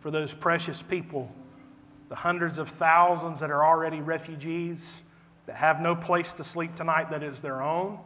for 0.00 0.10
those 0.10 0.34
precious 0.34 0.82
people, 0.82 1.32
the 2.10 2.14
hundreds 2.14 2.58
of 2.58 2.68
thousands 2.68 3.40
that 3.40 3.50
are 3.50 3.64
already 3.64 4.02
refugees, 4.02 5.02
that 5.46 5.56
have 5.56 5.80
no 5.80 5.96
place 5.96 6.34
to 6.34 6.44
sleep 6.44 6.74
tonight 6.74 7.10
that 7.10 7.22
is 7.22 7.40
their 7.40 7.62
own. 7.62 7.98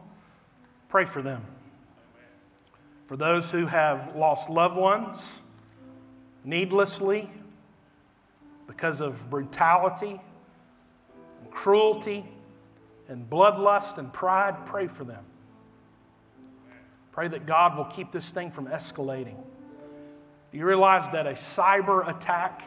Pray 0.93 1.05
for 1.05 1.23
them. 1.23 1.41
For 3.05 3.17
those 3.17 3.49
who 3.49 3.65
have 3.65 4.15
lost 4.15 4.47
loved 4.47 4.77
ones 4.77 5.41
needlessly, 6.43 7.31
because 8.67 9.01
of 9.01 9.27
brutality 9.27 10.21
and 11.41 11.49
cruelty 11.49 12.23
and 13.07 13.27
bloodlust 13.27 13.97
and 13.97 14.13
pride, 14.13 14.67
pray 14.67 14.85
for 14.85 15.03
them. 15.03 15.25
Pray 17.11 17.27
that 17.27 17.47
God 17.47 17.75
will 17.75 17.85
keep 17.85 18.11
this 18.11 18.29
thing 18.29 18.51
from 18.51 18.67
escalating. 18.67 19.37
Do 20.51 20.59
you 20.59 20.65
realize 20.67 21.09
that 21.09 21.25
a 21.25 21.31
cyber 21.31 22.07
attack 22.07 22.61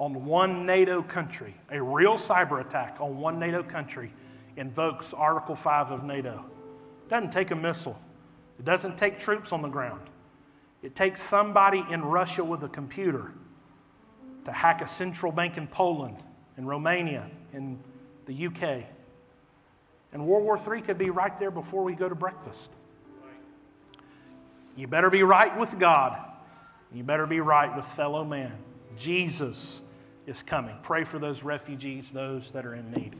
on 0.00 0.24
one 0.24 0.66
NATO 0.66 1.00
country, 1.00 1.54
a 1.70 1.80
real 1.80 2.14
cyber 2.14 2.60
attack 2.60 2.96
on 3.00 3.18
one 3.18 3.38
NATO 3.38 3.62
country, 3.62 4.12
invokes 4.56 5.14
Article 5.14 5.54
5 5.54 5.92
of 5.92 6.02
NATO? 6.02 6.44
It 7.06 7.10
doesn't 7.10 7.30
take 7.30 7.52
a 7.52 7.56
missile, 7.56 7.98
it 8.58 8.64
doesn't 8.64 8.98
take 8.98 9.18
troops 9.18 9.52
on 9.52 9.62
the 9.62 9.68
ground. 9.68 10.02
It 10.82 10.94
takes 10.94 11.22
somebody 11.22 11.84
in 11.90 12.04
Russia 12.04 12.44
with 12.44 12.62
a 12.62 12.68
computer 12.68 13.32
to 14.44 14.52
hack 14.52 14.82
a 14.82 14.88
central 14.88 15.32
bank 15.32 15.56
in 15.56 15.66
Poland, 15.66 16.16
in 16.58 16.66
Romania, 16.66 17.28
in 17.52 17.78
the 18.26 18.46
UK. 18.46 18.86
And 20.12 20.26
World 20.26 20.44
War 20.44 20.58
III 20.58 20.82
could 20.82 20.98
be 20.98 21.10
right 21.10 21.36
there 21.38 21.50
before 21.50 21.82
we 21.82 21.94
go 21.94 22.08
to 22.08 22.14
breakfast. 22.14 22.72
You 24.76 24.86
better 24.86 25.10
be 25.10 25.22
right 25.22 25.56
with 25.58 25.78
God. 25.78 26.20
You 26.92 27.02
better 27.02 27.26
be 27.26 27.40
right 27.40 27.74
with 27.74 27.84
fellow 27.84 28.24
man. 28.24 28.52
Jesus 28.96 29.82
is 30.26 30.42
coming. 30.42 30.76
Pray 30.82 31.04
for 31.04 31.18
those 31.18 31.42
refugees, 31.42 32.10
those 32.10 32.50
that 32.52 32.66
are 32.66 32.74
in 32.74 32.90
need. 32.90 33.16